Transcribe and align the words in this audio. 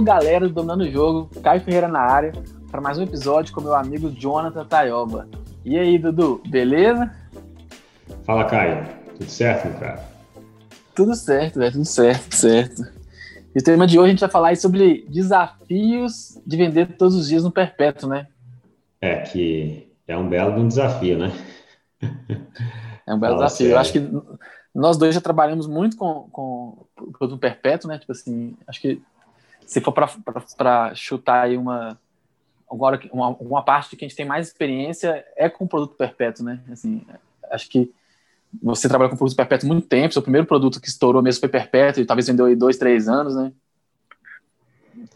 Fala 0.00 0.18
galera 0.18 0.48
do 0.48 0.54
Dominando 0.54 0.80
o 0.80 0.90
Jogo, 0.90 1.30
Caio 1.42 1.60
Ferreira 1.60 1.86
na 1.86 2.00
área, 2.00 2.32
para 2.70 2.80
mais 2.80 2.96
um 2.96 3.02
episódio 3.02 3.52
com 3.52 3.60
meu 3.60 3.74
amigo 3.74 4.10
Jonathan 4.10 4.64
Tayoba. 4.64 5.28
E 5.62 5.78
aí, 5.78 5.98
Dudu, 5.98 6.40
beleza? 6.48 7.12
Fala, 8.24 8.46
Caio. 8.46 8.82
Tudo 9.18 9.30
certo, 9.30 9.68
meu 9.68 9.78
cara? 9.78 10.02
Tudo 10.94 11.14
certo, 11.14 11.58
velho, 11.58 11.72
tudo 11.72 11.84
certo, 11.84 12.22
tudo 12.22 12.34
certo. 12.34 12.82
E 13.54 13.58
o 13.58 13.62
tema 13.62 13.86
de 13.86 13.98
hoje 13.98 14.06
a 14.06 14.10
gente 14.12 14.20
vai 14.20 14.30
falar 14.30 14.56
sobre 14.56 15.04
desafios 15.06 16.40
de 16.46 16.56
vender 16.56 16.96
todos 16.96 17.14
os 17.14 17.28
dias 17.28 17.44
no 17.44 17.50
perpétuo, 17.50 18.08
né? 18.08 18.26
É, 19.02 19.16
que 19.16 19.92
é 20.08 20.16
um 20.16 20.30
belo 20.30 20.66
desafio, 20.66 21.18
né? 21.18 21.32
É 23.06 23.12
um 23.12 23.18
belo 23.18 23.34
Fala 23.34 23.46
desafio. 23.46 23.66
Sério. 23.66 23.72
Eu 23.74 23.78
acho 23.78 23.92
que 23.92 24.10
nós 24.74 24.96
dois 24.96 25.14
já 25.14 25.20
trabalhamos 25.20 25.66
muito 25.66 25.96
com, 25.96 26.28
com 26.30 26.86
o 26.98 27.12
produto 27.12 27.38
perpétuo, 27.38 27.90
né? 27.90 27.98
Tipo 27.98 28.12
assim, 28.12 28.56
acho 28.66 28.80
que 28.80 29.02
se 29.70 29.80
for 29.80 29.92
para 29.92 30.92
chutar 30.96 31.44
aí 31.44 31.56
uma 31.56 31.96
agora 32.68 33.00
uma, 33.12 33.28
uma 33.28 33.62
parte 33.62 33.94
que 33.94 34.04
a 34.04 34.08
gente 34.08 34.16
tem 34.16 34.26
mais 34.26 34.48
experiência 34.48 35.24
é 35.36 35.48
com 35.48 35.64
o 35.64 35.68
produto 35.68 35.94
perpétuo, 35.94 36.44
né? 36.44 36.60
Assim, 36.72 37.06
acho 37.52 37.68
que 37.68 37.88
você 38.60 38.88
trabalha 38.88 39.08
com 39.08 39.16
produto 39.16 39.36
perpétuo 39.36 39.68
muito 39.68 39.86
tempo, 39.86 40.12
seu 40.12 40.22
primeiro 40.22 40.44
produto 40.44 40.80
que 40.80 40.88
estourou 40.88 41.22
mesmo 41.22 41.38
foi 41.38 41.48
perpétuo, 41.48 42.02
e 42.02 42.04
talvez 42.04 42.26
vendeu 42.26 42.46
aí 42.46 42.56
dois, 42.56 42.78
três 42.78 43.08
anos, 43.08 43.36
né? 43.36 43.52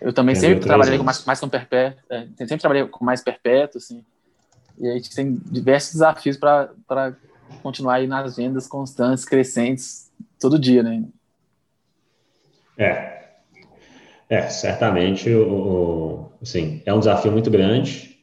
Eu 0.00 0.12
também 0.12 0.36
sempre 0.36 0.64
trabalhei 0.64 0.98
com 0.98 1.04
mais, 1.04 1.24
mais 1.24 1.40
com 1.40 1.48
perpétuo, 1.48 2.00
é, 2.08 2.28
sempre 2.38 2.58
trabalhei 2.58 2.86
com 2.86 3.04
mais 3.04 3.24
perpétuo, 3.24 3.78
assim. 3.78 4.04
E 4.78 4.88
a 4.88 4.92
gente 4.92 5.12
tem 5.12 5.36
diversos 5.46 5.94
desafios 5.94 6.36
para 6.36 6.70
continuar 7.60 7.94
aí 7.94 8.06
nas 8.06 8.36
vendas 8.36 8.68
constantes, 8.68 9.24
crescentes, 9.24 10.12
todo 10.38 10.60
dia, 10.60 10.84
né? 10.84 11.04
É, 12.78 13.23
é 14.28 14.48
certamente, 14.48 15.30
o, 15.30 16.30
assim, 16.40 16.82
é 16.84 16.92
um 16.92 16.98
desafio 16.98 17.32
muito 17.32 17.50
grande, 17.50 18.18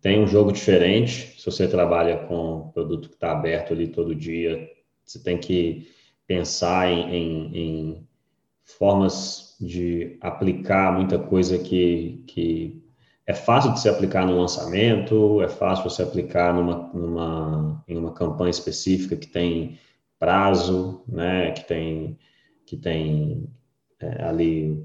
tem 0.00 0.22
um 0.22 0.26
jogo 0.26 0.52
diferente, 0.52 1.38
se 1.38 1.44
você 1.44 1.68
trabalha 1.68 2.18
com 2.26 2.70
produto 2.72 3.08
que 3.08 3.14
está 3.14 3.32
aberto 3.32 3.72
ali 3.72 3.88
todo 3.88 4.14
dia, 4.14 4.68
você 5.04 5.18
tem 5.22 5.38
que 5.38 5.88
pensar 6.26 6.88
em, 6.90 7.14
em, 7.14 7.56
em 7.56 8.08
formas 8.64 9.56
de 9.60 10.16
aplicar 10.20 10.92
muita 10.92 11.18
coisa 11.18 11.58
que, 11.58 12.24
que 12.26 12.82
é 13.26 13.34
fácil 13.34 13.72
de 13.72 13.80
se 13.80 13.88
aplicar 13.88 14.26
no 14.26 14.38
lançamento, 14.40 15.42
é 15.42 15.48
fácil 15.48 15.88
você 15.88 16.02
aplicar 16.02 16.54
numa, 16.54 16.88
numa, 16.94 17.84
em 17.86 17.96
uma 17.96 18.12
campanha 18.12 18.50
específica 18.50 19.16
que 19.16 19.26
tem 19.26 19.78
prazo, 20.18 21.02
né, 21.08 21.50
que 21.52 21.64
tem, 21.66 22.18
que 22.64 22.76
tem 22.76 23.48
é, 24.00 24.24
ali, 24.24 24.82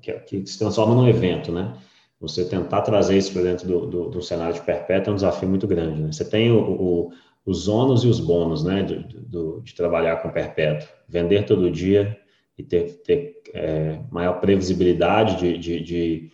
que, 0.00 0.12
que, 0.20 0.46
se 0.46 0.58
transforma 0.58 0.94
num 0.94 1.08
evento, 1.08 1.50
né? 1.50 1.74
Você 2.20 2.44
tentar 2.44 2.82
trazer 2.82 3.18
isso 3.18 3.32
para 3.32 3.42
dentro 3.42 3.66
do, 3.66 3.86
do, 3.86 4.08
do, 4.10 4.22
cenário 4.22 4.54
de 4.54 4.60
perpétuo 4.60 5.10
é 5.10 5.12
um 5.12 5.16
desafio 5.16 5.48
muito 5.48 5.66
grande, 5.66 6.00
né? 6.00 6.12
Você 6.12 6.24
tem 6.24 6.52
o, 6.52 6.60
o, 6.60 7.10
os 7.44 7.66
ônus 7.66 8.04
e 8.04 8.08
os 8.08 8.20
bônus, 8.20 8.62
né, 8.62 8.82
de, 8.82 9.02
de, 9.02 9.60
de 9.62 9.74
trabalhar 9.74 10.16
com 10.18 10.30
perpétuo. 10.30 10.88
Vender 11.08 11.44
todo 11.44 11.70
dia 11.70 12.16
e 12.56 12.62
ter, 12.62 13.02
ter 13.02 13.42
é, 13.52 13.98
maior 14.10 14.34
previsibilidade 14.40 15.36
de, 15.38 15.58
de, 15.58 15.80
de 15.80 16.32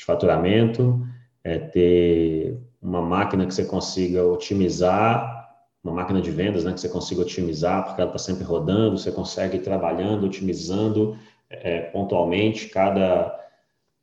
de 0.00 0.04
faturamento, 0.06 1.06
é 1.44 1.58
ter 1.58 2.58
uma 2.80 3.02
máquina 3.02 3.46
que 3.46 3.54
você 3.54 3.66
consiga 3.66 4.24
otimizar, 4.24 5.48
uma 5.84 5.92
máquina 5.92 6.22
de 6.22 6.30
vendas, 6.30 6.64
né, 6.64 6.72
que 6.72 6.80
você 6.80 6.88
consiga 6.88 7.20
otimizar, 7.20 7.84
porque 7.84 8.00
ela 8.00 8.10
está 8.10 8.18
sempre 8.18 8.44
rodando, 8.44 8.96
você 8.96 9.12
consegue 9.12 9.58
ir 9.58 9.60
trabalhando, 9.60 10.24
otimizando 10.24 11.16
é, 11.50 11.80
pontualmente 11.82 12.68
cada, 12.68 13.36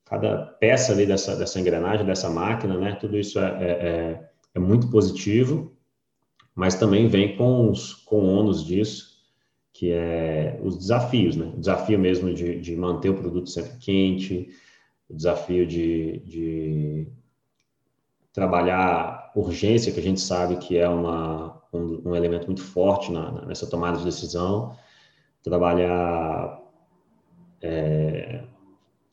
cada 0.06 0.38
peça 0.60 0.92
ali 0.92 1.06
dessa, 1.06 1.36
dessa 1.36 1.60
engrenagem, 1.60 2.06
dessa 2.06 2.30
máquina, 2.30 2.78
né, 2.78 2.98
tudo 3.00 3.18
isso 3.18 3.40
é, 3.40 3.46
é, 3.46 3.70
é, 3.70 4.30
é 4.56 4.60
muito 4.60 4.90
positivo, 4.90 5.76
mas 6.54 6.76
também 6.76 7.08
vem 7.08 7.38
com 7.38 7.70
os 7.72 7.94
com 7.94 8.26
ônus 8.26 8.66
disso, 8.66 9.18
que 9.72 9.92
é 9.92 10.60
os 10.64 10.78
desafios, 10.78 11.36
né, 11.36 11.52
o 11.56 11.60
desafio 11.60 11.98
mesmo 11.98 12.34
de, 12.34 12.60
de 12.60 12.76
manter 12.76 13.10
o 13.10 13.18
produto 13.18 13.50
sempre 13.50 13.78
quente, 13.80 14.50
o 15.10 15.16
desafio 15.16 15.66
de, 15.66 16.20
de 16.26 17.08
trabalhar 18.34 19.32
urgência, 19.36 19.92
que 19.92 20.00
a 20.00 20.04
gente 20.04 20.20
sabe 20.20 20.58
que 20.58 20.78
é 20.78 20.88
uma, 20.88 21.62
um, 21.74 22.10
um 22.10 22.16
elemento 22.16 22.48
muito 22.48 22.62
forte 22.62 23.12
na, 23.12 23.46
nessa 23.46 23.70
tomada 23.70 23.98
de 23.98 24.04
decisão, 24.04 24.76
trabalhar, 25.42 26.60
é, 27.68 28.44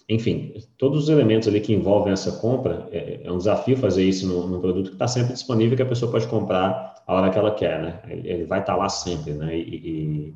enfim, 0.09 0.55
todos 0.79 1.05
os 1.05 1.09
elementos 1.09 1.49
ali 1.49 1.61
que 1.61 1.73
envolvem 1.73 2.13
essa 2.13 2.33
compra, 2.33 2.89
é, 2.93 3.23
é 3.25 3.33
um 3.33 3.39
desafio 3.39 3.77
fazer 3.77 4.05
isso 4.05 4.27
num, 4.27 4.47
num 4.47 4.61
produto 4.61 4.89
que 4.89 4.95
está 4.95 5.09
sempre 5.09 5.33
disponível, 5.33 5.77
que 5.77 5.83
a 5.83 5.87
pessoa 5.87 6.11
pode 6.11 6.29
comprar 6.29 7.03
a 7.07 7.15
hora 7.15 7.31
que 7.31 7.39
ela 7.39 7.55
quer, 7.55 7.83
né? 7.83 8.01
Ele, 8.09 8.29
ele 8.29 8.45
vai 8.45 8.61
estar 8.61 8.75
tá 8.75 8.79
lá 8.79 8.89
sempre, 8.89 9.33
né? 9.33 9.57
E, 9.57 9.75
e, 9.75 10.35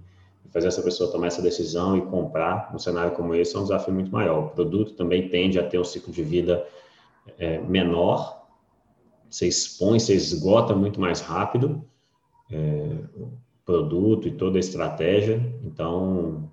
fazer 0.51 0.69
essa 0.69 0.81
pessoa 0.81 1.13
tomar 1.13 1.27
essa 1.27 1.43
decisão 1.43 1.95
e 1.99 2.01
comprar 2.01 2.71
um 2.75 2.79
cenário 2.79 3.13
como 3.13 3.35
esse 3.35 3.55
é 3.55 3.59
um 3.59 3.65
desafio 3.65 3.93
muito 3.93 4.11
maior. 4.11 4.47
O 4.47 4.49
produto 4.49 4.95
também 4.95 5.29
tende 5.29 5.59
a 5.59 5.63
ter 5.63 5.79
um 5.79 5.85
ciclo 5.85 6.11
de 6.11 6.23
vida 6.23 6.67
é, 7.39 7.59
menor, 7.59 8.47
você 9.29 9.47
expõe, 9.47 10.01
você 10.01 10.15
esgota 10.15 10.75
muito 10.75 10.99
mais 10.99 11.21
rápido 11.21 11.85
é, 12.51 12.97
o 13.15 13.31
produto 13.67 14.27
e 14.27 14.31
toda 14.31 14.59
a 14.59 14.61
estratégia, 14.61 15.55
então 15.63 16.51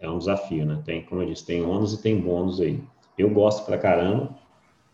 é 0.00 0.08
um 0.08 0.18
desafio, 0.18 0.64
né? 0.64 0.82
Tem, 0.84 1.04
como 1.04 1.22
eu 1.22 1.26
disse, 1.26 1.44
tem 1.44 1.64
ônus 1.64 1.92
e 1.94 2.02
tem 2.02 2.20
bônus 2.20 2.60
aí. 2.60 2.82
Eu 3.16 3.30
gosto 3.30 3.64
pra 3.64 3.78
caramba, 3.78 4.36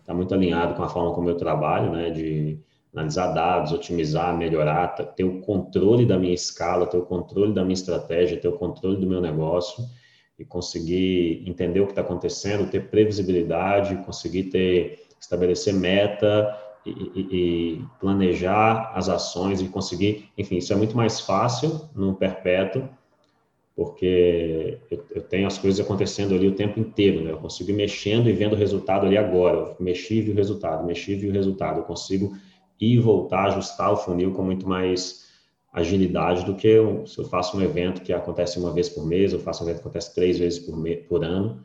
tá 0.05 0.15
muito 0.15 0.35
alinhado 0.35 0.75
com 0.75 0.83
a 0.83 0.89
forma 0.89 1.15
como 1.15 1.29
eu 1.29 1.37
trabalho, 1.37 1.93
né? 1.93 2.11
De 2.11 2.59
analisar 2.95 3.33
dados, 3.33 3.73
otimizar, 3.73 4.37
melhorar, 4.37 4.89
ter 4.89 5.25
o 5.25 5.41
controle 5.41 6.07
da 6.07 6.17
minha 6.17 6.33
escala, 6.33 6.87
ter 6.87 6.97
o 6.97 7.05
controle 7.05 7.53
da 7.53 7.63
minha 7.63 7.75
estratégia, 7.75 8.41
ter 8.41 8.49
o 8.49 8.57
controle 8.57 8.97
do 8.97 9.07
meu 9.07 9.21
negócio 9.21 9.85
e 10.39 10.45
conseguir 10.45 11.43
entender 11.47 11.81
o 11.81 11.87
que 11.87 11.93
está 11.93 12.03
acontecendo, 12.03 12.71
ter 12.71 12.89
previsibilidade, 12.89 13.97
conseguir 14.05 14.45
ter 14.45 15.05
estabelecer 15.21 15.75
meta 15.75 16.57
e, 16.85 16.91
e, 16.91 17.29
e, 17.33 17.85
planejar 17.99 18.93
as 18.95 19.09
ações 19.09 19.61
e 19.61 19.69
conseguir, 19.69 20.31
enfim, 20.37 20.59
isso 20.59 20.73
é 20.73 20.77
muito 20.77 20.97
mais 20.97 21.21
fácil 21.21 21.89
num 21.95 22.15
perpétuo, 22.15 22.89
porque 23.77 24.79
eu, 24.91 25.05
eu 25.11 25.23
tenho 25.23 25.47
as 25.47 25.59
coisas 25.59 25.85
acontecendo 25.85 26.35
ali 26.35 26.47
o 26.47 26.55
tempo 26.55 26.79
inteiro, 26.79 27.23
né? 27.23 27.33
Eu 27.33 27.39
consigo 27.39 27.71
ir 27.71 27.75
mexendo 27.75 28.29
e 28.29 28.33
vendo 28.33 28.53
o 28.53 28.59
resultado 28.59 29.07
ali 29.07 29.17
agora. 29.17 29.57
Eu 29.57 29.77
mexi 29.81 30.19
e 30.19 30.21
vi 30.21 30.31
o 30.31 30.35
resultado, 30.35 30.87
mexi 30.87 31.13
e 31.13 31.17
vi 31.17 31.29
o 31.29 31.33
resultado. 31.33 31.81
Eu 31.81 31.85
consigo 31.85 32.37
e 32.81 32.99
voltar, 32.99 33.47
ajustar 33.47 33.93
o 33.93 33.97
funil 33.97 34.33
com 34.33 34.43
muito 34.43 34.69
mais 34.69 35.25
agilidade 35.73 36.45
do 36.45 36.55
que 36.55 36.69
eu, 36.69 37.05
se 37.05 37.19
eu 37.19 37.25
faço 37.25 37.57
um 37.57 37.63
evento 37.63 38.01
que 38.01 38.13
acontece 38.13 38.61
uma 38.61 38.73
vez 38.73 38.89
por 38.89 39.05
mês, 39.05 39.33
eu 39.33 39.41
faço 39.41 39.65
um 39.65 39.67
evento 39.67 39.79
que 39.79 39.89
acontece 39.89 40.15
três 40.15 40.39
vezes 40.39 40.61
por, 40.61 40.77
me, 40.77 40.97
por 40.97 41.25
ano. 41.25 41.65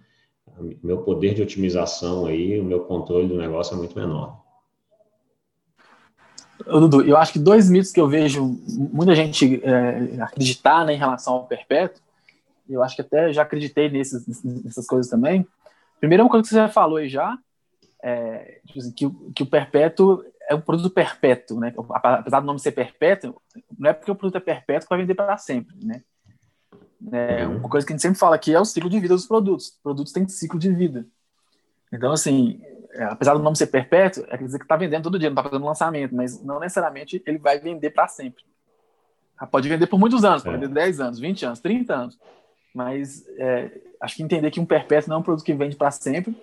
Meu 0.83 1.03
poder 1.03 1.35
de 1.35 1.43
otimização 1.43 2.25
aí, 2.25 2.59
o 2.59 2.63
meu 2.63 2.81
controle 2.81 3.27
do 3.27 3.37
negócio 3.37 3.75
é 3.75 3.77
muito 3.77 3.97
menor. 3.97 4.38
Dudu, 6.65 7.01
eu 7.01 7.17
acho 7.17 7.33
que 7.33 7.39
dois 7.39 7.69
mitos 7.69 7.91
que 7.91 7.99
eu 7.99 8.07
vejo 8.07 8.59
muita 8.67 9.15
gente 9.15 9.61
é, 9.63 10.21
acreditar 10.21 10.85
né, 10.85 10.93
em 10.93 10.97
relação 10.97 11.33
ao 11.33 11.45
perpétuo, 11.45 12.01
eu 12.69 12.83
acho 12.83 12.95
que 12.95 13.01
até 13.01 13.33
já 13.33 13.41
acreditei 13.41 13.89
nesses, 13.89 14.43
nessas 14.43 14.85
coisas 14.85 15.09
também. 15.09 15.47
Primeiro, 15.99 16.23
uma 16.23 16.29
coisa 16.29 16.43
que 16.43 16.49
você 16.49 16.55
já 16.55 16.69
falou 16.69 16.97
aí 16.97 17.09
já, 17.09 17.37
é, 18.03 18.59
tipo 18.65 18.79
assim, 18.79 18.91
que, 18.91 19.09
que 19.33 19.43
o 19.43 19.45
perpétuo 19.45 20.23
é 20.49 20.55
um 20.55 20.61
produto 20.61 20.89
perpétuo, 20.89 21.59
né? 21.59 21.73
Apesar 21.91 22.39
do 22.39 22.45
nome 22.45 22.59
ser 22.59 22.71
perpétuo, 22.71 23.39
não 23.77 23.89
é 23.89 23.93
porque 23.93 24.11
o 24.11 24.15
produto 24.15 24.37
é 24.37 24.39
perpétuo 24.39 24.87
que 24.87 24.95
vai 24.95 24.99
vender 24.99 25.15
para 25.15 25.37
sempre, 25.37 25.75
né? 25.83 26.01
É, 27.11 27.47
uhum. 27.47 27.57
uma 27.57 27.69
coisa 27.69 27.85
que 27.85 27.93
a 27.93 27.95
gente 27.95 28.01
sempre 28.01 28.19
fala 28.19 28.35
aqui 28.35 28.53
é 28.53 28.59
o 28.59 28.65
ciclo 28.65 28.89
de 28.89 28.99
vida 28.99 29.15
dos 29.15 29.25
produtos. 29.25 29.67
Os 29.67 29.79
produtos 29.81 30.11
têm 30.11 30.27
ciclo 30.27 30.59
de 30.59 30.71
vida. 30.71 31.05
Então, 31.91 32.11
assim, 32.11 32.61
é, 32.91 33.03
apesar 33.03 33.33
do 33.33 33.43
nome 33.43 33.55
ser 33.55 33.67
perpétuo, 33.67 34.23
é 34.29 34.37
quer 34.37 34.43
dizer 34.43 34.57
que 34.57 34.65
está 34.65 34.75
vendendo 34.75 35.03
todo 35.03 35.19
dia, 35.19 35.29
não 35.29 35.35
está 35.35 35.43
fazendo 35.43 35.65
lançamento, 35.65 36.15
mas 36.15 36.43
não 36.43 36.59
necessariamente 36.59 37.21
ele 37.25 37.37
vai 37.37 37.59
vender 37.59 37.91
para 37.91 38.07
sempre. 38.07 38.43
Ah, 39.37 39.47
pode 39.47 39.69
vender 39.69 39.87
por 39.87 39.99
muitos 39.99 40.25
anos, 40.25 40.43
pode 40.43 40.57
vender 40.57 40.73
10 40.73 40.99
anos, 40.99 41.19
20 41.19 41.45
anos, 41.45 41.59
30 41.59 41.95
anos. 41.95 42.19
Mas 42.73 43.25
é, 43.37 43.71
acho 44.01 44.15
que 44.15 44.23
entender 44.23 44.51
que 44.51 44.59
um 44.59 44.65
perpétuo 44.65 45.09
não 45.09 45.17
é 45.17 45.19
um 45.19 45.23
produto 45.23 45.45
que 45.45 45.53
vende 45.53 45.75
para 45.75 45.91
sempre. 45.91 46.35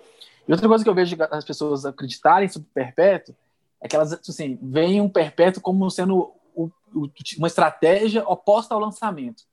E 0.47 0.51
outra 0.51 0.67
coisa 0.67 0.83
que 0.83 0.89
eu 0.89 0.95
vejo 0.95 1.15
as 1.29 1.45
pessoas 1.45 1.85
acreditarem 1.85 2.47
sobre 2.47 2.69
perpétuo 2.73 3.35
é 3.81 3.87
que 3.87 3.95
elas 3.95 4.13
assim, 4.13 4.57
veem 4.61 5.01
um 5.01 5.09
perpétuo 5.09 5.61
como 5.61 5.89
sendo 5.91 6.33
o, 6.55 6.71
o, 6.93 7.09
uma 7.37 7.47
estratégia 7.47 8.27
oposta 8.27 8.73
ao 8.73 8.79
lançamento. 8.79 9.43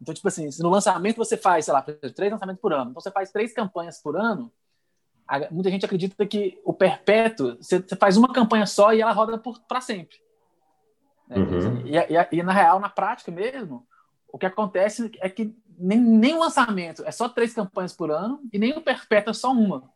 Então, 0.00 0.14
tipo 0.14 0.26
assim, 0.26 0.50
se 0.50 0.62
no 0.62 0.70
lançamento 0.70 1.16
você 1.16 1.36
faz, 1.36 1.66
sei 1.66 1.74
lá, 1.74 1.82
três 1.82 2.32
lançamentos 2.32 2.62
por 2.62 2.72
ano, 2.72 2.90
então 2.90 3.02
você 3.02 3.10
faz 3.10 3.30
três 3.30 3.52
campanhas 3.52 4.00
por 4.00 4.16
ano, 4.16 4.50
muita 5.50 5.70
gente 5.70 5.84
acredita 5.84 6.26
que 6.26 6.60
o 6.64 6.72
perpétuo, 6.72 7.56
você, 7.56 7.80
faz 7.98 8.16
uma 8.16 8.32
campanha 8.32 8.66
só 8.66 8.92
e 8.92 9.00
ela 9.00 9.12
roda 9.12 9.40
para 9.68 9.80
sempre. 9.80 10.16
Né? 11.28 11.36
Uhum. 11.36 11.86
E, 11.86 11.96
e, 11.96 12.38
e, 12.38 12.42
na 12.42 12.52
real, 12.52 12.80
na 12.80 12.88
prática 12.88 13.30
mesmo, 13.30 13.86
o 14.32 14.38
que 14.38 14.46
acontece 14.46 15.10
é 15.20 15.28
que 15.28 15.54
nem, 15.78 15.98
nem 15.98 16.34
o 16.34 16.40
lançamento 16.40 17.04
é 17.06 17.10
só 17.10 17.28
três 17.28 17.54
campanhas 17.54 17.94
por 17.94 18.10
ano 18.10 18.40
e 18.52 18.58
nem 18.58 18.76
o 18.76 18.82
perpétuo 18.82 19.30
é 19.30 19.34
só 19.34 19.52
uma. 19.52 19.90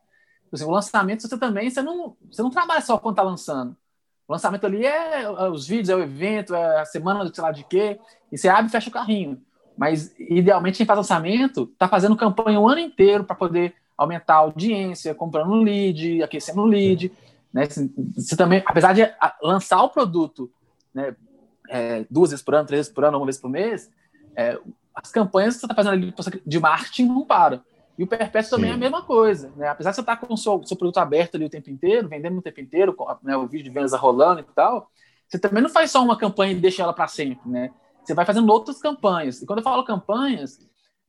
Assim, 0.51 0.63
o 0.63 0.71
lançamento 0.71 1.27
você 1.27 1.37
também 1.37 1.69
você 1.69 1.81
não, 1.81 2.15
você 2.31 2.41
não 2.41 2.49
trabalha 2.49 2.81
só 2.81 2.97
quando 2.97 3.15
está 3.15 3.23
lançando. 3.23 3.75
O 4.27 4.33
lançamento 4.33 4.65
ali 4.65 4.85
é, 4.85 5.21
é, 5.21 5.49
os 5.49 5.67
vídeos, 5.67 5.89
é 5.89 5.95
o 5.95 6.01
evento, 6.01 6.55
é 6.55 6.81
a 6.81 6.85
semana 6.85 7.29
sei 7.31 7.43
lá 7.43 7.51
de 7.51 7.63
quê, 7.65 7.99
e 8.31 8.37
você 8.37 8.47
abre 8.47 8.67
e 8.67 8.71
fecha 8.71 8.89
o 8.89 8.93
carrinho. 8.93 9.41
Mas, 9.77 10.15
idealmente, 10.17 10.77
quem 10.77 10.85
faz 10.85 10.97
lançamento 10.97 11.69
está 11.73 11.87
fazendo 11.87 12.15
campanha 12.15 12.59
o 12.59 12.67
ano 12.67 12.79
inteiro 12.79 13.25
para 13.25 13.35
poder 13.35 13.75
aumentar 13.97 14.35
a 14.35 14.37
audiência, 14.37 15.15
comprando 15.15 15.53
lead, 15.53 16.21
aquecendo 16.23 16.61
o 16.61 16.65
lead. 16.65 17.11
Né? 17.53 17.67
Você 18.15 18.35
também, 18.35 18.63
apesar 18.65 18.93
de 18.93 19.01
lançar 19.41 19.81
o 19.83 19.89
produto 19.89 20.51
né, 20.93 21.15
é, 21.69 22.05
duas 22.09 22.31
vezes 22.31 22.43
por 22.43 22.55
ano, 22.55 22.67
três 22.67 22.79
vezes 22.79 22.93
por 22.93 23.05
ano, 23.05 23.17
uma 23.17 23.25
vez 23.25 23.37
por 23.37 23.49
mês, 23.49 23.89
é, 24.35 24.59
as 24.93 25.11
campanhas 25.11 25.55
que 25.55 25.61
você 25.61 25.65
está 25.65 25.75
fazendo 25.75 25.93
ali 25.93 26.13
de 26.45 26.59
marketing 26.59 27.05
não 27.05 27.25
param. 27.25 27.61
E 27.97 28.03
o 28.03 28.07
perpétuo 28.07 28.49
também 28.49 28.71
é 28.71 28.73
a 28.73 28.77
mesma 28.77 29.01
coisa. 29.01 29.51
Né? 29.55 29.67
Apesar 29.69 29.91
de 29.91 29.95
você 29.95 30.01
estar 30.01 30.17
tá 30.17 30.25
com 30.25 30.33
o 30.33 30.37
seu, 30.37 30.61
seu 30.63 30.75
produto 30.75 30.97
aberto 30.97 31.35
ali 31.35 31.45
o 31.45 31.49
tempo 31.49 31.69
inteiro, 31.69 32.09
vendendo 32.09 32.37
o 32.37 32.41
tempo 32.41 32.59
inteiro, 32.59 32.93
com, 32.93 33.07
né, 33.23 33.37
o 33.37 33.47
vídeo 33.47 33.65
de 33.65 33.69
vendas 33.69 33.93
rolando 33.93 34.41
e 34.41 34.43
tal, 34.43 34.89
você 35.27 35.39
também 35.39 35.63
não 35.63 35.69
faz 35.69 35.91
só 35.91 36.03
uma 36.03 36.17
campanha 36.17 36.51
e 36.51 36.59
deixa 36.59 36.83
ela 36.83 36.93
para 36.93 37.07
sempre. 37.07 37.49
Né? 37.49 37.71
Você 38.03 38.13
vai 38.13 38.25
fazendo 38.25 38.51
outras 38.51 38.79
campanhas. 38.79 39.41
E 39.41 39.45
quando 39.45 39.59
eu 39.59 39.63
falo 39.63 39.83
campanhas, 39.83 40.59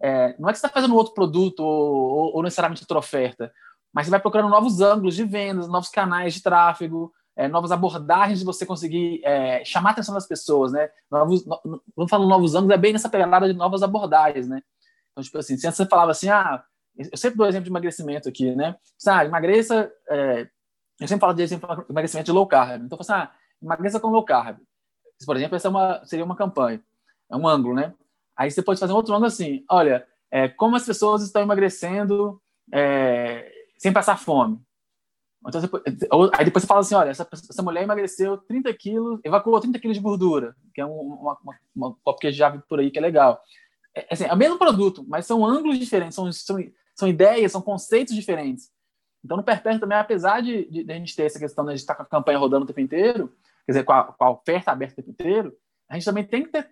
é, 0.00 0.36
não 0.38 0.48
é 0.48 0.52
que 0.52 0.58
você 0.58 0.66
está 0.66 0.68
fazendo 0.68 0.94
outro 0.94 1.14
produto 1.14 1.60
ou, 1.60 1.68
ou, 1.68 2.36
ou, 2.36 2.42
necessariamente 2.42 2.82
outra 2.82 2.98
oferta, 2.98 3.52
mas 3.92 4.06
você 4.06 4.10
vai 4.10 4.20
procurando 4.20 4.50
novos 4.50 4.80
ângulos 4.80 5.14
de 5.14 5.24
vendas, 5.24 5.68
novos 5.68 5.88
canais 5.88 6.34
de 6.34 6.42
tráfego, 6.42 7.12
é, 7.34 7.48
novas 7.48 7.70
abordagens 7.70 8.38
de 8.38 8.44
você 8.44 8.64
conseguir 8.64 9.20
é, 9.24 9.64
chamar 9.64 9.90
a 9.90 9.92
atenção 9.92 10.14
das 10.14 10.26
pessoas, 10.26 10.72
né? 10.72 10.88
Novos, 11.10 11.44
no, 11.46 11.82
vamos 11.94 12.10
falar 12.10 12.26
novos 12.26 12.54
ângulos, 12.54 12.74
é 12.74 12.78
bem 12.78 12.92
nessa 12.92 13.08
pegada 13.08 13.46
de 13.46 13.52
novas 13.52 13.82
abordagens, 13.82 14.48
né? 14.48 14.62
Então, 15.12 15.22
tipo 15.22 15.38
assim, 15.38 15.56
se 15.56 15.70
você 15.70 15.86
falava 15.86 16.10
assim, 16.10 16.28
ah, 16.28 16.62
eu 16.96 17.16
sempre 17.16 17.36
dou 17.36 17.46
exemplo 17.46 17.64
de 17.64 17.70
emagrecimento 17.70 18.28
aqui, 18.28 18.54
né? 18.54 18.76
Ah, 19.06 19.24
emagreça. 19.24 19.90
É, 20.08 20.48
eu 20.98 21.08
sempre 21.08 21.20
falo 21.20 21.34
de 21.34 21.42
exemplo 21.42 21.76
de 21.76 21.90
emagrecimento 21.90 22.26
de 22.26 22.32
low 22.32 22.46
carb. 22.46 22.84
Então, 22.84 22.98
eu 22.98 23.04
falo 23.04 23.18
assim, 23.18 23.28
ah, 23.28 23.34
emagreça 23.62 24.00
com 24.00 24.08
low 24.08 24.24
carb. 24.24 24.58
Por 25.24 25.36
exemplo, 25.36 25.56
essa 25.56 25.68
é 25.68 25.70
uma, 25.70 26.04
seria 26.04 26.24
uma 26.24 26.36
campanha, 26.36 26.82
é 27.30 27.36
um 27.36 27.46
ângulo, 27.46 27.74
né? 27.74 27.94
Aí 28.36 28.50
você 28.50 28.62
pode 28.62 28.80
fazer 28.80 28.92
um 28.92 28.96
outro 28.96 29.14
ângulo 29.14 29.26
assim: 29.26 29.64
olha, 29.70 30.06
é, 30.30 30.48
como 30.48 30.76
as 30.76 30.84
pessoas 30.84 31.22
estão 31.22 31.42
emagrecendo 31.42 32.40
é, 32.72 33.50
sem 33.78 33.92
passar 33.92 34.18
fome. 34.18 34.60
Então, 35.48 35.60
você, 35.60 35.68
aí 36.34 36.44
depois 36.44 36.62
você 36.62 36.66
fala 36.66 36.80
assim: 36.80 36.94
olha, 36.94 37.10
essa, 37.10 37.26
essa 37.32 37.62
mulher 37.62 37.82
emagreceu 37.82 38.36
30 38.38 38.72
quilos, 38.74 39.20
evacuou 39.24 39.60
30 39.60 39.78
quilos 39.78 39.96
de 39.96 40.02
gordura, 40.02 40.54
que 40.74 40.80
é 40.80 40.86
um, 40.86 41.00
uma, 41.00 41.38
uma, 41.42 41.58
uma 41.74 41.96
copo 42.02 42.30
já 42.30 42.50
por 42.68 42.80
aí 42.80 42.90
que 42.90 42.98
é 42.98 43.02
legal. 43.02 43.40
É, 43.94 44.06
assim, 44.10 44.24
é 44.24 44.32
o 44.32 44.36
mesmo 44.36 44.58
produto, 44.58 45.04
mas 45.08 45.26
são 45.26 45.44
ângulos 45.46 45.78
diferentes, 45.78 46.14
são, 46.14 46.30
são 46.32 46.58
são 46.96 47.06
ideias, 47.06 47.52
são 47.52 47.60
conceitos 47.60 48.14
diferentes. 48.14 48.70
Então, 49.22 49.36
no 49.36 49.42
Perpétuo 49.42 49.80
também, 49.80 49.98
apesar 49.98 50.40
de, 50.40 50.64
de, 50.70 50.82
de, 50.82 50.92
a 50.92 50.96
gente 50.96 51.14
ter 51.14 51.24
essa 51.24 51.38
questão 51.38 51.64
de 51.64 51.70
a 51.70 51.74
gente 51.74 51.82
estar 51.82 51.94
com 51.94 52.02
a 52.02 52.06
campanha 52.06 52.38
rodando 52.38 52.64
o 52.64 52.66
tempo 52.66 52.80
inteiro, 52.80 53.28
quer 53.66 53.72
dizer, 53.72 53.84
com 53.84 53.92
a, 53.92 54.04
com 54.04 54.24
a 54.24 54.30
oferta 54.30 54.72
aberta 54.72 54.94
o 54.94 54.96
tempo 54.96 55.10
inteiro, 55.10 55.54
a 55.88 55.94
gente 55.94 56.04
também 56.04 56.24
tem 56.24 56.44
que 56.44 56.48
ter, 56.48 56.68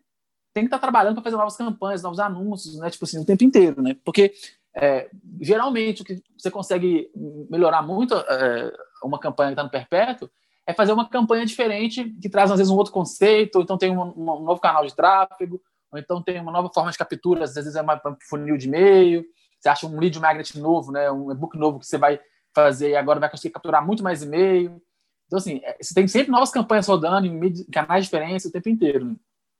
tem 0.55 0.62
que 0.62 0.69
estar 0.69 0.79
trabalhando 0.79 1.17
para 1.17 1.25
fazer 1.25 1.37
novas 1.37 1.56
campanhas, 1.56 2.03
novos 2.03 2.21
anúncios, 2.21 2.79
né? 2.79 2.89
Tipo 2.89 3.05
assim, 3.05 3.21
o 3.21 3.25
tempo 3.25 3.43
inteiro, 3.43 3.83
né? 3.83 3.97
Porque 4.05 4.33
é, 4.75 5.11
geralmente 5.41 6.03
o 6.03 6.05
que 6.05 6.23
você 6.39 6.51
consegue 6.51 7.11
melhorar 7.51 7.83
muito 7.83 8.15
é, 8.15 8.73
uma 9.03 9.19
campanha 9.19 9.49
que 9.49 9.53
está 9.55 9.65
no 9.65 9.71
perpétuo 9.71 10.31
é 10.67 10.73
fazer 10.73 10.93
uma 10.93 11.09
campanha 11.09 11.45
diferente 11.45 12.05
que 12.23 12.31
traz 12.31 12.51
às 12.51 12.59
vezes 12.59 12.73
um 12.73 12.77
outro 12.77 12.93
conceito, 12.93 13.56
ou 13.56 13.62
então 13.62 13.77
tem 13.77 13.91
um, 13.91 14.01
um 14.17 14.41
novo 14.45 14.61
canal 14.61 14.87
de 14.87 14.95
tráfego, 14.95 15.61
ou 15.93 15.99
então 15.99 16.23
tem 16.23 16.41
uma 16.41 16.53
nova 16.53 16.71
forma 16.73 16.91
de 16.91 16.97
captura, 16.97 17.45
às 17.45 17.55
vezes 17.55 17.75
é 17.77 17.83
uma 17.83 18.01
funil 18.29 18.56
de 18.56 18.69
e-mail, 18.69 19.25
você 19.61 19.69
acha 19.69 19.87
um 19.87 19.99
lead 19.99 20.19
magnet 20.19 20.59
novo, 20.59 20.93
né, 20.93 21.11
um 21.11 21.31
e-book 21.31 21.59
novo 21.59 21.81
que 21.81 21.87
você 21.87 21.99
vai 21.99 22.19
fazer 22.55 22.91
e 22.91 22.97
agora 22.97 23.21
vai 23.21 23.31
conseguir 23.31 23.53
capturar 23.53 23.85
muito 23.85 24.03
mais 24.03 24.23
e-mail. 24.23 24.81
Então, 25.27 25.39
assim, 25.39 25.61
é, 25.65 25.77
você 25.81 25.93
tem 25.93 26.06
sempre 26.06 26.31
novas 26.31 26.51
campanhas 26.51 26.87
rodando 26.87 27.27
em 27.27 27.65
canais 27.71 28.05
diferentes 28.05 28.47
o 28.47 28.53
tempo 28.53 28.69
inteiro. 28.69 29.05
Né? 29.06 29.17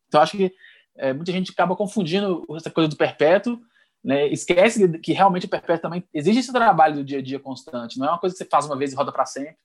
Então, 0.09 0.23
acho 0.23 0.37
que 0.37 0.53
é, 0.97 1.13
muita 1.13 1.33
gente 1.33 1.53
acaba 1.53 1.77
confundindo 1.77 2.45
essa 2.57 2.71
coisa 2.71 2.89
do 2.89 2.97
perpétuo, 2.97 3.61
né? 4.03 4.27
esquece 4.29 4.99
que 4.99 5.13
realmente 5.13 5.47
o 5.47 5.49
perpétuo 5.49 5.83
também 5.83 6.05
exige 6.13 6.41
esse 6.41 6.53
trabalho 6.53 6.97
do 6.97 7.05
dia 7.05 7.19
a 7.19 7.23
dia 7.23 7.39
constante, 7.39 7.99
não 7.99 8.07
é 8.07 8.11
uma 8.11 8.19
coisa 8.19 8.35
que 8.35 8.39
você 8.39 8.49
faz 8.49 8.67
uma 8.67 8.77
vez 8.77 8.93
e 8.93 8.97
roda 8.97 9.13
para 9.13 9.27
sempre, 9.27 9.57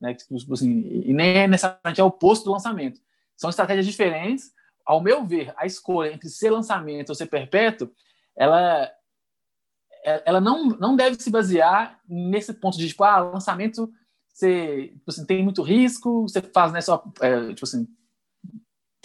né? 0.00 0.14
Tipo 0.14 0.52
assim, 0.52 1.02
e 1.04 1.12
nem 1.12 1.38
é 1.38 1.48
necessariamente 1.48 2.00
é 2.00 2.04
o 2.04 2.08
oposto 2.08 2.44
do 2.44 2.52
lançamento. 2.52 3.00
São 3.36 3.50
estratégias 3.50 3.86
diferentes. 3.86 4.52
Ao 4.84 5.00
meu 5.00 5.26
ver, 5.26 5.52
a 5.56 5.66
escolha 5.66 6.12
entre 6.12 6.28
ser 6.28 6.50
lançamento 6.50 7.10
ou 7.10 7.14
ser 7.14 7.26
perpétuo, 7.26 7.90
ela 8.36 8.90
é, 10.04 10.22
ela 10.24 10.40
não, 10.40 10.66
não 10.66 10.96
deve 10.96 11.20
se 11.20 11.30
basear 11.30 12.00
nesse 12.08 12.54
ponto 12.54 12.78
de, 12.78 12.88
tipo, 12.88 13.04
ah, 13.04 13.18
lançamento 13.18 13.92
você 14.38 14.92
tipo 14.94 15.10
assim, 15.10 15.26
tem 15.26 15.42
muito 15.42 15.62
risco, 15.62 16.22
você 16.22 16.40
faz 16.40 16.72
né, 16.72 16.80
só, 16.80 17.04
é, 17.20 17.48
tipo 17.48 17.64
assim, 17.64 17.88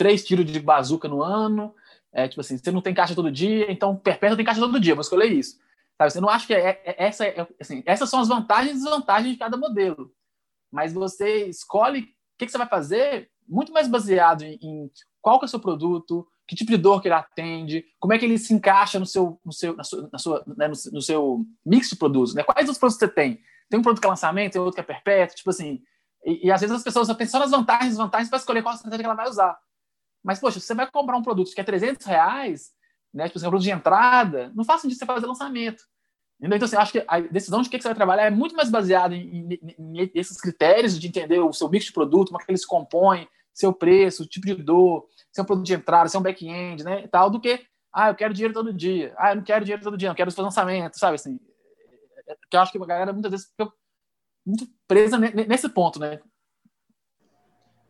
três 0.03 0.21
tiros 0.25 0.45
de 0.45 0.59
bazuca 0.59 1.07
no 1.07 1.23
ano, 1.23 1.73
é, 2.11 2.27
tipo 2.27 2.41
assim, 2.41 2.57
você 2.57 2.71
não 2.71 2.81
tem 2.81 2.93
caixa 2.93 3.15
todo 3.15 3.31
dia, 3.31 3.71
então 3.71 3.95
perpétuo 3.95 4.35
tem 4.35 4.45
caixa 4.45 4.59
todo 4.59 4.77
dia, 4.77 4.93
vou 4.93 5.01
escolher 5.01 5.31
isso. 5.31 5.57
Sabe? 5.97 6.11
Você 6.11 6.19
não 6.19 6.27
acha 6.27 6.45
que 6.45 6.53
é, 6.53 6.81
é 6.83 6.95
essa, 7.05 7.25
é, 7.25 7.47
assim, 7.57 7.81
essas 7.85 8.09
são 8.09 8.19
as 8.19 8.27
vantagens 8.27 8.71
e 8.71 8.83
desvantagens 8.83 9.31
de 9.31 9.39
cada 9.39 9.55
modelo, 9.55 10.11
mas 10.69 10.91
você 10.91 11.45
escolhe 11.45 12.01
o 12.01 12.03
que, 12.37 12.47
que 12.47 12.51
você 12.51 12.57
vai 12.57 12.67
fazer 12.67 13.29
muito 13.47 13.71
mais 13.71 13.87
baseado 13.87 14.41
em, 14.41 14.59
em 14.61 14.91
qual 15.21 15.39
que 15.39 15.45
é 15.45 15.47
o 15.47 15.49
seu 15.49 15.59
produto, 15.61 16.27
que 16.45 16.53
tipo 16.53 16.71
de 16.71 16.77
dor 16.77 17.01
que 17.01 17.07
ele 17.07 17.15
atende, 17.15 17.85
como 17.97 18.11
é 18.11 18.19
que 18.19 18.25
ele 18.25 18.37
se 18.37 18.53
encaixa 18.53 18.99
no 18.99 19.05
seu, 19.05 19.39
no 19.45 19.53
seu, 19.53 19.73
na 19.73 19.85
sua, 19.85 20.09
na 20.11 20.19
sua 20.19 20.43
né, 20.45 20.67
no, 20.67 20.75
no, 20.91 21.01
seu 21.01 21.45
mix 21.65 21.91
de 21.91 21.95
produtos, 21.95 22.35
né? 22.35 22.43
Quais 22.43 22.69
os 22.69 22.77
produtos 22.77 22.99
você 22.99 23.07
tem? 23.07 23.39
Tem 23.69 23.79
um 23.79 23.83
produto 23.83 24.01
que 24.01 24.07
é 24.07 24.09
lançamento, 24.09 24.51
tem 24.51 24.61
outro 24.61 24.75
que 24.75 24.81
é 24.81 24.83
perpétuo, 24.83 25.37
tipo 25.37 25.49
assim. 25.49 25.81
E, 26.25 26.47
e 26.47 26.51
às 26.51 26.59
vezes 26.59 26.75
as 26.75 26.83
pessoas 26.83 27.07
pensam 27.13 27.39
só 27.39 27.45
nas 27.45 27.51
vantagens, 27.51 27.91
desvantagens 27.91 28.29
para 28.29 28.39
escolher 28.39 28.61
qual 28.61 28.75
estratégia 28.75 28.99
que 28.99 29.05
ela 29.05 29.15
vai 29.15 29.29
usar. 29.29 29.57
Mas, 30.23 30.39
poxa, 30.39 30.59
você 30.59 30.73
vai 30.73 30.89
comprar 30.89 31.17
um 31.17 31.21
produto 31.21 31.53
que 31.53 31.59
é 31.59 31.63
300 31.63 32.05
reais, 32.05 32.71
né? 33.13 33.25
Tipo 33.27 33.37
assim, 33.37 33.47
um 33.47 33.49
produto 33.49 33.65
de 33.65 33.71
entrada, 33.71 34.51
não 34.55 34.63
faça 34.63 34.83
sentido 34.83 34.97
você 34.97 35.05
fazer 35.05 35.27
lançamento. 35.27 35.83
Entendeu? 36.39 36.57
Então, 36.57 36.65
assim, 36.65 36.75
acho 36.75 36.91
que 36.91 37.03
a 37.07 37.19
decisão 37.19 37.61
de 37.61 37.69
que 37.69 37.79
você 37.79 37.87
vai 37.87 37.95
trabalhar 37.95 38.23
é 38.23 38.29
muito 38.29 38.55
mais 38.55 38.69
baseada 38.69 39.15
em, 39.15 39.53
em, 39.53 39.75
em, 39.79 40.11
esses 40.15 40.39
critérios 40.39 40.99
de 40.99 41.07
entender 41.07 41.39
o 41.39 41.53
seu 41.53 41.69
mix 41.69 41.85
de 41.85 41.93
produto, 41.93 42.29
como 42.29 42.41
é 42.41 42.45
que 42.45 42.51
ele 42.51 42.57
se 42.57 42.67
compõe, 42.67 43.27
seu 43.53 43.71
preço, 43.71 44.25
tipo 44.25 44.47
de 44.47 44.55
dor, 44.55 45.07
se 45.31 45.39
é 45.39 45.43
um 45.43 45.45
produto 45.45 45.65
de 45.65 45.73
entrada, 45.73 46.09
se 46.09 46.15
é 46.15 46.19
um 46.19 46.23
back-end, 46.23 46.83
né, 46.83 47.07
tal, 47.07 47.29
do 47.29 47.39
que, 47.39 47.65
ah, 47.93 48.09
eu 48.09 48.15
quero 48.15 48.33
dinheiro 48.33 48.53
todo 48.53 48.73
dia, 48.73 49.13
ah, 49.17 49.31
eu 49.31 49.35
não 49.37 49.43
quero 49.43 49.63
dinheiro 49.63 49.83
todo 49.83 49.97
dia, 49.97 50.09
eu 50.09 50.15
quero 50.15 50.31
fazer 50.31 50.41
lançamento, 50.41 50.97
sabe, 50.97 51.15
assim, 51.15 51.39
que 52.49 52.57
eu 52.57 52.61
acho 52.61 52.71
que 52.71 52.77
a 52.77 52.85
galera 52.85 53.13
muitas 53.13 53.31
vezes 53.31 53.47
fica 53.47 53.71
muito 54.45 54.67
presa 54.87 55.17
nesse 55.17 55.69
ponto, 55.69 55.99
né. 55.99 56.19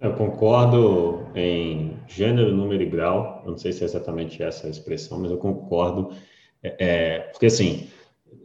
Eu 0.04 0.12
concordo 0.16 1.26
em 1.34 1.98
gênero, 2.10 2.54
número 2.54 2.84
e 2.84 2.86
grau, 2.86 3.42
eu 3.46 3.52
não 3.52 3.58
sei 3.58 3.72
se 3.72 3.84
é 3.84 3.86
exatamente 3.86 4.44
essa 4.44 4.68
a 4.68 4.70
expressão, 4.70 5.22
mas 5.22 5.32
eu 5.32 5.38
concordo, 5.38 6.10
é, 6.62 6.76
é, 6.78 7.20
porque 7.32 7.46
assim, 7.46 7.88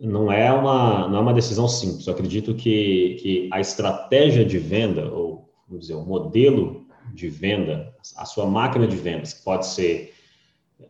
não 0.00 0.30
é 0.30 0.52
uma 0.52 1.08
não 1.08 1.18
é 1.18 1.20
uma 1.20 1.34
decisão 1.34 1.66
simples. 1.66 2.06
Eu 2.06 2.14
acredito 2.14 2.54
que, 2.54 3.16
que 3.20 3.50
a 3.52 3.58
estratégia 3.58 4.44
de 4.44 4.56
venda 4.56 5.12
ou 5.12 5.50
vamos 5.66 5.86
dizer 5.86 5.94
o 5.94 6.06
modelo 6.06 6.86
de 7.12 7.28
venda, 7.28 7.92
a 8.16 8.24
sua 8.24 8.46
máquina 8.46 8.86
de 8.86 8.96
vendas, 8.96 9.32
que 9.32 9.42
pode 9.42 9.66
ser 9.66 10.14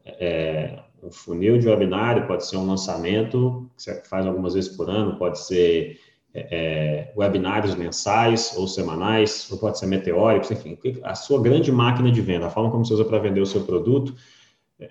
é, 0.04 0.80
um 1.02 1.10
funil 1.10 1.58
de 1.58 1.66
webinário, 1.66 2.26
pode 2.26 2.44
ser 2.44 2.58
um 2.58 2.66
lançamento, 2.66 3.70
que 3.74 3.84
você 3.84 4.02
faz 4.04 4.26
algumas 4.26 4.52
vezes 4.52 4.76
por 4.76 4.90
ano, 4.90 5.16
pode 5.18 5.40
ser 5.40 5.98
é, 6.34 7.10
é 7.10 7.12
webinários 7.16 7.74
mensais 7.74 8.54
ou 8.56 8.66
semanais, 8.68 9.48
ou 9.50 9.58
pode 9.58 9.78
ser 9.78 9.86
meteóricos, 9.86 10.50
enfim, 10.50 10.78
a 11.02 11.14
sua 11.14 11.40
grande 11.40 11.72
máquina 11.72 12.10
de 12.10 12.20
venda, 12.20 12.46
a 12.46 12.50
forma 12.50 12.70
como 12.70 12.84
você 12.84 12.94
usa 12.94 13.04
para 13.04 13.18
vender 13.18 13.40
o 13.40 13.46
seu 13.46 13.62
produto, 13.62 14.14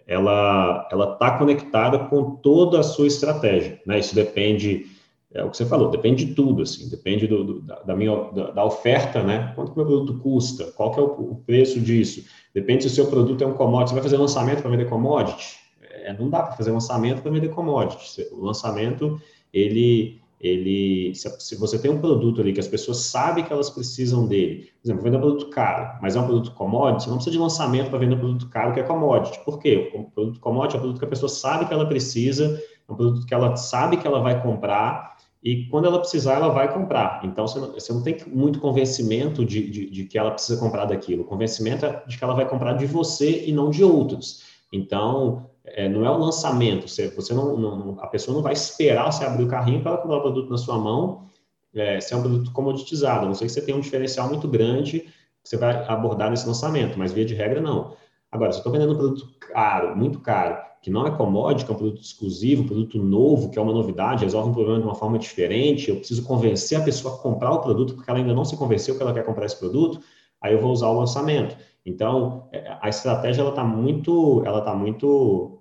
ela 0.06 0.88
ela 0.92 1.14
está 1.14 1.38
conectada 1.38 2.00
com 2.00 2.36
toda 2.36 2.80
a 2.80 2.84
sua 2.84 3.08
estratégia, 3.08 3.82
né? 3.86 4.00
Isso 4.00 4.14
depende 4.14 4.86
é 5.34 5.44
o 5.44 5.52
que 5.52 5.58
você 5.58 5.66
falou, 5.66 5.90
depende 5.90 6.24
de 6.26 6.34
tudo, 6.34 6.64
assim, 6.64 6.90
depende 6.90 7.28
do, 7.28 7.44
do, 7.44 7.62
da, 7.62 7.96
minha, 7.96 8.16
da, 8.32 8.52
da, 8.52 8.66
oferta, 8.66 9.22
né? 9.22 9.52
Quanto 9.56 9.76
meu 9.76 9.86
produto 9.86 10.20
custa? 10.20 10.72
Qual 10.72 10.92
que 10.92 11.00
é 11.00 11.04
o, 11.04 11.06
o, 11.06 11.36
preço 11.46 11.82
disso? 11.82 12.26
Depende 12.54 12.84
se 12.84 12.88
o 12.90 12.92
seu 12.92 13.08
produto 13.08 13.44
é 13.44 13.48
um 13.48 13.54
commodity. 13.54 13.90
Você 13.90 13.96
vai 13.96 14.04
fazer 14.04 14.18
lançamento 14.18 14.62
para 14.62 14.72
vender 14.72 14.86
commodity? 14.86 15.58
É, 15.82 16.14
não 16.18 16.30
dá 16.30 16.44
para 16.44 16.56
fazer 16.56 16.72
lançamento 16.72 17.22
para 17.22 17.32
vender 17.32 17.50
commodity. 17.50 18.26
O 18.32 18.46
lançamento, 18.46 19.22
ele, 19.54 20.22
ele, 20.40 21.14
se, 21.16 21.56
você 21.56 21.80
tem 21.80 21.90
um 21.90 22.00
produto 22.00 22.42
ali 22.42 22.54
que 22.54 22.60
as 22.60 22.68
pessoas 22.68 22.98
sabem 22.98 23.44
que 23.44 23.52
elas 23.52 23.70
precisam 23.70 24.28
dele, 24.28 24.70
por 24.82 24.88
exemplo, 24.88 25.04
vender 25.04 25.18
um 25.18 25.22
produto 25.22 25.50
caro, 25.50 26.00
mas 26.02 26.16
é 26.16 26.20
um 26.20 26.26
produto 26.26 26.52
commodity, 26.52 27.04
você 27.04 27.10
não 27.10 27.18
precisa 27.18 27.36
de 27.36 27.42
lançamento 27.42 27.90
para 27.90 28.00
vender 28.00 28.16
um 28.16 28.20
produto 28.20 28.50
caro 28.50 28.74
que 28.74 28.80
é 28.80 28.84
commodity. 28.84 29.44
Por 29.44 29.60
quê? 29.60 29.92
O 29.96 30.04
produto 30.04 30.40
commodity 30.40 30.76
é 30.76 30.78
um 30.78 30.82
produto 30.82 31.00
que 31.00 31.06
a 31.06 31.10
pessoa 31.10 31.30
sabe 31.30 31.66
que 31.66 31.74
ela 31.74 31.88
precisa, 31.88 32.62
é 32.88 32.92
um 32.92 32.96
produto 32.96 33.26
que 33.26 33.34
ela 33.34 33.56
sabe 33.56 33.98
que 33.98 34.06
ela 34.06 34.22
vai 34.22 34.42
comprar 34.42 35.18
e 35.44 35.66
quando 35.68 35.86
ela 35.86 36.00
precisar, 36.00 36.34
ela 36.36 36.50
vai 36.50 36.72
comprar. 36.74 37.22
Então, 37.24 37.48
você 37.48 37.60
não, 37.60 37.72
você 37.72 37.94
não 37.94 38.02
tem 38.02 38.18
muito 38.28 38.60
convencimento 38.60 39.46
de, 39.46 39.70
de, 39.70 39.90
de, 39.90 40.04
que 40.06 40.18
ela 40.18 40.32
precisa 40.32 40.60
comprar 40.60 40.86
daquilo. 40.86 41.22
O 41.22 41.26
convencimento 41.26 41.86
é 41.86 42.04
de 42.06 42.18
que 42.18 42.24
ela 42.24 42.34
vai 42.34 42.48
comprar 42.48 42.74
de 42.74 42.86
você 42.86 43.46
e 43.46 43.52
não 43.52 43.70
de 43.70 43.84
outros. 43.84 44.44
Então, 44.74 45.50
é, 45.78 45.88
não 45.88 46.04
é 46.04 46.10
o 46.10 46.18
lançamento. 46.18 46.88
Você, 46.88 47.08
você 47.10 47.36
não, 47.36 47.56
não, 47.56 47.98
a 48.00 48.08
pessoa 48.08 48.36
não 48.36 48.42
vai 48.42 48.54
esperar 48.54 49.12
você 49.12 49.24
abrir 49.24 49.44
o 49.44 49.48
carrinho 49.48 49.84
para 49.84 49.96
comprar 49.98 50.18
o 50.18 50.22
produto 50.22 50.50
na 50.50 50.58
sua 50.58 50.76
mão, 50.76 51.28
é, 51.76 52.02
se 52.02 52.16
é 52.16 52.18
um 52.18 52.22
produto 52.22 52.52
comoditizado. 52.52 53.26
A 53.26 53.28
não 53.28 53.36
sei 53.36 53.46
que 53.46 53.54
você 53.54 53.62
tenha 53.62 53.78
um 53.78 53.82
diferencial 53.82 54.28
muito 54.28 54.48
grande 54.48 55.02
que 55.02 55.10
você 55.44 55.56
vai 55.56 55.86
abordar 55.88 56.32
nesse 56.32 56.48
lançamento, 56.48 56.98
mas 56.98 57.14
via 57.14 57.24
de 57.24 57.36
regra 57.36 57.62
não. 57.62 57.96
Agora, 58.32 58.52
se 58.52 58.58
eu 58.58 58.62
estou 58.62 58.74
vendendo 58.74 58.94
um 58.94 58.98
produto 58.98 59.30
caro, 59.40 59.96
muito 59.96 60.20
caro, 60.20 60.58
que 60.82 60.90
não 60.90 61.06
é 61.06 61.12
commodity, 61.12 61.64
que 61.64 61.72
é 61.72 61.76
um 61.76 61.78
produto 61.78 62.02
exclusivo, 62.02 62.64
um 62.64 62.68
produto 62.68 62.98
novo, 62.98 63.52
que 63.52 63.60
é 63.60 63.62
uma 63.62 63.72
novidade, 63.72 64.24
resolve 64.24 64.50
um 64.50 64.54
problema 64.54 64.80
de 64.80 64.86
uma 64.86 64.96
forma 64.96 65.20
diferente, 65.20 65.92
eu 65.92 65.98
preciso 65.98 66.24
convencer 66.24 66.80
a 66.80 66.84
pessoa 66.84 67.14
a 67.14 67.18
comprar 67.20 67.52
o 67.52 67.62
produto 67.62 67.94
porque 67.94 68.10
ela 68.10 68.20
ainda 68.20 68.34
não 68.34 68.44
se 68.44 68.58
convenceu 68.58 68.96
que 68.96 69.04
ela 69.04 69.14
quer 69.14 69.24
comprar 69.24 69.46
esse 69.46 69.58
produto, 69.60 70.00
aí 70.42 70.54
eu 70.54 70.60
vou 70.60 70.72
usar 70.72 70.90
o 70.90 70.98
lançamento. 70.98 71.56
Então, 71.86 72.50
é, 72.52 72.78
a 72.82 72.90
estratégia 72.90 73.42
ela 73.42 73.52
está 73.52 73.64
muito, 73.64 74.42
ela 74.44 74.60
tá 74.62 74.74
muito, 74.74 75.57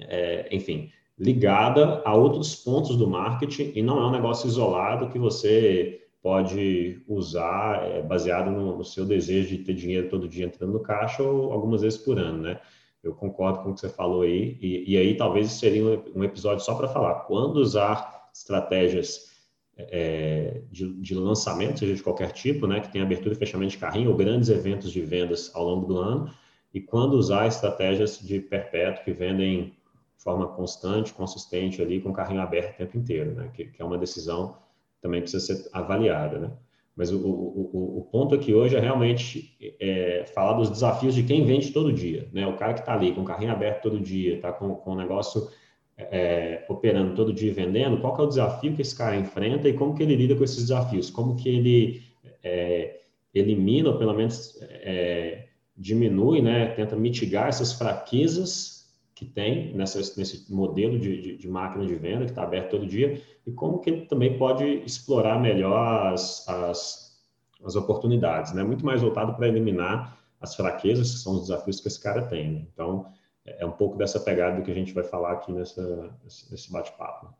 é, 0.00 0.48
enfim, 0.50 0.90
ligada 1.18 2.02
a 2.04 2.14
outros 2.14 2.54
pontos 2.54 2.96
do 2.96 3.08
marketing 3.08 3.72
e 3.74 3.82
não 3.82 3.98
é 3.98 4.06
um 4.06 4.10
negócio 4.10 4.46
isolado 4.46 5.08
que 5.08 5.18
você 5.18 6.02
pode 6.22 7.00
usar 7.06 7.84
é, 7.84 8.02
baseado 8.02 8.50
no, 8.50 8.76
no, 8.76 8.84
seu 8.84 9.04
desejo 9.04 9.56
de 9.56 9.58
ter 9.58 9.74
dinheiro 9.74 10.08
todo 10.08 10.28
dia 10.28 10.44
entrando 10.44 10.72
no 10.72 10.80
caixa 10.80 11.22
ou 11.22 11.52
algumas 11.52 11.82
vezes 11.82 11.98
por 11.98 12.18
ano, 12.18 12.42
né? 12.42 12.60
Eu 13.02 13.14
concordo 13.14 13.60
com 13.60 13.70
o 13.70 13.74
que 13.74 13.80
você 13.80 13.88
falou 13.88 14.22
aí 14.22 14.58
e, 14.60 14.92
e 14.92 14.96
aí 14.96 15.16
talvez 15.16 15.52
seria 15.52 15.84
um, 15.84 16.02
um 16.16 16.24
episódio 16.24 16.64
só 16.64 16.74
para 16.74 16.88
falar 16.88 17.14
quando 17.26 17.58
usar 17.58 18.28
estratégias 18.34 19.36
é, 19.76 20.62
de, 20.70 20.92
de, 20.94 21.14
lançamento, 21.14 21.78
seja 21.78 21.94
de 21.94 22.02
qualquer 22.02 22.32
tipo, 22.32 22.66
né, 22.66 22.80
que 22.80 22.90
tem 22.90 23.02
abertura 23.02 23.34
e 23.34 23.38
fechamento 23.38 23.72
de 23.72 23.78
carrinho 23.78 24.10
ou 24.10 24.16
grandes 24.16 24.48
eventos 24.48 24.90
de 24.90 25.00
vendas 25.02 25.54
ao 25.54 25.64
longo 25.64 25.86
do 25.86 25.98
ano, 25.98 26.32
e 26.72 26.80
quando 26.80 27.14
usar 27.14 27.46
estratégias 27.46 28.18
de 28.18 28.40
perpétuo 28.40 29.04
que 29.04 29.12
vendem 29.12 29.64
de 29.66 29.85
forma 30.26 30.48
constante, 30.48 31.14
consistente 31.14 31.80
ali, 31.80 32.00
com 32.00 32.10
o 32.10 32.12
carrinho 32.12 32.40
aberto 32.40 32.74
o 32.74 32.78
tempo 32.78 32.98
inteiro, 32.98 33.30
né, 33.32 33.48
que, 33.54 33.66
que 33.66 33.80
é 33.80 33.84
uma 33.84 33.96
decisão 33.96 34.56
que 34.96 35.00
também 35.00 35.20
precisa 35.20 35.54
ser 35.54 35.68
avaliada, 35.72 36.38
né. 36.40 36.50
Mas 36.96 37.12
o, 37.12 37.18
o, 37.18 37.98
o, 37.98 38.08
ponto 38.10 38.34
aqui 38.34 38.54
hoje 38.54 38.74
é 38.74 38.80
realmente 38.80 39.54
é, 39.78 40.24
falar 40.34 40.54
dos 40.54 40.70
desafios 40.70 41.14
de 41.14 41.22
quem 41.22 41.44
vende 41.44 41.70
todo 41.70 41.92
dia, 41.92 42.28
né, 42.32 42.44
o 42.44 42.56
cara 42.56 42.74
que 42.74 42.80
está 42.80 42.94
ali 42.94 43.14
com 43.14 43.20
o 43.20 43.24
carrinho 43.24 43.52
aberto 43.52 43.82
todo 43.82 44.00
dia, 44.00 44.34
está 44.34 44.50
com, 44.50 44.74
com 44.74 44.92
o 44.92 44.96
negócio 44.96 45.48
é, 45.96 46.64
operando 46.68 47.14
todo 47.14 47.32
dia 47.32 47.54
vendendo, 47.54 48.00
qual 48.00 48.18
é 48.18 48.22
o 48.22 48.26
desafio 48.26 48.74
que 48.74 48.82
esse 48.82 48.96
cara 48.96 49.14
enfrenta 49.14 49.68
e 49.68 49.74
como 49.74 49.94
que 49.94 50.02
ele 50.02 50.16
lida 50.16 50.34
com 50.34 50.42
esses 50.42 50.62
desafios, 50.62 51.08
como 51.08 51.36
que 51.36 51.48
ele 51.48 52.02
é, 52.42 53.00
elimina 53.32 53.90
ou 53.90 53.98
pelo 53.98 54.14
menos 54.14 54.58
é, 54.60 55.46
diminui, 55.76 56.42
né, 56.42 56.68
tenta 56.68 56.96
mitigar 56.96 57.48
essas 57.48 57.72
fraquezas 57.74 58.75
que 59.16 59.24
tem 59.24 59.74
nessa, 59.74 59.98
nesse 59.98 60.52
modelo 60.52 60.98
de, 60.98 61.22
de, 61.22 61.36
de, 61.38 61.48
máquina 61.48 61.86
de 61.86 61.94
venda 61.94 62.26
que 62.26 62.32
está 62.32 62.42
aberto 62.42 62.72
todo 62.72 62.86
dia 62.86 63.22
e 63.46 63.50
como 63.50 63.78
que 63.78 63.88
ele 63.88 64.04
também 64.04 64.36
pode 64.36 64.62
explorar 64.84 65.40
melhor 65.40 66.12
as, 66.12 66.46
as, 66.46 67.18
as 67.64 67.74
oportunidades, 67.76 68.52
né, 68.52 68.62
muito 68.62 68.84
mais 68.84 69.00
voltado 69.00 69.34
para 69.34 69.48
eliminar 69.48 70.18
as 70.38 70.54
fraquezas 70.54 71.12
que 71.12 71.18
são 71.20 71.32
os 71.32 71.48
desafios 71.48 71.80
que 71.80 71.88
esse 71.88 71.98
cara 71.98 72.26
tem. 72.26 72.52
Né? 72.52 72.66
Então, 72.70 73.06
é 73.46 73.64
um 73.64 73.72
pouco 73.72 73.96
dessa 73.96 74.20
pegada 74.20 74.60
que 74.60 74.70
a 74.70 74.74
gente 74.74 74.92
vai 74.92 75.02
falar 75.02 75.32
aqui 75.32 75.50
nessa, 75.50 76.10
nesse 76.50 76.70
bate-papo. 76.70 77.32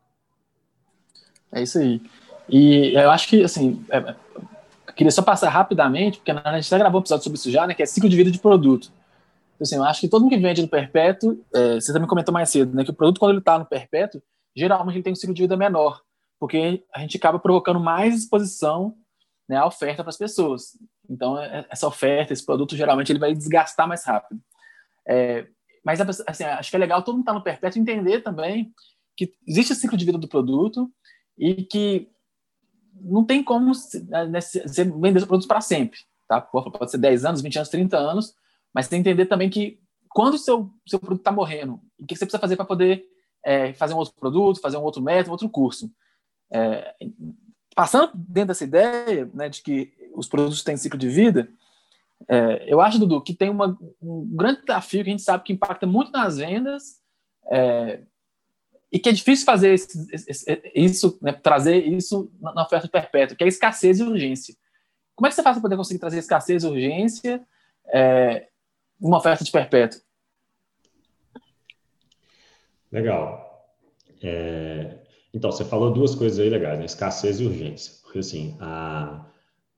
É 1.52 1.62
isso 1.62 1.78
aí. 1.78 2.00
E 2.49 2.95
eu 2.95 3.11
acho 3.11 3.28
que, 3.28 3.45
assim, 3.45 3.85
é, 3.90 4.14
queria 4.95 5.11
só 5.11 5.21
passar 5.21 5.50
rapidamente, 5.50 6.18
porque 6.18 6.30
a 6.30 6.54
gente 6.54 6.71
já 6.71 6.78
gravou 6.78 7.00
um 7.00 7.02
episódio 7.02 7.25
sobre 7.25 7.38
isso 7.38 7.50
já, 7.50 7.66
né, 7.66 7.75
que 7.75 7.83
é 7.83 7.87
ciclo 7.87 8.09
de 8.09 8.16
vida 8.16 8.30
de 8.30 8.38
produto. 8.38 8.90
Então, 9.57 9.65
assim, 9.65 9.77
eu 9.77 9.85
acho 9.85 10.01
que 10.03 10.09
todo 10.09 10.23
mundo 10.23 10.31
que 10.31 10.39
vende 10.39 10.63
no 10.63 10.69
perpétuo, 10.69 11.43
é, 11.55 11.75
você 11.75 11.93
também 11.93 12.09
comentou 12.09 12.33
mais 12.33 12.51
cedo, 12.51 12.75
né, 12.75 12.85
que 12.85 12.91
o 12.91 12.95
produto, 12.95 13.19
quando 13.19 13.33
ele 13.33 13.39
está 13.39 13.59
no 13.59 13.65
perpétuo, 13.65 14.23
geralmente 14.55 14.97
ele 14.97 15.03
tem 15.03 15.13
um 15.13 15.17
ciclo 15.17 15.35
de 15.35 15.43
vida 15.43 15.57
menor, 15.57 16.03
porque 16.39 16.85
a 16.95 17.01
gente 17.01 17.17
acaba 17.17 17.39
provocando 17.39 17.81
mais 17.81 18.15
exposição 18.15 18.95
né, 19.49 19.57
à 19.57 19.67
oferta 19.67 20.03
para 20.03 20.11
as 20.11 20.17
pessoas. 20.17 20.79
Então, 21.09 21.39
é, 21.39 21.67
essa 21.71 21.87
oferta, 21.87 22.33
esse 22.33 22.45
produto, 22.45 22.77
geralmente 22.77 23.11
ele 23.11 23.19
vai 23.19 23.35
desgastar 23.35 23.89
mais 23.89 24.05
rápido. 24.05 24.41
É, 25.09 25.47
mas 25.85 26.01
assim, 26.01 26.45
acho 26.45 26.71
que 26.71 26.77
é 26.77 26.79
legal 26.81 27.03
todo 27.03 27.15
mundo 27.15 27.23
estar 27.23 27.33
tá 27.33 27.39
no 27.39 27.45
perpétuo 27.45 27.81
entender 27.81 28.21
também 28.21 28.73
que 29.17 29.33
existe 29.47 29.73
o 29.73 29.77
ciclo 29.77 29.97
de 29.97 30.05
vida 30.05 30.19
do 30.19 30.29
produto 30.29 30.91
e 31.39 31.63
que 31.63 32.11
não 33.01 33.25
tem 33.25 33.43
como 33.43 33.73
né, 34.09 34.41
vender 35.01 35.25
produtos 35.27 35.47
para 35.47 35.61
sempre. 35.61 35.99
Tá? 36.29 36.41
Pode 36.41 36.91
ser 36.91 36.99
10 36.99 37.25
anos, 37.25 37.41
20 37.41 37.57
anos, 37.57 37.69
30 37.69 37.97
anos, 37.97 38.35
mas 38.76 38.88
você 38.88 38.97
entender 38.97 39.25
também 39.25 39.49
que 39.49 39.80
quando 40.11 40.35
o 40.35 40.38
seu, 40.38 40.71
seu 40.87 40.99
produto 40.99 41.21
está 41.21 41.33
morrendo, 41.33 41.80
o 41.99 42.04
que 42.04 42.14
você 42.14 42.26
precisa 42.26 42.38
fazer 42.38 42.56
para 42.56 42.66
poder 42.66 43.06
é, 43.42 43.73
fazer 43.73 43.95
um 43.95 43.97
outro 43.97 44.12
produto, 44.14 44.61
fazer 44.61 44.76
um 44.76 44.83
outro 44.83 45.02
método, 45.02 45.30
outro 45.30 45.49
curso. 45.49 45.90
É, 46.52 46.95
passando 47.75 48.12
dentro 48.14 48.49
dessa 48.49 48.64
ideia 48.64 49.30
né, 49.33 49.49
de 49.49 49.62
que 49.62 49.95
os 50.14 50.28
produtos 50.28 50.62
têm 50.62 50.76
ciclo 50.76 50.99
de 50.99 51.09
vida, 51.09 51.49
é, 52.28 52.71
eu 52.71 52.83
acho, 52.83 52.99
Dudu, 52.99 53.23
que 53.23 53.33
tem 53.33 53.49
uma, 53.49 53.78
um 54.02 54.28
grande 54.37 54.61
desafio 54.61 55.02
que 55.02 55.09
a 55.09 55.12
gente 55.12 55.23
sabe 55.23 55.42
que 55.42 55.54
impacta 55.54 55.87
muito 55.87 56.12
nas 56.12 56.37
vendas 56.37 57.00
é, 57.50 58.02
e 58.92 58.99
que 58.99 59.09
é 59.09 59.12
difícil 59.12 59.47
fazer 59.47 59.73
esse, 59.73 60.06
esse, 60.12 60.62
isso, 60.75 61.18
né, 61.23 61.33
trazer 61.33 61.78
isso 61.78 62.30
na 62.38 62.62
oferta 62.62 62.87
perpétua, 62.88 63.35
que 63.38 63.42
é 63.42 63.49
escassez 63.49 64.00
e 64.00 64.02
urgência. 64.02 64.54
Como 65.14 65.26
é 65.26 65.30
que 65.30 65.35
você 65.35 65.42
faz 65.42 65.56
para 65.56 65.62
poder 65.62 65.78
conseguir 65.78 65.99
trazer 65.99 66.18
escassez 66.18 66.62
e 66.62 66.66
urgência 66.66 67.42
é, 67.88 68.49
numa 69.00 69.19
oferta 69.19 69.45
de 69.45 69.50
perpétuo? 69.50 70.00
Legal. 72.91 73.67
É, 74.23 74.99
então, 75.35 75.53
você 75.53 75.65
falou 75.65 75.93
duas 75.93 76.15
coisas 76.15 76.38
aí 76.38 76.49
legais, 76.49 76.79
né? 76.79 76.85
escassez 76.85 77.41
e 77.41 77.45
urgência. 77.45 77.93
Porque, 78.03 78.21
assim, 78.21 78.57
a, 78.61 79.26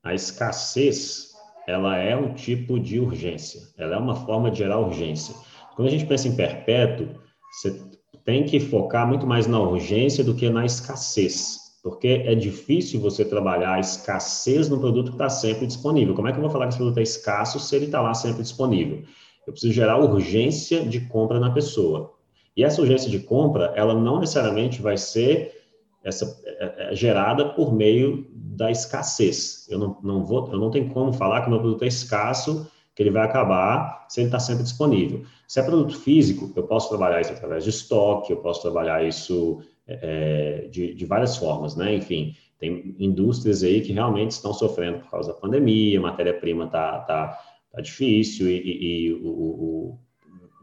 a 0.02 0.14
escassez 0.14 1.28
ela 1.68 1.98
é 1.98 2.16
um 2.16 2.32
tipo 2.32 2.80
de 2.80 2.98
urgência, 2.98 3.60
ela 3.76 3.94
é 3.94 3.98
uma 3.98 4.16
forma 4.24 4.50
de 4.50 4.58
gerar 4.58 4.78
urgência. 4.78 5.34
Quando 5.76 5.88
a 5.88 5.90
gente 5.90 6.06
pensa 6.06 6.26
em 6.26 6.34
perpétuo, 6.34 7.08
você 7.52 7.78
tem 8.24 8.46
que 8.46 8.58
focar 8.58 9.06
muito 9.06 9.26
mais 9.26 9.46
na 9.46 9.60
urgência 9.60 10.24
do 10.24 10.34
que 10.34 10.48
na 10.48 10.64
escassez, 10.64 11.67
porque 11.88 12.22
é 12.26 12.34
difícil 12.34 13.00
você 13.00 13.24
trabalhar 13.24 13.72
a 13.72 13.80
escassez 13.80 14.68
no 14.68 14.78
produto 14.78 15.06
que 15.06 15.14
está 15.14 15.30
sempre 15.30 15.66
disponível. 15.66 16.14
Como 16.14 16.28
é 16.28 16.32
que 16.32 16.36
eu 16.36 16.42
vou 16.42 16.50
falar 16.50 16.66
que 16.66 16.72
esse 16.72 16.78
produto 16.78 16.98
é 16.98 17.02
escasso 17.02 17.58
se 17.58 17.74
ele 17.74 17.86
está 17.86 18.02
lá 18.02 18.12
sempre 18.12 18.42
disponível? 18.42 19.04
Eu 19.46 19.54
preciso 19.54 19.72
gerar 19.72 19.96
urgência 19.96 20.84
de 20.84 21.00
compra 21.00 21.40
na 21.40 21.50
pessoa. 21.50 22.12
E 22.54 22.62
essa 22.62 22.82
urgência 22.82 23.10
de 23.10 23.20
compra, 23.20 23.72
ela 23.74 23.94
não 23.94 24.20
necessariamente 24.20 24.82
vai 24.82 24.98
ser 24.98 25.64
essa, 26.04 26.38
é, 26.44 26.90
é, 26.90 26.94
gerada 26.94 27.48
por 27.54 27.72
meio 27.72 28.26
da 28.34 28.70
escassez. 28.70 29.66
Eu 29.70 29.78
não, 29.78 29.96
não 30.02 30.26
vou, 30.26 30.52
eu 30.52 30.58
não 30.58 30.70
tenho 30.70 30.90
como 30.90 31.10
falar 31.14 31.40
que 31.40 31.46
o 31.46 31.50
meu 31.50 31.60
produto 31.60 31.84
é 31.84 31.86
escasso, 31.86 32.70
que 32.94 33.02
ele 33.02 33.10
vai 33.10 33.24
acabar 33.24 34.04
se 34.10 34.20
ele 34.20 34.28
está 34.28 34.38
sempre 34.38 34.62
disponível. 34.62 35.22
Se 35.46 35.58
é 35.58 35.62
produto 35.62 35.98
físico, 35.98 36.52
eu 36.54 36.64
posso 36.64 36.90
trabalhar 36.90 37.22
isso 37.22 37.32
através 37.32 37.64
de 37.64 37.70
estoque, 37.70 38.30
eu 38.30 38.36
posso 38.36 38.60
trabalhar 38.60 39.02
isso 39.06 39.62
é, 39.88 40.68
de, 40.70 40.94
de 40.94 41.06
várias 41.06 41.36
formas, 41.36 41.74
né? 41.74 41.94
Enfim, 41.94 42.34
tem 42.58 42.94
indústrias 42.98 43.62
aí 43.62 43.80
que 43.80 43.92
realmente 43.92 44.32
estão 44.32 44.52
sofrendo 44.52 44.98
por 45.00 45.10
causa 45.10 45.32
da 45.32 45.38
pandemia, 45.38 46.00
matéria-prima 46.00 46.66
tá, 46.66 46.98
tá, 47.00 47.38
tá 47.72 47.80
difícil 47.80 48.48
e, 48.48 48.56
e, 48.56 49.06
e 49.06 49.12
o, 49.14 49.28
o, 49.28 49.98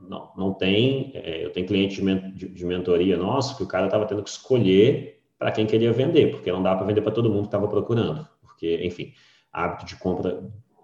não, 0.08 0.32
não 0.38 0.54
tem. 0.54 1.12
É, 1.16 1.44
eu 1.44 1.52
tenho 1.52 1.66
cliente 1.66 2.02
de, 2.34 2.50
de 2.50 2.66
mentoria 2.66 3.18
nosso 3.18 3.58
que 3.58 3.64
o 3.64 3.68
cara 3.68 3.86
estava 3.86 4.06
tendo 4.06 4.24
que 4.24 4.30
escolher 4.30 5.22
para 5.38 5.52
quem 5.52 5.66
queria 5.66 5.92
vender, 5.92 6.32
porque 6.32 6.52
não 6.52 6.64
dá 6.64 6.76
para 6.76 6.86
vender 6.86 7.02
para 7.02 7.12
todo 7.12 7.30
mundo 7.30 7.42
que 7.42 7.48
estava 7.48 7.68
procurando, 7.68 8.28
porque, 8.42 8.80
enfim, 8.84 9.12
hábito 9.52 9.86
de 9.86 9.96
compra 9.98 10.44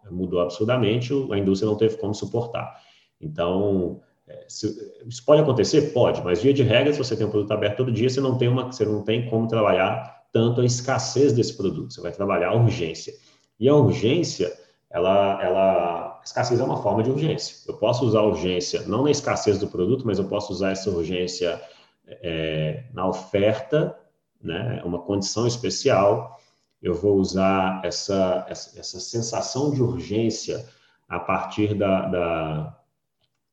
mudou 0.09 0.41
absurdamente, 0.41 1.13
a 1.31 1.37
indústria 1.37 1.69
não 1.69 1.77
teve 1.77 1.95
como 1.97 2.13
suportar. 2.13 2.81
Então, 3.19 4.01
se, 4.47 4.93
isso 5.07 5.23
pode 5.25 5.41
acontecer? 5.41 5.93
Pode, 5.93 6.23
mas 6.23 6.41
via 6.41 6.53
de 6.53 6.63
regra, 6.63 6.91
se 6.93 6.99
você 6.99 7.15
tem 7.15 7.25
um 7.25 7.29
produto 7.29 7.51
aberto 7.51 7.77
todo 7.77 7.91
dia, 7.91 8.09
você 8.09 8.21
não 8.21 8.37
tem, 8.37 8.47
uma, 8.47 8.71
você 8.71 8.85
não 8.85 9.03
tem 9.03 9.29
como 9.29 9.47
trabalhar 9.47 10.21
tanto 10.31 10.61
a 10.61 10.65
escassez 10.65 11.33
desse 11.33 11.55
produto, 11.55 11.93
você 11.93 12.01
vai 12.01 12.11
trabalhar 12.11 12.49
a 12.49 12.55
urgência. 12.55 13.13
E 13.59 13.67
a 13.67 13.75
urgência, 13.75 14.51
ela, 14.89 15.41
ela, 15.43 16.19
a 16.19 16.21
escassez 16.23 16.59
é 16.59 16.63
uma 16.63 16.81
forma 16.81 17.03
de 17.03 17.09
urgência. 17.09 17.57
Eu 17.67 17.77
posso 17.77 18.05
usar 18.05 18.19
a 18.19 18.25
urgência 18.25 18.81
não 18.87 19.03
na 19.03 19.11
escassez 19.11 19.59
do 19.59 19.67
produto, 19.67 20.05
mas 20.05 20.19
eu 20.19 20.25
posso 20.25 20.53
usar 20.53 20.71
essa 20.71 20.89
urgência 20.89 21.61
é, 22.07 22.85
na 22.93 23.07
oferta 23.07 23.95
né, 24.43 24.81
uma 24.83 24.99
condição 24.99 25.45
especial, 25.45 26.39
eu 26.81 26.95
vou 26.95 27.17
usar 27.17 27.81
essa, 27.83 28.45
essa, 28.49 28.79
essa 28.79 28.99
sensação 28.99 29.71
de 29.71 29.81
urgência 29.83 30.67
a 31.07 31.19
partir 31.19 31.75
da, 31.75 32.07
da 32.07 32.80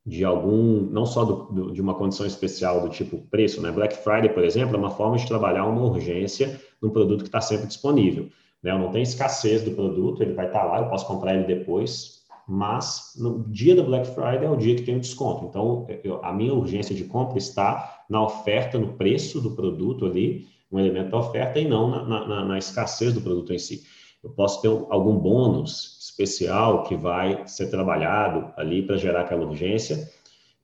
de 0.08 0.24
algum, 0.24 0.80
não 0.90 1.04
só 1.04 1.22
do, 1.22 1.34
do, 1.52 1.70
de 1.70 1.82
uma 1.82 1.94
condição 1.94 2.24
especial 2.24 2.80
do 2.80 2.88
tipo 2.88 3.18
preço, 3.30 3.60
né? 3.60 3.70
Black 3.70 3.94
Friday, 3.94 4.30
por 4.30 4.42
exemplo, 4.42 4.74
é 4.74 4.78
uma 4.78 4.90
forma 4.90 5.18
de 5.18 5.26
trabalhar 5.26 5.66
uma 5.66 5.82
urgência 5.82 6.58
num 6.80 6.88
produto 6.88 7.20
que 7.20 7.28
está 7.28 7.42
sempre 7.42 7.66
disponível. 7.66 8.30
Né? 8.62 8.70
Eu 8.70 8.78
não 8.78 8.90
tenho 8.90 9.02
escassez 9.02 9.62
do 9.62 9.72
produto, 9.72 10.22
ele 10.22 10.32
vai 10.32 10.46
estar 10.46 10.60
tá 10.60 10.64
lá, 10.64 10.78
eu 10.78 10.88
posso 10.88 11.06
comprar 11.06 11.34
ele 11.34 11.44
depois, 11.44 12.22
mas 12.48 13.12
no 13.18 13.44
dia 13.50 13.76
da 13.76 13.82
Black 13.82 14.06
Friday 14.06 14.46
é 14.46 14.50
o 14.50 14.56
dia 14.56 14.74
que 14.76 14.82
tem 14.82 14.96
o 14.96 15.00
desconto. 15.00 15.44
Então, 15.44 15.86
eu, 16.02 16.24
a 16.24 16.32
minha 16.32 16.54
urgência 16.54 16.94
de 16.94 17.04
compra 17.04 17.36
está 17.36 18.04
na 18.08 18.24
oferta, 18.24 18.78
no 18.78 18.94
preço 18.94 19.42
do 19.42 19.50
produto 19.50 20.06
ali, 20.06 20.46
um 20.72 20.78
elemento 20.78 21.10
da 21.10 21.18
oferta, 21.18 21.58
e 21.58 21.68
não 21.68 21.90
na, 21.90 22.26
na, 22.26 22.44
na 22.46 22.58
escassez 22.58 23.12
do 23.12 23.20
produto 23.20 23.52
em 23.52 23.58
si. 23.58 23.82
Eu 24.28 24.34
posso 24.34 24.60
ter 24.60 24.68
algum 24.68 25.16
bônus 25.16 25.98
especial 26.00 26.82
que 26.84 26.94
vai 26.94 27.46
ser 27.46 27.70
trabalhado 27.70 28.52
ali 28.56 28.82
para 28.82 28.98
gerar 28.98 29.22
aquela 29.22 29.46
urgência. 29.46 30.08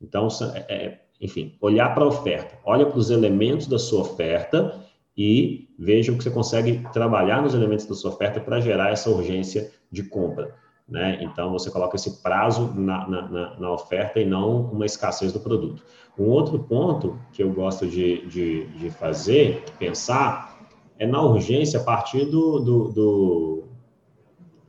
Então, 0.01 0.29
é, 0.55 0.75
é 0.75 1.01
enfim, 1.21 1.57
olhar 1.61 1.95
para 1.95 2.05
a 2.05 2.09
oferta, 2.09 2.59
olha 2.65 2.85
para 2.85 2.99
os 2.99 3.09
elementos 3.09 3.67
da 3.67 3.79
sua 3.79 4.03
oferta 4.03 4.85
e 5.17 5.69
veja 5.79 6.13
o 6.13 6.19
que 6.19 6.25
você 6.25 6.31
consegue 6.31 6.85
trabalhar 6.93 7.41
nos 7.41 7.55
elementos 7.55 7.87
da 7.87 7.95
sua 7.95 8.11
oferta 8.11 8.41
para 8.41 8.61
gerar 8.61 8.91
essa 8.91 9.09
urgência 9.09 9.73
de 9.91 10.03
compra. 10.03 10.55
Né? 10.87 11.21
Então, 11.23 11.51
você 11.51 11.71
coloca 11.71 11.97
esse 11.97 12.23
prazo 12.23 12.75
na, 12.75 13.09
na, 13.09 13.59
na, 13.59 13.73
oferta 13.73 14.21
e 14.21 14.25
não 14.27 14.71
uma 14.71 14.85
escassez 14.85 15.33
do 15.33 15.41
produto. 15.41 15.83
Um 16.19 16.25
outro 16.25 16.59
ponto 16.59 17.19
que 17.33 17.43
eu 17.43 17.51
gosto 17.55 17.87
de, 17.87 18.27
de, 18.27 18.67
de 18.67 18.91
fazer, 18.91 19.65
pensar, 19.79 20.54
é 20.99 21.07
na 21.07 21.23
urgência 21.23 21.81
a 21.81 21.83
partir 21.83 22.25
do, 22.27 22.61
do, 22.61 22.89
do, 22.93 23.65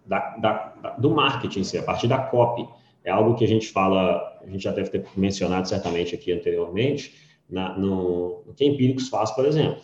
da, 0.05 0.37
da, 0.37 0.95
do 0.97 1.09
marketing, 1.11 1.77
a 1.77 1.83
partir 1.83 2.07
da 2.07 2.17
copy. 2.17 2.67
É 3.03 3.11
algo 3.11 3.35
que 3.35 3.43
a 3.43 3.47
gente 3.47 3.67
fala, 3.69 4.39
a 4.41 4.49
gente 4.49 4.63
já 4.63 4.71
deve 4.71 4.89
ter 4.89 5.05
mencionado 5.15 5.67
certamente 5.67 6.15
aqui 6.15 6.31
anteriormente, 6.31 7.13
na, 7.49 7.77
no, 7.77 8.43
que 8.55 8.65
Empíricos 8.65 9.09
faz, 9.09 9.31
por 9.31 9.45
exemplo. 9.45 9.81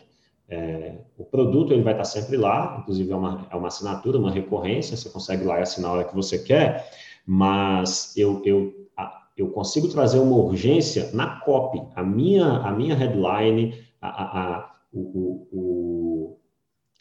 É, 0.49 0.95
o 1.17 1.23
produto 1.23 1.71
ele 1.71 1.83
vai 1.83 1.93
estar 1.93 2.03
sempre 2.03 2.35
lá, 2.35 2.79
inclusive 2.81 3.11
é 3.11 3.15
uma, 3.15 3.47
é 3.49 3.55
uma 3.55 3.67
assinatura, 3.67 4.17
uma 4.17 4.31
recorrência, 4.31 4.97
você 4.97 5.09
consegue 5.09 5.43
lá 5.45 5.59
assinar 5.59 5.91
a 5.91 5.93
hora 5.93 6.03
que 6.03 6.15
você 6.15 6.39
quer, 6.39 6.89
mas 7.25 8.17
eu, 8.17 8.41
eu, 8.43 8.73
eu 9.37 9.49
consigo 9.51 9.87
trazer 9.87 10.19
uma 10.19 10.35
urgência 10.35 11.09
na 11.13 11.39
copy. 11.39 11.81
A 11.95 12.03
minha, 12.03 12.45
a 12.45 12.71
minha 12.71 12.95
headline, 12.95 13.75
a, 14.01 14.09
a, 14.09 14.57
a 14.57 14.71
o, 14.93 15.47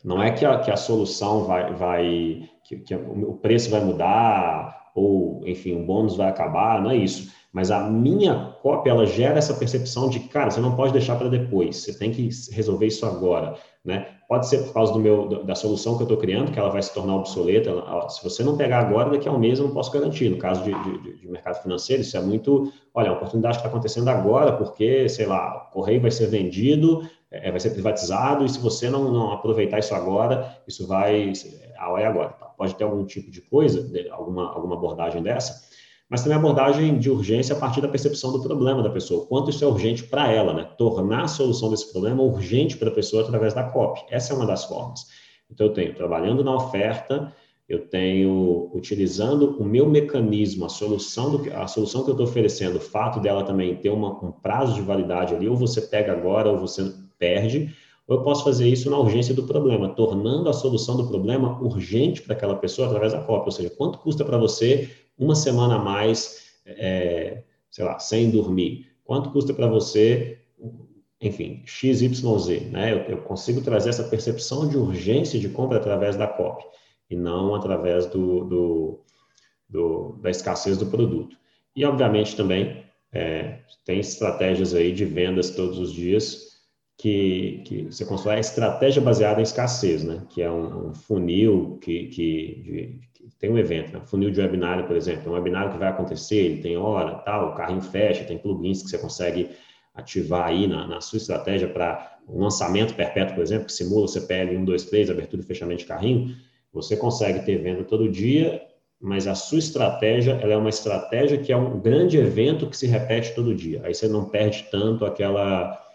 não 0.04 0.22
é 0.22 0.30
que 0.30 0.44
a, 0.44 0.58
que 0.58 0.70
a 0.70 0.76
solução 0.76 1.44
vai, 1.44 1.72
vai 1.74 2.48
que, 2.64 2.76
que 2.78 2.94
o 2.94 3.34
preço 3.34 3.70
vai 3.70 3.84
mudar, 3.84 4.90
ou, 4.94 5.42
enfim, 5.46 5.80
o 5.80 5.84
bônus 5.84 6.16
vai 6.16 6.28
acabar, 6.28 6.82
não 6.82 6.90
é 6.90 6.96
isso. 6.96 7.32
Mas 7.52 7.70
a 7.70 7.80
minha 7.80 8.54
cópia 8.62 8.90
ela 8.90 9.06
gera 9.06 9.38
essa 9.38 9.54
percepção 9.54 10.08
de 10.08 10.20
cara 10.20 10.50
você 10.50 10.60
não 10.60 10.76
pode 10.76 10.92
deixar 10.92 11.16
para 11.16 11.28
depois 11.28 11.78
você 11.78 11.98
tem 11.98 12.12
que 12.12 12.28
resolver 12.52 12.86
isso 12.86 13.04
agora 13.04 13.56
né? 13.84 14.08
Pode 14.28 14.46
ser 14.46 14.58
por 14.58 14.74
causa 14.74 14.92
do 14.92 14.98
meu 14.98 15.26
da 15.44 15.54
solução 15.54 15.96
que 15.96 16.02
eu 16.02 16.04
estou 16.04 16.18
criando 16.18 16.52
que 16.52 16.58
ela 16.58 16.68
vai 16.68 16.82
se 16.82 16.92
tornar 16.92 17.16
obsoleta 17.16 17.72
se 18.10 18.22
você 18.22 18.44
não 18.44 18.56
pegar 18.56 18.80
agora 18.80 19.10
daqui 19.10 19.26
a 19.28 19.32
um 19.32 19.38
mês 19.38 19.58
eu 19.58 19.66
não 19.66 19.74
posso 19.74 19.90
garantir. 19.90 20.28
No 20.28 20.36
caso 20.36 20.62
de, 20.62 20.72
de, 20.72 21.20
de 21.20 21.28
mercado 21.28 21.62
financeiro 21.62 22.02
isso 22.02 22.16
é 22.16 22.20
muito 22.20 22.70
olha 22.94 23.10
a 23.10 23.14
oportunidade 23.14 23.56
está 23.56 23.68
acontecendo 23.68 24.08
agora 24.08 24.52
porque 24.52 25.08
sei 25.08 25.26
lá 25.26 25.68
o 25.68 25.72
correio 25.72 26.00
vai 26.00 26.10
ser 26.10 26.26
vendido 26.26 27.02
é, 27.30 27.50
vai 27.50 27.60
ser 27.60 27.70
privatizado 27.70 28.44
e 28.44 28.48
se 28.48 28.58
você 28.58 28.90
não, 28.90 29.10
não 29.12 29.32
aproveitar 29.32 29.78
isso 29.78 29.94
agora 29.94 30.58
isso 30.66 30.86
vai 30.86 31.32
a 31.78 31.90
hora 31.90 32.02
é 32.02 32.06
agora 32.06 32.30
tá? 32.30 32.46
pode 32.46 32.74
ter 32.74 32.84
algum 32.84 33.04
tipo 33.04 33.30
de 33.30 33.40
coisa 33.40 33.90
alguma 34.10 34.52
alguma 34.52 34.76
abordagem 34.76 35.22
dessa 35.22 35.70
mas 36.10 36.22
também 36.24 36.36
abordagem 36.36 36.98
de 36.98 37.08
urgência 37.08 37.54
a 37.54 37.58
partir 37.58 37.80
da 37.80 37.86
percepção 37.86 38.32
do 38.32 38.42
problema 38.42 38.82
da 38.82 38.90
pessoa, 38.90 39.26
quanto 39.26 39.50
isso 39.50 39.64
é 39.64 39.66
urgente 39.68 40.02
para 40.02 40.28
ela, 40.28 40.52
né? 40.52 40.68
Tornar 40.76 41.22
a 41.22 41.28
solução 41.28 41.70
desse 41.70 41.92
problema 41.92 42.20
urgente 42.20 42.76
para 42.76 42.88
a 42.88 42.92
pessoa 42.92 43.22
através 43.22 43.54
da 43.54 43.62
COP. 43.62 44.04
Essa 44.10 44.32
é 44.32 44.36
uma 44.36 44.44
das 44.44 44.64
formas. 44.64 45.06
Então, 45.48 45.68
eu 45.68 45.72
tenho 45.72 45.94
trabalhando 45.94 46.42
na 46.42 46.52
oferta, 46.52 47.32
eu 47.68 47.86
tenho 47.86 48.68
utilizando 48.74 49.56
o 49.60 49.64
meu 49.64 49.88
mecanismo, 49.88 50.64
a 50.64 50.68
solução, 50.68 51.30
do, 51.30 51.54
a 51.54 51.68
solução 51.68 52.02
que 52.02 52.10
eu 52.10 52.14
estou 52.14 52.26
oferecendo, 52.26 52.78
o 52.78 52.80
fato 52.80 53.20
dela 53.20 53.44
também 53.44 53.76
ter 53.76 53.90
uma, 53.90 54.10
um 54.24 54.32
prazo 54.32 54.74
de 54.74 54.82
validade 54.82 55.32
ali, 55.32 55.48
ou 55.48 55.56
você 55.56 55.80
pega 55.80 56.10
agora 56.10 56.50
ou 56.50 56.58
você 56.58 56.92
perde, 57.20 57.72
ou 58.10 58.16
eu 58.16 58.22
posso 58.24 58.42
fazer 58.42 58.68
isso 58.68 58.90
na 58.90 58.98
urgência 58.98 59.32
do 59.32 59.44
problema, 59.44 59.90
tornando 59.90 60.48
a 60.48 60.52
solução 60.52 60.96
do 60.96 61.06
problema 61.06 61.62
urgente 61.62 62.20
para 62.20 62.34
aquela 62.34 62.56
pessoa 62.56 62.88
através 62.88 63.12
da 63.12 63.20
COP, 63.20 63.46
ou 63.46 63.52
seja, 63.52 63.70
quanto 63.70 64.00
custa 64.00 64.24
para 64.24 64.36
você 64.36 64.90
uma 65.16 65.36
semana 65.36 65.76
a 65.76 65.78
mais, 65.78 66.58
é, 66.66 67.44
sei 67.70 67.84
lá, 67.84 68.00
sem 68.00 68.28
dormir? 68.28 68.88
Quanto 69.04 69.30
custa 69.30 69.54
para 69.54 69.68
você, 69.68 70.40
enfim, 71.20 71.62
XYZ, 71.64 72.72
né? 72.72 72.92
Eu, 72.92 72.98
eu, 73.02 73.18
consigo 73.18 73.60
trazer 73.60 73.90
essa 73.90 74.02
percepção 74.02 74.68
de 74.68 74.76
urgência 74.76 75.38
de 75.38 75.48
compra 75.48 75.78
através 75.78 76.16
da 76.16 76.26
COP 76.26 76.64
e 77.08 77.14
não 77.14 77.54
através 77.54 78.06
do, 78.06 78.44
do, 78.44 79.00
do 79.68 80.18
da 80.20 80.30
escassez 80.30 80.76
do 80.76 80.86
produto. 80.86 81.36
E, 81.76 81.84
obviamente, 81.84 82.34
também 82.34 82.84
é, 83.12 83.60
tem 83.84 84.00
estratégias 84.00 84.74
aí 84.74 84.90
de 84.92 85.04
vendas 85.04 85.50
todos 85.50 85.78
os 85.78 85.92
dias 85.92 86.49
que, 87.00 87.62
que 87.64 87.82
você 87.84 88.04
constrói 88.04 88.36
a 88.36 88.40
estratégia 88.40 89.00
baseada 89.00 89.40
em 89.40 89.42
escassez, 89.42 90.04
né? 90.04 90.22
Que 90.28 90.42
é 90.42 90.50
um, 90.50 90.88
um 90.88 90.94
funil 90.94 91.78
que, 91.80 92.08
que, 92.08 92.62
de, 92.62 93.00
tem 93.38 93.50
um 93.50 93.56
evento, 93.56 93.92
né? 93.94 94.02
funil 94.04 94.30
de 94.30 94.38
webinário, 94.38 94.86
por 94.86 94.94
exemplo, 94.94 95.32
um 95.32 95.34
webinário 95.34 95.72
que 95.72 95.78
vai 95.78 95.88
acontecer, 95.88 96.36
ele 96.36 96.60
tem 96.60 96.76
hora, 96.76 97.14
tal, 97.20 97.52
o 97.52 97.54
carrinho 97.54 97.80
fecha, 97.80 98.24
tem 98.24 98.36
plugins 98.36 98.82
que 98.82 98.90
você 98.90 98.98
consegue 98.98 99.48
ativar 99.94 100.48
aí 100.48 100.66
na, 100.66 100.86
na 100.86 101.00
sua 101.00 101.16
estratégia 101.16 101.68
para 101.68 102.18
um 102.28 102.42
lançamento 102.42 102.94
perpétuo, 102.94 103.34
por 103.34 103.42
exemplo, 103.42 103.64
que 103.64 103.72
simula 103.72 104.04
o 104.04 104.08
CPL 104.08 104.58
1, 104.58 104.64
2, 104.66 104.84
3, 104.84 105.10
abertura 105.10 105.42
e 105.42 105.46
fechamento 105.46 105.80
de 105.80 105.86
carrinho, 105.86 106.36
você 106.70 106.98
consegue 106.98 107.46
ter 107.46 107.56
venda 107.56 107.82
todo 107.82 108.10
dia, 108.10 108.60
mas 109.00 109.26
a 109.26 109.34
sua 109.34 109.58
estratégia, 109.58 110.32
ela 110.42 110.52
é 110.52 110.56
uma 110.56 110.68
estratégia 110.68 111.38
que 111.38 111.50
é 111.50 111.56
um 111.56 111.80
grande 111.80 112.18
evento 112.18 112.68
que 112.68 112.76
se 112.76 112.86
repete 112.86 113.34
todo 113.34 113.54
dia. 113.54 113.80
Aí 113.84 113.94
você 113.94 114.06
não 114.06 114.26
perde 114.26 114.66
tanto 114.70 115.06
aquela 115.06 115.89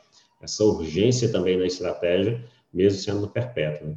essa 0.45 0.63
urgência 0.63 1.31
também 1.31 1.57
na 1.57 1.65
estratégia, 1.65 2.43
mesmo 2.73 2.99
sendo 2.99 3.21
no 3.21 3.27
perpétuo. 3.27 3.89
Né? 3.89 3.95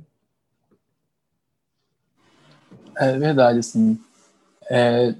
É 2.97 3.17
verdade, 3.17 3.61
assim. 3.61 3.99
É, 4.69 5.15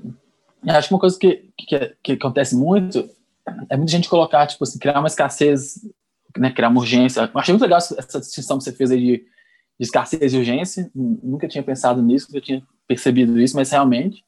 acho 0.67 0.89
que 0.89 0.95
uma 0.95 1.01
coisa 1.01 1.19
que, 1.19 1.51
que, 1.57 1.97
que, 2.03 2.13
acontece 2.13 2.57
muito 2.57 3.09
é 3.71 3.77
muita 3.77 3.93
gente 3.93 4.09
colocar, 4.09 4.47
tipo 4.47 4.65
assim, 4.65 4.79
criar 4.79 4.99
uma 4.99 5.07
escassez, 5.07 5.87
né, 6.37 6.51
criar 6.51 6.69
uma 6.69 6.81
urgência. 6.81 7.31
Eu 7.33 7.41
achei 7.41 7.53
muito 7.53 7.63
legal 7.63 7.79
essa 7.79 8.21
distinção 8.21 8.59
que 8.59 8.65
você 8.65 8.73
fez 8.73 8.91
aí 8.91 8.99
de, 8.99 9.17
de 9.19 9.25
escassez 9.81 10.33
e 10.33 10.37
urgência. 10.37 10.91
Nunca 10.95 11.47
tinha 11.47 11.63
pensado 11.63 12.03
nisso, 12.03 12.27
nunca 12.29 12.45
tinha 12.45 12.63
percebido 12.87 13.39
isso, 13.41 13.55
mas 13.55 13.71
realmente, 13.71 14.25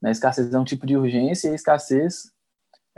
né, 0.00 0.10
escassez 0.10 0.52
é 0.52 0.58
um 0.58 0.64
tipo 0.64 0.86
de 0.86 0.96
urgência 0.96 1.48
e 1.48 1.52
a 1.52 1.54
escassez 1.54 2.31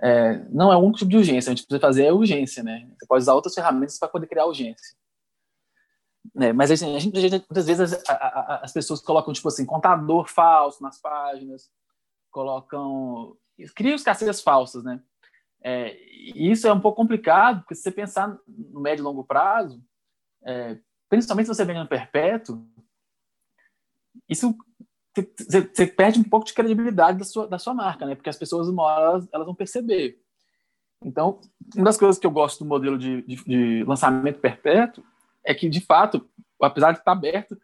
é, 0.02 0.38
não 0.50 0.72
é 0.72 0.76
um 0.76 0.92
tipo 0.92 1.10
de 1.10 1.16
urgência. 1.16 1.50
A 1.50 1.54
gente 1.54 1.66
precisa 1.66 1.80
fazer 1.80 2.08
a 2.08 2.14
urgência, 2.14 2.62
né? 2.62 2.88
Você 2.98 3.06
pode 3.06 3.22
usar 3.22 3.34
outras 3.34 3.54
ferramentas 3.54 3.98
para 3.98 4.08
poder 4.08 4.26
criar 4.26 4.46
urgência. 4.46 4.96
É, 6.40 6.52
mas 6.52 6.70
assim, 6.70 6.96
a 6.96 6.98
gente, 6.98 7.14
muitas 7.14 7.66
vezes 7.66 7.92
as, 7.92 8.02
as, 8.62 8.72
pessoas 8.72 9.00
colocam 9.00 9.32
tipo 9.32 9.46
assim 9.46 9.66
contador 9.66 10.26
falso 10.26 10.82
nas 10.82 10.98
páginas, 10.98 11.70
colocam 12.30 13.36
criam 13.74 13.94
escassez 13.94 14.40
falsas, 14.40 14.82
né? 14.82 15.00
É, 15.62 15.96
e 16.34 16.50
isso 16.50 16.66
é 16.66 16.72
um 16.72 16.80
pouco 16.80 16.96
complicado 16.96 17.60
porque 17.60 17.74
se 17.74 17.82
você 17.82 17.90
pensar 17.90 18.36
no 18.48 18.80
médio 18.80 19.02
e 19.02 19.04
longo 19.04 19.22
prazo, 19.22 19.82
é, 20.44 20.78
principalmente 21.08 21.46
se 21.46 21.54
você 21.54 21.64
vende 21.64 21.80
no 21.80 21.88
perpétuo, 21.88 22.66
isso 24.28 24.56
você 25.14 25.86
perde 25.86 26.18
um 26.18 26.24
pouco 26.24 26.46
de 26.46 26.52
credibilidade 26.52 27.18
da 27.18 27.24
sua, 27.24 27.46
da 27.46 27.58
sua 27.58 27.72
marca, 27.72 28.04
né? 28.04 28.14
Porque 28.14 28.30
as 28.30 28.36
pessoas 28.36 28.68
uma 28.68 28.82
hora 28.82 29.04
elas, 29.04 29.28
elas 29.32 29.46
vão 29.46 29.54
perceber. 29.54 30.18
Então, 31.04 31.40
uma 31.76 31.84
das 31.84 31.96
coisas 31.96 32.18
que 32.18 32.26
eu 32.26 32.30
gosto 32.30 32.64
do 32.64 32.68
modelo 32.68 32.98
de, 32.98 33.22
de, 33.22 33.36
de 33.44 33.84
lançamento 33.84 34.40
perpétuo 34.40 35.04
é 35.44 35.54
que, 35.54 35.68
de 35.68 35.80
fato, 35.80 36.26
apesar 36.60 36.92
de 36.92 36.98
estar 36.98 37.12
aberto, 37.12 37.56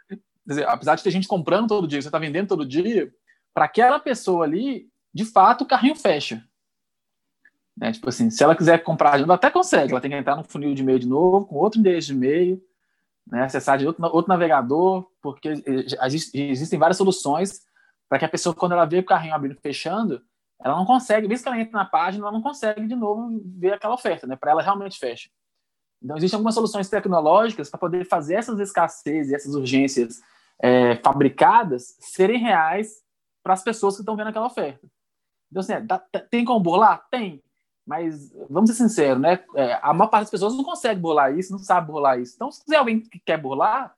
dizer, 0.46 0.68
apesar 0.68 0.94
de 0.94 1.02
ter 1.02 1.10
gente 1.10 1.26
comprando 1.26 1.68
todo 1.68 1.88
dia, 1.88 2.00
você 2.00 2.08
está 2.08 2.18
vendendo 2.18 2.48
todo 2.48 2.66
dia, 2.66 3.12
para 3.54 3.64
aquela 3.64 3.98
pessoa 3.98 4.44
ali, 4.44 4.88
de 5.12 5.24
fato, 5.24 5.62
o 5.62 5.66
carrinho 5.66 5.96
fecha. 5.96 6.44
Né? 7.76 7.92
Tipo 7.92 8.08
assim, 8.10 8.30
se 8.30 8.44
ela 8.44 8.54
quiser 8.54 8.82
comprar, 8.82 9.18
ela 9.18 9.34
até 9.34 9.50
consegue, 9.50 9.92
ela 9.92 10.00
tem 10.00 10.10
que 10.10 10.16
entrar 10.16 10.36
no 10.36 10.44
funil 10.44 10.74
de 10.74 10.82
e-mail 10.82 10.98
de 10.98 11.08
novo, 11.08 11.46
com 11.46 11.56
outro 11.56 11.80
endereço 11.80 12.08
de 12.08 12.14
e-mail, 12.14 12.62
né? 13.30 13.44
acessar 13.44 13.78
de 13.78 13.86
outro, 13.86 14.04
outro 14.06 14.28
navegador, 14.28 15.06
porque 15.22 15.62
existem 16.34 16.78
várias 16.78 16.96
soluções 16.96 17.60
para 18.08 18.18
que 18.18 18.24
a 18.24 18.28
pessoa, 18.28 18.54
quando 18.54 18.72
ela 18.72 18.84
vê 18.84 18.98
o 18.98 19.04
carrinho 19.04 19.34
abrindo 19.34 19.56
e 19.56 19.60
fechando, 19.60 20.20
ela 20.62 20.76
não 20.76 20.84
consegue, 20.84 21.28
mesmo 21.28 21.44
que 21.44 21.48
ela 21.48 21.60
entre 21.60 21.72
na 21.72 21.84
página, 21.84 22.24
ela 22.24 22.32
não 22.32 22.42
consegue 22.42 22.86
de 22.86 22.96
novo 22.96 23.40
ver 23.56 23.74
aquela 23.74 23.94
oferta, 23.94 24.26
né? 24.26 24.36
Para 24.36 24.50
ela 24.50 24.62
realmente 24.62 24.98
fecha. 24.98 25.30
Então, 26.02 26.16
existem 26.16 26.36
algumas 26.36 26.54
soluções 26.54 26.88
tecnológicas 26.88 27.70
para 27.70 27.78
poder 27.78 28.04
fazer 28.04 28.34
essas 28.34 28.58
escassez 28.58 29.30
e 29.30 29.34
essas 29.34 29.54
urgências 29.54 30.20
é, 30.60 30.96
fabricadas 30.96 31.96
serem 32.00 32.38
reais 32.38 33.02
para 33.42 33.54
as 33.54 33.62
pessoas 33.62 33.94
que 33.94 34.02
estão 34.02 34.16
vendo 34.16 34.28
aquela 34.28 34.46
oferta. 34.46 34.86
Então, 35.50 35.60
assim, 35.60 35.72
é, 35.72 35.80
tá, 35.80 35.98
tem 36.30 36.44
como 36.44 36.60
burlar? 36.60 37.06
Tem. 37.10 37.42
Mas, 37.90 38.32
vamos 38.48 38.70
ser 38.70 38.76
sinceros, 38.76 39.20
né? 39.20 39.42
É, 39.56 39.78
a 39.82 39.92
maior 39.92 40.08
parte 40.08 40.22
das 40.22 40.30
pessoas 40.30 40.56
não 40.56 40.62
consegue 40.62 41.00
burlar 41.00 41.36
isso, 41.36 41.50
não 41.50 41.58
sabe 41.58 41.88
burlar 41.88 42.20
isso. 42.20 42.34
Então, 42.36 42.50
se 42.50 42.62
quiser 42.64 42.76
alguém 42.76 43.00
que 43.00 43.18
quer 43.18 43.36
burlar, 43.36 43.94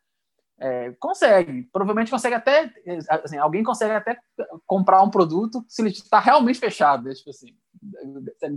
É, 0.64 0.92
consegue, 1.00 1.68
provavelmente 1.72 2.10
consegue 2.10 2.36
até, 2.36 2.72
assim, 3.08 3.36
alguém 3.36 3.64
consegue 3.64 3.94
até 3.94 4.16
comprar 4.64 5.02
um 5.02 5.10
produto 5.10 5.64
se 5.66 5.82
ele 5.82 5.90
está 5.90 6.20
realmente 6.20 6.60
fechado, 6.60 7.02
né? 7.02 7.14
tipo 7.14 7.30
assim, 7.30 7.48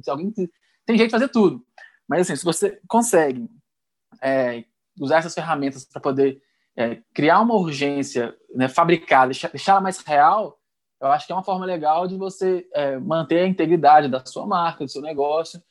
alguém 0.07 0.31
tem 0.85 0.97
jeito 0.97 1.09
de 1.09 1.17
fazer 1.17 1.29
tudo, 1.29 1.65
mas 2.07 2.21
assim, 2.21 2.35
se 2.35 2.45
você 2.45 2.79
consegue 2.87 3.49
é, 4.21 4.65
usar 4.99 5.17
essas 5.17 5.33
ferramentas 5.33 5.83
para 5.83 5.99
poder 5.99 6.39
é, 6.77 7.01
criar 7.11 7.41
uma 7.41 7.55
urgência 7.55 8.35
né, 8.53 8.67
fabricada, 8.67 9.31
deixar, 9.31 9.49
deixar 9.49 9.71
ela 9.71 9.81
mais 9.81 9.97
real, 9.99 10.59
eu 11.07 11.11
acho 11.11 11.25
que 11.25 11.31
é 11.33 11.35
uma 11.35 11.43
forma 11.43 11.65
legal 11.65 12.07
de 12.07 12.17
você 12.17 12.67
é, 12.73 12.97
manter 12.97 13.39
a 13.39 13.47
integridade 13.47 14.07
da 14.07 14.23
sua 14.25 14.45
marca, 14.45 14.83
do 14.83 14.91
seu 14.91 15.01
negócio, 15.01 15.61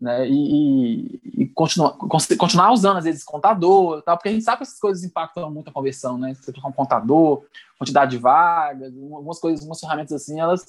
né, 0.00 0.28
e, 0.28 1.20
e, 1.24 1.48
continuar, 1.48 1.92
continuar 1.92 2.72
usando, 2.72 2.98
às 2.98 3.04
vezes, 3.04 3.24
contador, 3.24 4.00
tal, 4.02 4.16
porque 4.16 4.28
a 4.28 4.32
gente 4.32 4.44
sabe 4.44 4.58
que 4.58 4.62
essas 4.62 4.78
coisas 4.78 5.02
impactam 5.02 5.50
muito 5.50 5.70
a 5.70 5.72
conversão, 5.72 6.16
né? 6.16 6.34
Você 6.34 6.52
colocar 6.52 6.68
um 6.68 6.72
contador, 6.72 7.44
quantidade 7.76 8.12
de 8.12 8.18
vagas, 8.18 8.94
algumas 8.96 9.40
coisas, 9.40 9.60
algumas 9.60 9.80
ferramentas 9.80 10.12
assim, 10.12 10.38
elas, 10.38 10.66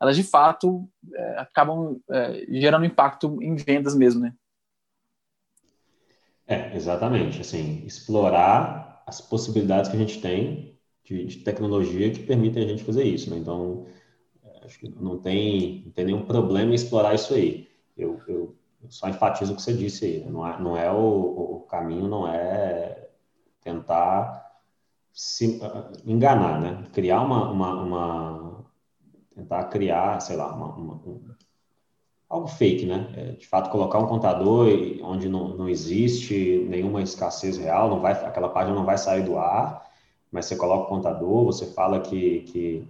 elas 0.00 0.16
de 0.16 0.22
fato 0.22 0.88
é, 1.12 1.38
acabam 1.40 2.00
é, 2.08 2.46
gerando 2.50 2.86
impacto 2.86 3.42
em 3.42 3.56
vendas 3.56 3.96
mesmo, 3.96 4.20
né? 4.20 4.32
É, 6.46 6.74
exatamente. 6.76 7.40
Assim, 7.40 7.82
explorar 7.84 9.02
as 9.08 9.20
possibilidades 9.20 9.90
que 9.90 9.96
a 9.96 10.00
gente 10.00 10.20
tem 10.20 10.77
de, 11.08 11.24
de 11.24 11.36
tecnologia 11.38 12.10
que 12.10 12.22
permitem 12.22 12.64
a 12.64 12.66
gente 12.66 12.84
fazer 12.84 13.04
isso, 13.04 13.30
né? 13.30 13.38
Então, 13.38 13.86
é, 14.44 14.66
acho 14.66 14.78
que 14.78 14.88
não 14.88 15.18
tem, 15.18 15.82
não 15.86 15.92
tem 15.92 16.04
nenhum 16.04 16.22
problema 16.26 16.70
em 16.70 16.74
explorar 16.74 17.14
isso 17.14 17.32
aí. 17.32 17.66
Eu, 17.96 18.20
eu 18.28 18.54
só 18.90 19.08
enfatizo 19.08 19.52
o 19.52 19.56
que 19.56 19.62
você 19.62 19.72
disse 19.72 20.04
aí, 20.04 20.18
né? 20.20 20.30
não 20.30 20.46
é, 20.46 20.60
não 20.60 20.76
é 20.76 20.92
o, 20.92 21.56
o, 21.56 21.60
caminho, 21.62 22.06
não 22.06 22.28
é 22.28 23.08
tentar 23.62 24.46
se 25.12 25.58
enganar, 26.04 26.60
né? 26.60 26.84
Criar 26.92 27.22
uma, 27.22 27.50
uma, 27.50 27.82
uma 27.82 28.64
tentar 29.34 29.64
criar, 29.64 30.20
sei 30.20 30.36
lá, 30.36 30.54
uma, 30.54 30.74
uma, 30.74 30.94
um, 30.94 31.34
algo 32.28 32.46
fake, 32.46 32.84
né? 32.84 33.10
É, 33.16 33.32
de 33.32 33.46
fato, 33.46 33.70
colocar 33.70 33.98
um 33.98 34.06
contador 34.06 34.68
onde 35.02 35.28
não, 35.28 35.56
não 35.56 35.68
existe 35.68 36.66
nenhuma 36.68 37.02
escassez 37.02 37.56
real, 37.56 37.88
não 37.88 38.00
vai, 38.00 38.12
aquela 38.12 38.50
página 38.50 38.76
não 38.76 38.84
vai 38.84 38.98
sair 38.98 39.22
do 39.24 39.38
ar, 39.38 39.87
mas 40.30 40.46
você 40.46 40.56
coloca 40.56 40.84
o 40.84 40.88
contador, 40.88 41.44
você 41.44 41.66
fala 41.66 42.00
que, 42.00 42.40
que 42.40 42.88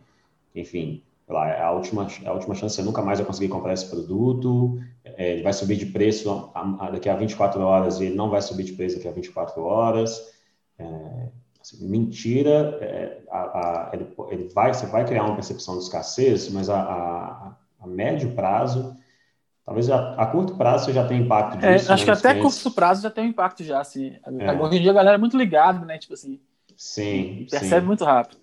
enfim, 0.55 1.03
lá, 1.29 1.49
é 1.49 1.63
a 1.63 1.71
última, 1.71 2.07
é 2.25 2.29
a 2.29 2.33
última 2.33 2.55
chance, 2.55 2.77
você 2.77 2.83
nunca 2.83 3.03
mais 3.03 3.19
vai 3.19 3.27
conseguir 3.27 3.49
comprar 3.49 3.73
esse 3.73 3.89
produto, 3.89 4.81
é, 5.05 5.33
ele 5.33 5.43
vai 5.43 5.53
subir 5.53 5.77
de 5.77 5.87
preço 5.87 6.51
daqui 6.93 7.09
a 7.09 7.15
24 7.15 7.61
horas 7.61 8.01
e 8.01 8.07
ele 8.07 8.15
não 8.15 8.31
vai 8.31 8.41
subir 8.41 8.65
de 8.65 8.73
preço 8.73 8.97
daqui 8.97 9.09
a 9.09 9.13
24 9.13 9.63
horas. 9.63 10.33
É, 10.79 11.29
assim, 11.61 11.87
mentira, 11.89 12.79
é, 12.81 13.21
a, 13.31 13.39
a, 13.39 13.91
ele, 13.93 14.07
ele, 14.31 14.49
vai, 14.55 14.73
você 14.73 14.87
vai 14.87 15.05
criar 15.05 15.25
uma 15.25 15.35
percepção 15.35 15.77
de 15.77 15.85
escassez, 15.85 16.49
mas 16.51 16.71
a, 16.71 16.81
a, 16.81 17.57
a 17.81 17.87
médio 17.87 18.35
prazo, 18.35 18.97
talvez 19.65 19.91
a, 19.91 20.15
a, 20.15 20.27
curto 20.27 20.57
prazo 20.57 20.87
você 20.87 20.93
já 20.93 21.07
tem 21.07 21.21
impacto 21.21 21.65
é, 21.65 21.75
disso. 21.75 21.93
acho 21.93 22.07
né, 22.07 22.13
que 22.13 22.19
até 22.19 22.35
clientes. 22.35 22.63
curto 22.63 22.75
prazo 22.75 23.03
já 23.03 23.11
tem 23.11 23.25
um 23.25 23.29
impacto 23.29 23.63
já, 23.63 23.81
assim. 23.81 24.17
É. 24.25 24.53
Hoje 24.53 24.79
em 24.79 24.83
dia 24.83 24.93
a 24.93 24.95
galera 24.95 25.17
é 25.17 25.21
muito 25.21 25.37
ligada, 25.37 25.85
né? 25.85 25.99
Tipo 25.99 26.15
assim. 26.15 26.41
Sim. 26.79 27.45
Percebe 27.51 27.81
sim. 27.81 27.87
muito 27.87 28.05
rápido. 28.05 28.41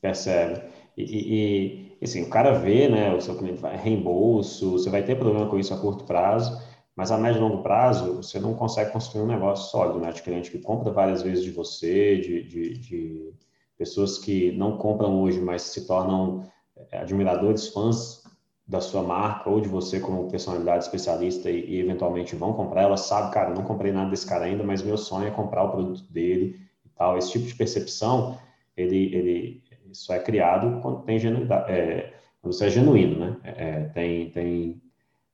Percebe. 0.00 0.60
E, 0.98 1.94
e, 2.00 2.04
assim, 2.04 2.22
o 2.22 2.28
cara 2.28 2.58
vê, 2.58 2.88
né, 2.88 3.14
o 3.14 3.20
seu 3.20 3.36
cliente 3.36 3.60
vai 3.60 3.76
reembolso, 3.76 4.72
você 4.72 4.90
vai 4.90 5.04
ter 5.04 5.16
problema 5.16 5.48
com 5.48 5.58
isso 5.58 5.72
a 5.72 5.78
curto 5.78 6.04
prazo, 6.04 6.60
mas 6.96 7.12
a 7.12 7.18
médio 7.18 7.38
e 7.38 7.42
longo 7.42 7.62
prazo, 7.62 8.16
você 8.16 8.40
não 8.40 8.54
consegue 8.54 8.90
construir 8.90 9.22
um 9.22 9.26
negócio 9.26 9.70
sólido, 9.70 10.00
né, 10.00 10.10
de 10.10 10.20
cliente 10.20 10.50
que 10.50 10.58
compra 10.58 10.90
várias 10.90 11.22
vezes 11.22 11.44
de 11.44 11.52
você, 11.52 12.16
de, 12.16 12.42
de, 12.42 12.78
de 12.78 13.34
pessoas 13.78 14.18
que 14.18 14.50
não 14.52 14.78
compram 14.78 15.20
hoje, 15.22 15.40
mas 15.40 15.62
se 15.62 15.86
tornam 15.86 16.50
é, 16.90 16.98
admiradores, 16.98 17.68
fãs 17.68 18.24
da 18.66 18.80
sua 18.80 19.02
marca 19.02 19.48
ou 19.48 19.60
de 19.60 19.68
você 19.68 20.00
como 20.00 20.28
personalidade 20.28 20.84
especialista 20.84 21.48
e, 21.50 21.60
e 21.70 21.80
eventualmente 21.80 22.34
vão 22.34 22.52
comprar, 22.52 22.82
ela 22.82 22.96
sabe, 22.96 23.32
cara, 23.32 23.54
não 23.54 23.62
comprei 23.62 23.92
nada 23.92 24.10
desse 24.10 24.26
cara 24.26 24.46
ainda, 24.46 24.64
mas 24.64 24.82
meu 24.82 24.96
sonho 24.96 25.28
é 25.28 25.30
comprar 25.30 25.62
o 25.62 25.70
produto 25.70 26.02
dele 26.10 26.65
tal. 26.96 27.18
Esse 27.18 27.32
tipo 27.32 27.46
de 27.46 27.54
percepção, 27.54 28.38
ele, 28.76 29.14
ele, 29.14 29.62
isso 29.90 30.12
é 30.12 30.18
criado 30.18 30.80
quando 30.80 31.02
tem 31.02 31.18
genuidade, 31.18 31.70
é, 31.70 32.14
quando 32.40 32.54
você 32.54 32.66
é 32.66 32.70
genuíno, 32.70 33.18
né? 33.18 33.36
É, 33.44 33.50
é, 33.50 33.84
tem, 33.88 34.30
tem 34.30 34.82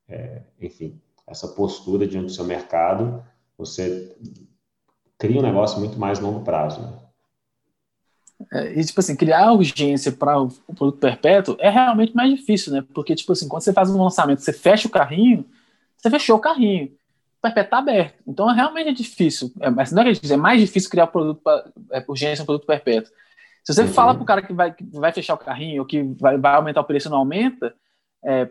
é, 0.09 0.43
enfim, 0.61 1.01
essa 1.27 1.49
postura 1.49 2.07
diante 2.07 2.27
do 2.27 2.33
seu 2.33 2.45
mercado, 2.45 3.25
você 3.57 4.15
cria 5.19 5.39
um 5.39 5.43
negócio 5.43 5.79
muito 5.79 5.99
mais 5.99 6.19
longo 6.19 6.45
prazo, 6.45 6.81
né? 6.83 6.99
É, 8.51 8.79
e, 8.79 8.85
tipo 8.85 8.99
assim, 8.99 9.15
criar 9.15 9.53
urgência 9.53 10.11
para 10.11 10.41
o 10.41 10.51
produto 10.75 10.99
perpétuo 10.99 11.57
é 11.61 11.71
realmente 11.71 12.15
mais 12.15 12.31
difícil, 12.31 12.73
né? 12.73 12.85
Porque, 12.93 13.15
tipo 13.15 13.33
assim, 13.33 13.49
quando 13.49 13.63
você 13.63 13.73
faz 13.73 13.89
um 13.89 14.03
lançamento, 14.03 14.41
você 14.41 14.53
fecha 14.53 14.89
o 14.89 14.91
carrinho, 14.91 15.45
você 15.97 16.11
fechou 16.11 16.37
o 16.37 16.41
carrinho. 16.41 16.93
Perpétuo 17.43 17.67
está 17.67 17.79
aberto. 17.79 18.23
Então, 18.27 18.49
é 18.49 18.55
realmente 18.55 19.03
difícil. 19.03 19.53
É, 19.61 19.69
mas 19.69 19.91
não 19.91 20.03
é 20.03 20.15
que 20.15 20.33
é 20.33 20.37
mais 20.37 20.61
difícil 20.61 20.89
criar 20.89 21.05
o 21.05 21.09
produto 21.09 21.43
pra, 21.43 21.69
é, 21.91 22.05
urgência 22.07 22.43
um 22.43 22.47
produto 22.47 22.67
perpétuo. 22.67 23.13
Se 23.65 23.75
você 23.75 23.83
uhum. 23.83 23.89
fala 23.89 24.15
para 24.15 24.23
o 24.23 24.27
cara 24.27 24.43
que 24.43 24.53
vai, 24.53 24.73
que 24.73 24.85
vai 24.93 25.13
fechar 25.13 25.35
o 25.35 25.39
carrinho 25.39 25.83
ou 25.83 25.87
que 25.87 26.03
vai, 26.21 26.39
vai 26.39 26.55
aumentar 26.55 26.81
o 26.81 26.85
preço 26.85 27.11
não 27.11 27.19
aumenta, 27.19 27.75
é, 28.25 28.49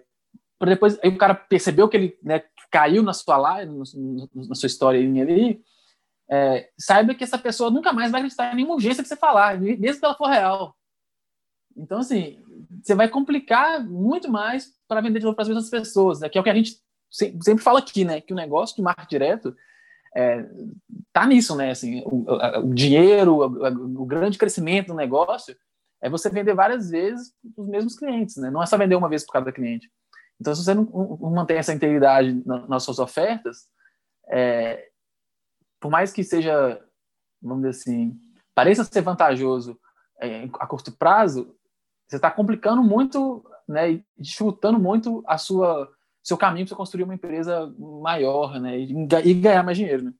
para 0.60 0.72
depois 0.72 1.00
aí 1.02 1.10
o 1.10 1.18
cara 1.18 1.34
percebeu 1.34 1.90
que 1.90 1.98
ele 1.98 2.18
né, 2.22 2.44
caiu 2.70 3.02
na 3.02 3.14
sua 3.14 3.38
live, 3.38 3.74
na 4.34 4.56
sua 4.56 4.68
história 4.68 5.00
ali, 5.00 5.62
é, 6.30 6.70
saiba 6.78 7.16
que 7.16 7.24
essa 7.24 7.38
pessoa 7.38 7.72
nunca 7.72 7.92
mais 7.92 8.12
vai 8.12 8.22
acreditar 8.22 8.54
em 8.54 8.58
nenhuma 8.58 8.76
urgência 8.76 9.02
que 9.04 9.10
você 9.10 9.16
falar, 9.16 9.60
mesmo 9.60 10.00
que 10.00 10.06
ela 10.06 10.16
for 10.16 10.28
real. 10.28 10.76
Então, 11.76 12.00
assim, 12.00 12.42
você 12.82 12.96
vai 12.96 13.08
complicar 13.08 13.84
muito 13.84 14.30
mais 14.30 14.70
para 14.88 15.02
vender 15.02 15.20
de 15.20 15.26
novo 15.26 15.36
para 15.36 15.44
as 15.44 15.48
mesmas 15.50 15.70
pessoas, 15.70 16.20
né? 16.20 16.30
que 16.30 16.38
é 16.38 16.42
o 16.42 16.44
que 16.44 16.50
a 16.50 16.56
gente 16.56 16.78
sempre 17.12 17.64
fala 17.64 17.80
aqui, 17.80 18.06
né? 18.06 18.22
Que 18.22 18.34
o 18.34 18.36
negócio 18.36 18.76
de 18.76 18.82
marketing 18.82 19.10
direto 19.10 19.56
é, 20.16 20.46
tá 21.12 21.26
nisso, 21.26 21.56
né? 21.56 21.72
Assim, 21.72 22.02
o, 22.06 22.26
o 22.60 22.74
dinheiro, 22.74 23.36
o, 23.36 24.02
o, 24.02 24.06
grande 24.06 24.38
crescimento 24.38 24.88
do 24.88 24.94
negócio 24.94 25.56
é 26.02 26.10
você 26.10 26.30
vender 26.30 26.54
várias 26.54 26.90
vezes 26.90 27.34
os 27.56 27.68
mesmos 27.68 27.96
clientes, 27.96 28.38
né? 28.38 28.50
Não 28.50 28.64
é 28.64 28.66
só 28.66 28.78
vender 28.78 28.96
uma 28.96 29.10
vez 29.10 29.26
por 29.26 29.34
cada 29.34 29.52
cliente. 29.52 29.92
Então, 30.40 30.56
se 30.56 30.64
você 30.64 30.74
não, 30.74 30.84
não 30.84 31.32
mantém 31.32 31.58
essa 31.58 31.74
integridade 31.74 32.42
nas 32.46 32.84
suas 32.84 32.98
ofertas, 32.98 33.68
é, 34.30 34.90
por 35.80 35.92
mais 35.92 36.12
que 36.12 36.24
seja, 36.24 36.82
vamos 37.42 37.64
dizer 37.64 37.82
assim, 37.82 38.20
pareça 38.56 38.84
ser 38.84 39.02
vantajoso 39.02 39.80
é, 40.20 40.46
a 40.60 40.68
curto 40.68 40.92
prazo, 40.92 41.56
você 42.08 42.16
está 42.18 42.30
complicando 42.30 42.84
muito, 42.84 43.46
né? 43.68 43.92
E 43.92 44.06
dificultando 44.18 44.80
muito 44.80 45.24
a 45.26 45.38
sua 45.38 45.90
seu 46.24 46.38
caminho 46.38 46.68
para 46.68 46.78
construir 46.78 47.04
uma 47.04 47.16
empresa 47.16 47.74
maior, 47.78 48.60
né? 48.60 48.78
E, 48.78 49.08
e 49.26 49.34
ganhar 49.34 49.64
mais 49.64 49.78
dinheiro, 49.78 50.04
né? 50.04 50.14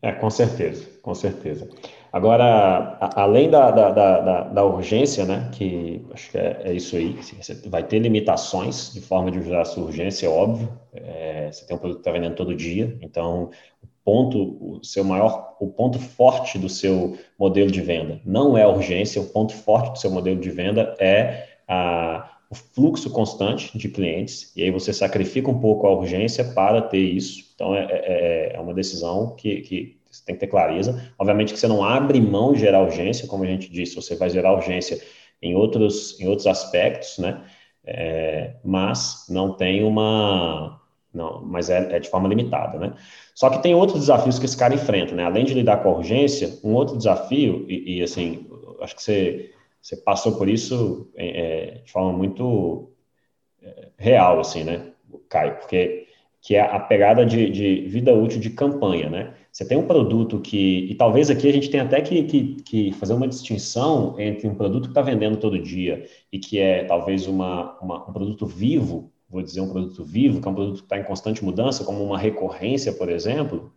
É, 0.00 0.12
com 0.12 0.30
certeza, 0.30 0.86
com 1.02 1.12
certeza. 1.14 1.68
Agora, 2.12 2.96
a, 3.00 3.22
além 3.22 3.50
da, 3.50 3.70
da, 3.70 3.90
da, 3.90 4.42
da, 4.44 4.64
urgência, 4.64 5.24
né, 5.24 5.50
que 5.52 6.06
acho 6.12 6.30
que 6.30 6.38
é, 6.38 6.62
é 6.64 6.72
isso 6.72 6.96
aí, 6.96 7.16
assim, 7.18 7.36
você 7.42 7.54
vai 7.68 7.82
ter 7.82 7.98
limitações 7.98 8.92
de 8.92 9.00
forma 9.00 9.30
de 9.30 9.40
usar 9.40 9.62
a 9.62 9.64
sua 9.64 9.84
urgência, 9.84 10.26
é 10.26 10.30
óbvio, 10.30 10.72
é, 10.94 11.50
você 11.52 11.66
tem 11.66 11.76
um 11.76 11.80
produto 11.80 11.98
que 11.98 12.08
está 12.08 12.12
vendendo 12.12 12.36
todo 12.36 12.54
dia, 12.54 12.96
então 13.02 13.50
o 13.82 13.88
ponto, 14.04 14.78
o 14.78 14.84
seu 14.84 15.04
maior, 15.04 15.56
o 15.60 15.68
ponto 15.68 15.98
forte 15.98 16.58
do 16.58 16.68
seu 16.68 17.18
modelo 17.38 17.70
de 17.70 17.80
venda 17.80 18.20
não 18.24 18.56
é 18.56 18.62
a 18.62 18.68
urgência, 18.68 19.20
o 19.20 19.26
ponto 19.26 19.52
forte 19.52 19.90
do 19.90 19.98
seu 19.98 20.10
modelo 20.10 20.40
de 20.40 20.50
venda 20.50 20.96
é 20.98 21.48
a, 21.66 22.37
o 22.50 22.54
fluxo 22.54 23.10
constante 23.10 23.76
de 23.76 23.88
clientes, 23.88 24.52
e 24.56 24.62
aí 24.62 24.70
você 24.70 24.92
sacrifica 24.92 25.50
um 25.50 25.60
pouco 25.60 25.86
a 25.86 25.94
urgência 25.94 26.44
para 26.44 26.80
ter 26.80 26.98
isso. 27.00 27.44
Então, 27.54 27.74
é, 27.74 27.86
é, 27.90 28.52
é 28.54 28.60
uma 28.60 28.72
decisão 28.72 29.34
que, 29.36 29.60
que 29.60 29.98
você 30.10 30.24
tem 30.24 30.34
que 30.34 30.40
ter 30.40 30.46
clareza. 30.46 31.12
Obviamente 31.18 31.52
que 31.52 31.58
você 31.58 31.68
não 31.68 31.84
abre 31.84 32.20
mão 32.20 32.52
de 32.52 32.60
gerar 32.60 32.82
urgência, 32.82 33.28
como 33.28 33.44
a 33.44 33.46
gente 33.46 33.70
disse, 33.70 33.96
você 33.96 34.16
vai 34.16 34.30
gerar 34.30 34.54
urgência 34.54 34.98
em 35.42 35.54
outros, 35.54 36.18
em 36.20 36.26
outros 36.26 36.46
aspectos, 36.46 37.18
né? 37.18 37.42
É, 37.84 38.56
mas 38.64 39.26
não 39.28 39.54
tem 39.54 39.84
uma. 39.84 40.80
Não, 41.12 41.42
mas 41.44 41.70
é, 41.70 41.96
é, 41.96 41.98
de 41.98 42.08
forma 42.08 42.28
limitada, 42.28 42.78
né? 42.78 42.94
Só 43.34 43.48
que 43.50 43.62
tem 43.62 43.74
outros 43.74 44.00
desafios 44.00 44.38
que 44.38 44.44
esse 44.44 44.56
cara 44.56 44.74
enfrenta, 44.74 45.14
né? 45.14 45.24
Além 45.24 45.44
de 45.44 45.54
lidar 45.54 45.82
com 45.82 45.90
a 45.90 45.96
urgência, 45.96 46.58
um 46.62 46.74
outro 46.74 46.96
desafio, 46.96 47.64
e, 47.68 47.98
e 47.98 48.02
assim, 48.02 48.46
acho 48.80 48.96
que 48.96 49.02
você 49.02 49.50
você 49.88 49.96
passou 49.96 50.36
por 50.36 50.50
isso 50.50 51.10
é, 51.16 51.28
é, 51.28 51.70
de 51.78 51.90
forma 51.90 52.12
muito 52.12 52.90
é, 53.62 53.88
real, 53.96 54.38
assim, 54.38 54.62
né, 54.62 54.92
Caio? 55.30 55.56
Porque 55.56 56.06
que 56.42 56.54
é 56.54 56.60
a 56.60 56.78
pegada 56.78 57.24
de, 57.24 57.50
de, 57.50 57.88
vida 57.88 58.14
útil 58.14 58.38
de 58.38 58.50
campanha, 58.50 59.08
né? 59.08 59.34
Você 59.50 59.66
tem 59.66 59.78
um 59.78 59.86
produto 59.86 60.40
que, 60.40 60.86
e 60.90 60.94
talvez 60.94 61.30
aqui 61.30 61.48
a 61.48 61.52
gente 61.52 61.70
tenha 61.70 61.82
até 61.82 62.00
que, 62.00 62.22
que, 62.24 62.54
que 62.62 62.92
fazer 62.92 63.14
uma 63.14 63.26
distinção 63.26 64.14
entre 64.20 64.46
um 64.46 64.54
produto 64.54 64.84
que 64.84 64.90
está 64.90 65.00
vendendo 65.00 65.38
todo 65.38 65.58
dia 65.58 66.06
e 66.30 66.38
que 66.38 66.58
é 66.58 66.84
talvez 66.84 67.26
uma, 67.26 67.76
uma, 67.80 68.08
um 68.08 68.12
produto 68.12 68.46
vivo, 68.46 69.10
vou 69.28 69.42
dizer 69.42 69.62
um 69.62 69.70
produto 69.70 70.04
vivo, 70.04 70.40
que 70.40 70.46
é 70.46 70.50
um 70.50 70.54
produto 70.54 70.76
que 70.76 70.84
está 70.84 70.98
em 70.98 71.04
constante 71.04 71.42
mudança, 71.42 71.82
como 71.82 72.04
uma 72.04 72.18
recorrência, 72.18 72.92
por 72.92 73.08
exemplo, 73.08 73.72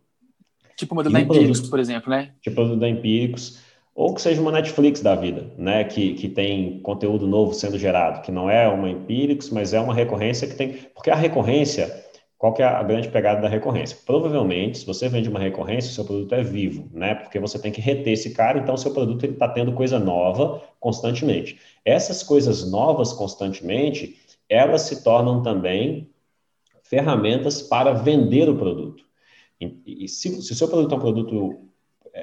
Tipo 0.76 0.93
o 0.93 0.95
modelo 0.95 1.13
da 1.13 1.21
Empíricos, 1.21 1.60
produto, 1.60 1.69
por 1.69 1.80
exemplo, 1.80 2.10
né? 2.10 2.32
Tipo 2.41 2.62
o 2.62 2.63
modelo 2.63 2.80
da 2.80 2.89
Empíricos. 2.89 3.71
Ou 3.93 4.13
que 4.13 4.21
seja 4.21 4.41
uma 4.41 4.51
Netflix 4.51 5.01
da 5.01 5.15
vida, 5.15 5.51
né? 5.58 5.84
Que, 5.84 6.13
que 6.13 6.30
tem 6.30 6.80
conteúdo 6.80 7.27
novo 7.27 7.54
sendo 7.54 7.77
gerado, 7.77 8.21
que 8.21 8.32
não 8.32 8.49
é 8.49 8.67
uma 8.67 8.89
Empíricos, 8.89 9.49
mas 9.49 9.73
é 9.73 9.80
uma 9.80 9.93
recorrência 9.93 10.47
que 10.47 10.56
tem. 10.56 10.73
Porque 10.95 11.12
a 11.12 11.15
recorrência, 11.15 12.06
qual 12.38 12.54
que 12.54 12.62
é 12.62 12.65
a 12.65 12.82
grande 12.84 13.10
pegada 13.10 13.41
da 13.41 13.49
recorrência? 13.49 13.97
Provavelmente, 14.06 14.80
se 14.80 14.86
você 14.86 15.10
vende 15.10 15.27
uma 15.27 15.39
recorrência, 15.39 15.91
o 15.91 15.93
seu 15.93 16.06
produto 16.06 16.34
é 16.34 16.41
vivo, 16.41 16.89
né? 16.93 17.15
Porque 17.15 17.38
você 17.38 17.60
tem 17.60 17.71
que 17.71 17.82
reter 17.82 18.13
esse 18.13 18.34
cara, 18.34 18.60
então 18.60 18.75
o 18.75 18.77
seu 18.77 18.93
produto 18.93 19.25
está 19.25 19.49
tendo 19.49 19.73
coisa 19.73 19.99
nova 19.99 20.62
constantemente. 20.80 21.60
Essas 21.84 22.23
coisas 22.23 22.69
novas 22.71 23.12
constantemente, 23.12 24.17
elas 24.47 24.84
se 24.84 25.04
tornam 25.04 25.41
também 25.41 26.10
ferramentas 26.82 27.62
para 27.62 27.91
vender 27.93 28.49
o 28.49 28.58
produto. 28.58 29.04
E, 29.60 30.06
e 30.06 30.08
se, 30.08 30.41
se 30.41 30.51
o 30.54 30.56
seu 30.56 30.67
produto 30.67 30.93
é 30.93 30.97
um 30.97 30.99
produto 30.99 31.71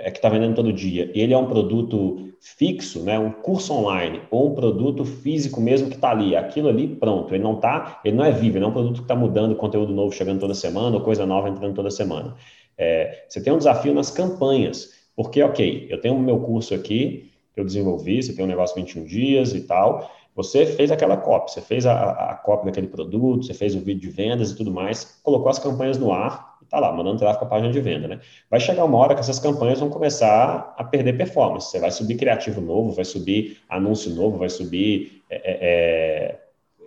é, 0.08 0.10
que 0.10 0.18
está 0.18 0.28
vendendo 0.30 0.54
todo 0.54 0.72
dia, 0.72 1.10
ele 1.14 1.34
é 1.34 1.38
um 1.38 1.46
produto 1.46 2.30
fixo, 2.40 3.02
né, 3.02 3.18
um 3.18 3.30
curso 3.30 3.74
online, 3.74 4.22
ou 4.30 4.50
um 4.50 4.54
produto 4.54 5.04
físico 5.04 5.60
mesmo 5.60 5.88
que 5.88 5.96
está 5.96 6.10
ali, 6.10 6.34
aquilo 6.34 6.68
ali, 6.68 6.88
pronto, 6.88 7.34
ele 7.34 7.44
não 7.44 7.56
tá, 7.56 8.00
ele 8.04 8.16
não 8.16 8.24
é 8.24 8.32
vivo, 8.32 8.56
ele 8.56 8.60
não 8.60 8.68
é 8.68 8.70
um 8.70 8.74
produto 8.74 8.96
que 8.96 9.02
está 9.02 9.14
mudando, 9.14 9.54
conteúdo 9.54 9.92
novo 9.92 10.12
chegando 10.12 10.40
toda 10.40 10.54
semana, 10.54 10.96
ou 10.96 11.02
coisa 11.02 11.26
nova 11.26 11.48
entrando 11.48 11.74
toda 11.74 11.90
semana. 11.90 12.34
É, 12.76 13.26
você 13.28 13.42
tem 13.42 13.52
um 13.52 13.58
desafio 13.58 13.92
nas 13.92 14.10
campanhas, 14.10 14.94
porque, 15.14 15.42
ok, 15.42 15.88
eu 15.90 16.00
tenho 16.00 16.14
o 16.14 16.20
meu 16.20 16.40
curso 16.40 16.74
aqui, 16.74 17.30
que 17.52 17.60
eu 17.60 17.64
desenvolvi, 17.64 18.22
você 18.22 18.32
tem 18.32 18.44
um 18.44 18.48
negócio 18.48 18.76
21 18.76 19.04
dias 19.04 19.52
e 19.52 19.62
tal, 19.62 20.10
você 20.34 20.64
fez 20.64 20.90
aquela 20.90 21.16
copy, 21.16 21.50
você 21.50 21.60
fez 21.60 21.84
a, 21.84 22.30
a 22.30 22.34
copy 22.36 22.66
daquele 22.66 22.86
produto, 22.86 23.44
você 23.44 23.52
fez 23.52 23.74
o 23.74 23.80
vídeo 23.80 24.08
de 24.08 24.10
vendas 24.10 24.52
e 24.52 24.56
tudo 24.56 24.70
mais, 24.70 25.18
colocou 25.22 25.50
as 25.50 25.58
campanhas 25.58 25.98
no 25.98 26.12
ar 26.12 26.47
tá 26.68 26.78
lá, 26.78 26.92
mandando 26.92 27.18
tráfego 27.18 27.44
a 27.44 27.48
página 27.48 27.72
de 27.72 27.80
venda, 27.80 28.08
né? 28.08 28.20
Vai 28.50 28.60
chegar 28.60 28.84
uma 28.84 28.98
hora 28.98 29.14
que 29.14 29.20
essas 29.20 29.38
campanhas 29.38 29.80
vão 29.80 29.88
começar 29.88 30.74
a 30.76 30.84
perder 30.84 31.16
performance. 31.16 31.70
Você 31.70 31.80
vai 31.80 31.90
subir 31.90 32.16
criativo 32.16 32.60
novo, 32.60 32.92
vai 32.92 33.04
subir 33.04 33.58
anúncio 33.68 34.14
novo, 34.14 34.38
vai 34.38 34.48
subir, 34.48 35.22
é, 35.30 35.36
é, 35.36 36.38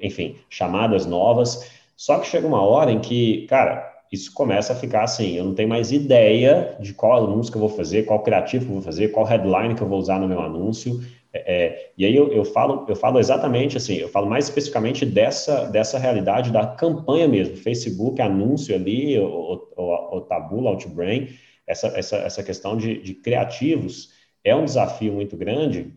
é 0.01 0.07
enfim, 0.07 0.37
chamadas 0.49 1.05
novas. 1.05 1.69
Só 1.95 2.19
que 2.19 2.27
chega 2.27 2.47
uma 2.47 2.61
hora 2.61 2.91
em 2.91 2.99
que, 2.99 3.45
cara, 3.47 3.91
isso 4.11 4.33
começa 4.33 4.73
a 4.73 4.75
ficar 4.75 5.03
assim, 5.03 5.37
eu 5.37 5.45
não 5.45 5.55
tenho 5.55 5.69
mais 5.69 5.91
ideia 5.91 6.75
de 6.79 6.93
qual 6.93 7.23
anúncio 7.23 7.51
que 7.51 7.57
eu 7.57 7.61
vou 7.61 7.69
fazer, 7.69 8.03
qual 8.03 8.21
criativo 8.21 8.65
que 8.65 8.71
eu 8.71 8.75
vou 8.75 8.83
fazer, 8.83 9.07
qual 9.09 9.25
headline 9.25 9.73
que 9.73 9.81
eu 9.81 9.87
vou 9.87 9.97
usar 9.97 10.19
no 10.19 10.27
meu 10.27 10.41
anúncio. 10.41 11.01
É, 11.33 11.65
é, 11.65 11.91
e 11.97 12.05
aí 12.05 12.15
eu, 12.15 12.31
eu, 12.33 12.43
falo, 12.43 12.85
eu 12.89 12.95
falo 12.95 13.17
exatamente 13.17 13.77
assim, 13.77 13.95
eu 13.95 14.09
falo 14.09 14.27
mais 14.27 14.45
especificamente 14.45 15.05
dessa, 15.05 15.65
dessa 15.65 15.97
realidade 15.97 16.51
da 16.51 16.67
campanha 16.67 17.27
mesmo, 17.27 17.55
Facebook, 17.55 18.21
anúncio 18.21 18.75
ali, 18.75 19.17
o, 19.17 19.69
o, 19.77 20.17
o 20.17 20.21
Tabula, 20.21 20.71
Outbrain, 20.71 21.29
essa, 21.65 21.87
essa, 21.97 22.17
essa 22.17 22.43
questão 22.43 22.75
de, 22.75 23.01
de 23.01 23.13
criativos 23.13 24.13
é 24.43 24.53
um 24.55 24.65
desafio 24.65 25.13
muito 25.13 25.37
grande, 25.37 25.93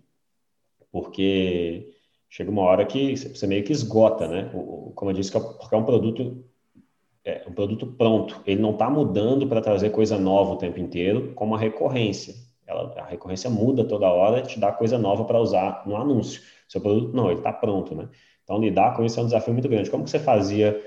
porque 0.92 1.92
chega 2.28 2.50
uma 2.50 2.62
hora 2.62 2.86
que 2.86 3.16
você 3.16 3.46
meio 3.46 3.64
que 3.64 3.72
esgota, 3.72 4.28
né? 4.28 4.50
Como 4.94 5.10
eu 5.10 5.14
disse, 5.14 5.36
é 5.36 5.40
porque 5.40 5.74
é 5.74 5.78
um 5.78 5.84
produto 5.84 6.44
é 7.24 7.42
um 7.48 7.52
produto 7.52 7.86
pronto, 7.86 8.42
ele 8.46 8.60
não 8.60 8.72
está 8.72 8.90
mudando 8.90 9.48
para 9.48 9.62
trazer 9.62 9.90
coisa 9.90 10.18
nova 10.18 10.52
o 10.52 10.58
tempo 10.58 10.78
inteiro, 10.78 11.32
como 11.34 11.54
a 11.54 11.58
recorrência. 11.58 12.34
Ela, 12.66 12.94
a 12.98 13.04
recorrência 13.04 13.50
muda 13.50 13.84
toda 13.84 14.08
hora, 14.08 14.42
te 14.42 14.58
dá 14.58 14.72
coisa 14.72 14.98
nova 14.98 15.24
para 15.24 15.40
usar 15.40 15.82
no 15.86 15.96
anúncio. 15.96 16.42
Seu 16.68 16.80
produto 16.80 17.14
não, 17.14 17.30
ele 17.30 17.40
está 17.40 17.52
pronto, 17.52 17.94
né? 17.94 18.08
Então 18.42 18.58
lidar 18.58 18.94
com 18.96 19.04
isso 19.04 19.18
é 19.18 19.22
um 19.22 19.26
desafio 19.26 19.52
muito 19.52 19.68
grande. 19.68 19.90
Como 19.90 20.04
que 20.04 20.10
você 20.10 20.18
fazia 20.18 20.80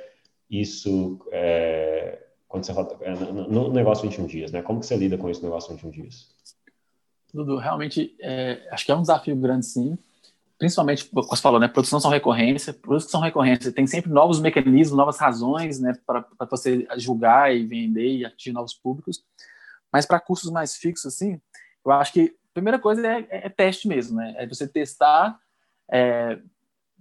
isso 0.50 1.20
é, 1.32 2.20
quando 2.48 2.66
você 2.66 2.72
é, 2.72 3.12
no 3.14 3.72
negócio 3.72 4.08
21 4.08 4.26
dias, 4.26 4.52
né? 4.52 4.62
Como 4.62 4.80
que 4.80 4.86
você 4.86 4.96
lida 4.96 5.18
com 5.18 5.30
isso 5.30 5.42
no 5.42 5.48
negócio 5.48 5.74
21 5.74 5.90
dias? 5.92 6.28
Dudu, 7.34 7.58
realmente 7.58 8.16
é, 8.22 8.68
acho 8.72 8.86
que 8.86 8.92
é 8.92 8.96
um 8.96 9.02
desafio 9.02 9.36
grande, 9.36 9.66
sim. 9.66 9.98
Principalmente, 10.58 11.06
como 11.06 11.24
você 11.24 11.42
falou, 11.42 11.60
né? 11.60 11.68
Produtos 11.68 12.02
são 12.02 12.10
recorrência, 12.10 12.74
produtos 12.74 13.06
que 13.06 13.12
são 13.12 13.22
recorrência, 13.22 13.72
tem 13.72 13.86
sempre 13.86 14.10
novos 14.12 14.40
mecanismos, 14.40 14.98
novas 14.98 15.20
razões, 15.20 15.80
né? 15.80 15.94
Para 16.06 16.26
você 16.50 16.88
julgar 16.98 17.56
e 17.56 17.66
vender 17.66 18.18
e 18.18 18.26
atingir 18.26 18.54
novos 18.54 18.74
públicos. 18.74 19.24
Mas 19.92 20.06
para 20.06 20.20
cursos 20.20 20.52
mais 20.52 20.76
fixos, 20.76 21.14
assim, 21.14 21.40
eu 21.92 21.94
acho 21.94 22.14
que 22.14 22.36
a 22.52 22.54
primeira 22.54 22.80
coisa 22.80 23.06
é, 23.08 23.28
é, 23.30 23.46
é 23.48 23.50
teste 23.50 23.88
mesmo, 23.88 24.18
né? 24.18 24.36
É 24.38 24.48
você 24.48 24.68
testar 24.68 25.40
é, 25.92 26.40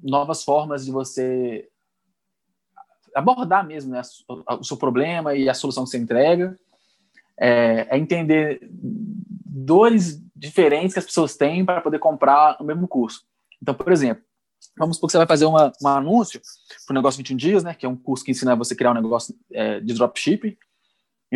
novas 0.03 0.45
formas 0.45 0.85
de 0.85 0.91
você 0.91 1.69
abordar 3.15 3.67
mesmo 3.67 3.93
né, 3.93 4.03
o 4.29 4.63
seu 4.63 4.77
problema 4.77 5.35
e 5.35 5.49
a 5.49 5.55
solução 5.55 5.85
que 5.85 5.91
você 5.91 5.99
entrega. 5.99 6.59
É, 7.39 7.87
é 7.91 7.99
entender 7.99 8.61
dores 8.71 10.23
diferentes 10.35 10.93
que 10.93 10.99
as 10.99 11.05
pessoas 11.05 11.37
têm 11.37 11.65
para 11.65 11.81
poder 11.81 11.99
comprar 11.99 12.57
o 12.61 12.65
mesmo 12.65 12.87
curso. 12.87 13.27
Então, 13.61 13.75
por 13.75 13.91
exemplo, 13.91 14.23
vamos 14.77 14.97
supor 14.97 15.09
que 15.09 15.13
você 15.13 15.19
vai 15.19 15.27
fazer 15.27 15.47
uma, 15.47 15.73
um 15.83 15.89
anúncio 15.89 16.41
para 16.87 16.93
o 16.93 16.95
negócio 16.95 17.19
21 17.19 17.37
dias, 17.37 17.65
né, 17.65 17.75
que 17.75 17.87
é 17.87 17.89
um 17.89 17.97
curso 17.97 18.25
que 18.25 18.31
ensina 18.31 18.55
você 18.55 18.75
a 18.75 18.77
criar 18.77 18.91
um 18.91 18.95
negócio 18.95 19.35
é, 19.51 19.81
de 19.81 19.95
dropshipping. 19.95 20.57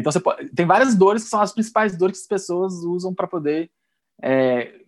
Então, 0.00 0.10
você 0.10 0.20
pode, 0.20 0.48
tem 0.50 0.66
várias 0.66 0.94
dores 0.94 1.24
que 1.24 1.30
são 1.30 1.40
as 1.40 1.52
principais 1.52 1.96
dores 1.96 2.18
que 2.18 2.22
as 2.22 2.40
pessoas 2.40 2.74
usam 2.84 3.14
para 3.14 3.26
poder 3.26 3.70
é, 4.22 4.80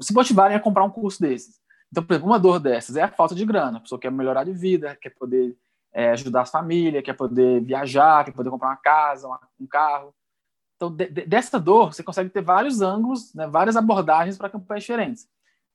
se 0.00 0.12
motivarem 0.12 0.56
a 0.56 0.60
comprar 0.60 0.84
um 0.84 0.90
curso 0.90 1.20
desses. 1.20 1.60
Então, 1.90 2.02
por 2.02 2.14
exemplo, 2.14 2.28
uma 2.28 2.40
dor 2.40 2.58
dessas 2.58 2.96
é 2.96 3.02
a 3.02 3.08
falta 3.08 3.34
de 3.34 3.44
grana. 3.44 3.78
A 3.78 3.80
pessoa 3.80 4.00
quer 4.00 4.10
melhorar 4.10 4.44
de 4.44 4.52
vida, 4.52 4.96
quer 5.00 5.10
poder 5.10 5.56
é, 5.92 6.10
ajudar 6.10 6.42
a 6.42 6.46
família, 6.46 7.02
quer 7.02 7.12
poder 7.12 7.60
viajar, 7.62 8.24
quer 8.24 8.32
poder 8.32 8.50
comprar 8.50 8.68
uma 8.68 8.76
casa, 8.76 9.28
uma, 9.28 9.40
um 9.60 9.66
carro. 9.66 10.12
Então, 10.76 10.90
de, 10.90 11.06
de, 11.06 11.26
dessa 11.26 11.60
dor, 11.60 11.94
você 11.94 12.02
consegue 12.02 12.30
ter 12.30 12.42
vários 12.42 12.80
ângulos, 12.80 13.32
né, 13.32 13.46
várias 13.46 13.76
abordagens 13.76 14.36
para 14.36 14.50
campanhas 14.50 14.82
diferentes. 14.82 15.28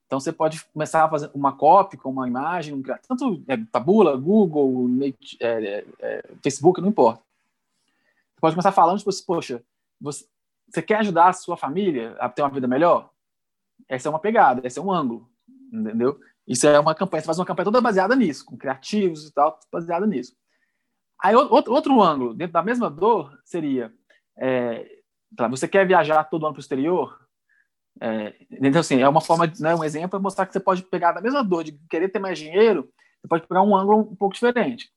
Então, 0.05 0.19
você 0.19 0.33
pode 0.33 0.65
começar 0.73 1.05
a 1.05 1.09
fazer 1.09 1.29
uma 1.33 1.55
copy 1.55 1.95
com 1.95 2.09
uma 2.09 2.27
imagem, 2.27 2.81
tanto 3.07 3.43
é, 3.47 3.55
Tabula, 3.71 4.17
Google, 4.17 4.87
é, 5.39 5.85
é, 6.01 6.29
Facebook, 6.43 6.81
não 6.81 6.89
importa. 6.89 7.21
Pode 8.39 8.55
começar 8.55 8.71
falando, 8.71 8.97
tipo 8.97 9.09
assim, 9.09 9.23
poxa, 9.25 9.63
você, 9.99 10.25
você 10.69 10.81
quer 10.81 10.99
ajudar 10.99 11.29
a 11.29 11.33
sua 11.33 11.57
família 11.57 12.15
a 12.19 12.29
ter 12.29 12.41
uma 12.41 12.49
vida 12.49 12.67
melhor? 12.67 13.09
Essa 13.87 14.07
é 14.07 14.11
uma 14.11 14.19
pegada, 14.19 14.65
esse 14.65 14.79
é 14.79 14.81
um 14.81 14.91
ângulo, 14.91 15.29
entendeu? 15.71 16.19
Isso 16.47 16.67
é 16.67 16.79
uma 16.79 16.95
campanha, 16.95 17.21
você 17.21 17.27
faz 17.27 17.39
uma 17.39 17.45
campanha 17.45 17.65
toda 17.65 17.81
baseada 17.81 18.15
nisso, 18.15 18.45
com 18.45 18.57
criativos 18.57 19.27
e 19.27 19.33
tal, 19.33 19.59
baseada 19.71 20.07
nisso. 20.07 20.35
Aí 21.21 21.35
outro, 21.35 21.73
outro 21.73 22.01
ângulo, 22.01 22.33
dentro 22.33 22.53
da 22.53 22.63
mesma 22.63 22.89
dor, 22.89 23.37
seria, 23.43 23.93
é, 24.37 24.87
você 25.49 25.67
quer 25.67 25.85
viajar 25.85 26.23
todo 26.23 26.45
ano 26.45 26.53
para 26.53 26.59
o 26.59 26.61
exterior? 26.61 27.19
É, 28.01 28.33
então, 28.49 28.79
assim, 28.79 29.01
é 29.01 29.07
uma 29.07 29.21
forma, 29.21 29.51
né, 29.59 29.75
um 29.75 29.83
exemplo 29.83 30.17
é 30.17 30.21
mostrar 30.21 30.45
que 30.45 30.53
você 30.53 30.59
pode 30.59 30.83
pegar 30.83 31.11
da 31.11 31.21
mesma 31.21 31.43
dor 31.43 31.63
de 31.63 31.73
querer 31.89 32.09
ter 32.09 32.19
mais 32.19 32.39
dinheiro, 32.39 32.89
você 33.21 33.27
pode 33.27 33.47
pegar 33.47 33.61
um 33.61 33.75
ângulo 33.75 33.99
um 33.99 34.15
pouco 34.15 34.33
diferente. 34.33 34.89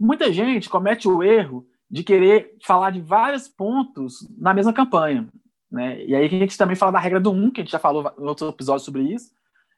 Muita 0.00 0.32
gente 0.32 0.70
comete 0.70 1.06
o 1.06 1.22
erro 1.22 1.68
de 1.90 2.04
querer 2.04 2.56
falar 2.64 2.90
de 2.90 3.00
vários 3.00 3.48
pontos 3.48 4.28
na 4.36 4.52
mesma 4.52 4.72
campanha. 4.72 5.28
Né? 5.70 6.04
E 6.04 6.14
aí 6.14 6.26
a 6.26 6.28
gente 6.28 6.56
também 6.56 6.76
fala 6.76 6.92
da 6.92 6.98
regra 6.98 7.20
do 7.20 7.30
1, 7.30 7.34
um, 7.34 7.50
que 7.50 7.60
a 7.60 7.64
gente 7.64 7.72
já 7.72 7.78
falou 7.78 8.12
em 8.18 8.24
outros 8.24 8.48
episódios 8.48 8.84
sobre 8.84 9.02
isso, 9.02 9.30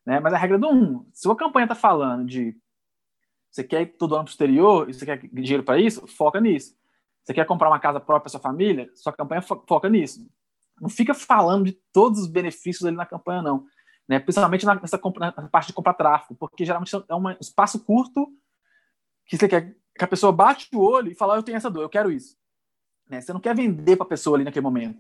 né? 0.04 0.20
mas 0.20 0.32
a 0.32 0.38
regra 0.38 0.58
do 0.58 0.68
1, 0.68 0.72
um, 0.72 1.06
se 1.12 1.30
a 1.30 1.34
campanha 1.34 1.64
está 1.64 1.74
falando 1.74 2.26
de 2.26 2.56
você 3.50 3.64
quer 3.64 3.82
ir 3.82 3.86
todo 3.86 4.14
ano 4.14 4.24
para 4.24 4.30
o 4.30 4.32
exterior 4.32 4.88
e 4.88 4.94
você 4.94 5.04
quer 5.04 5.18
dinheiro 5.32 5.62
para 5.62 5.78
isso, 5.78 6.06
foca 6.06 6.40
nisso. 6.40 6.74
Você 7.24 7.34
quer 7.34 7.44
comprar 7.44 7.68
uma 7.68 7.80
casa 7.80 8.00
própria 8.00 8.22
para 8.22 8.30
sua 8.30 8.40
família, 8.40 8.90
sua 8.94 9.12
campanha 9.12 9.42
foca 9.42 9.88
nisso. 9.88 10.26
Não 10.80 10.88
fica 10.88 11.12
falando 11.12 11.64
de 11.64 11.72
todos 11.92 12.20
os 12.20 12.26
benefícios 12.26 12.84
ali 12.86 12.96
na 12.96 13.04
campanha, 13.04 13.42
não. 13.42 13.66
Né? 14.08 14.18
Principalmente 14.18 14.64
nessa, 14.64 14.80
nessa 14.80 15.48
parte 15.50 15.68
de 15.68 15.72
comprar 15.72 15.94
tráfego, 15.94 16.34
porque 16.38 16.64
geralmente 16.64 16.94
é 16.94 17.14
um 17.14 17.30
espaço 17.40 17.84
curto 17.84 18.28
que 19.26 19.36
você 19.36 19.48
quer 19.48 19.76
que 20.00 20.04
a 20.04 20.08
pessoa 20.08 20.32
bate 20.32 20.66
o 20.74 20.80
olho 20.80 21.12
e 21.12 21.14
fala, 21.14 21.36
eu 21.36 21.42
tenho 21.42 21.56
essa 21.56 21.70
dor, 21.70 21.82
eu 21.82 21.88
quero 21.90 22.10
isso. 22.10 22.34
Né? 23.06 23.20
Você 23.20 23.34
não 23.34 23.40
quer 23.40 23.54
vender 23.54 23.96
para 23.96 24.06
a 24.06 24.08
pessoa 24.08 24.34
ali 24.34 24.44
naquele 24.44 24.62
momento. 24.62 24.98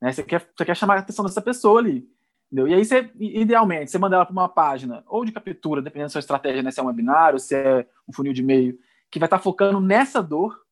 Né? 0.00 0.12
Você, 0.12 0.22
quer, 0.22 0.48
você 0.56 0.64
quer 0.64 0.76
chamar 0.76 0.94
a 0.94 1.00
atenção 1.00 1.24
dessa 1.24 1.42
pessoa 1.42 1.80
ali. 1.80 2.08
Entendeu? 2.46 2.68
E 2.68 2.74
aí, 2.74 2.84
você, 2.84 3.10
idealmente, 3.18 3.90
você 3.90 3.98
manda 3.98 4.14
ela 4.14 4.24
para 4.24 4.32
uma 4.32 4.48
página 4.48 5.02
ou 5.08 5.24
de 5.24 5.32
captura, 5.32 5.82
dependendo 5.82 6.06
da 6.06 6.12
sua 6.12 6.20
estratégia, 6.20 6.62
né? 6.62 6.70
se 6.70 6.78
é 6.78 6.82
um 6.82 6.86
webinário, 6.86 7.40
se 7.40 7.56
é 7.56 7.84
um 8.08 8.12
funil 8.12 8.32
de 8.32 8.40
e-mail, 8.40 8.78
que 9.10 9.18
vai 9.18 9.26
estar 9.26 9.38
tá 9.38 9.42
focando 9.42 9.80
nessa 9.80 10.22
dor, 10.22 10.64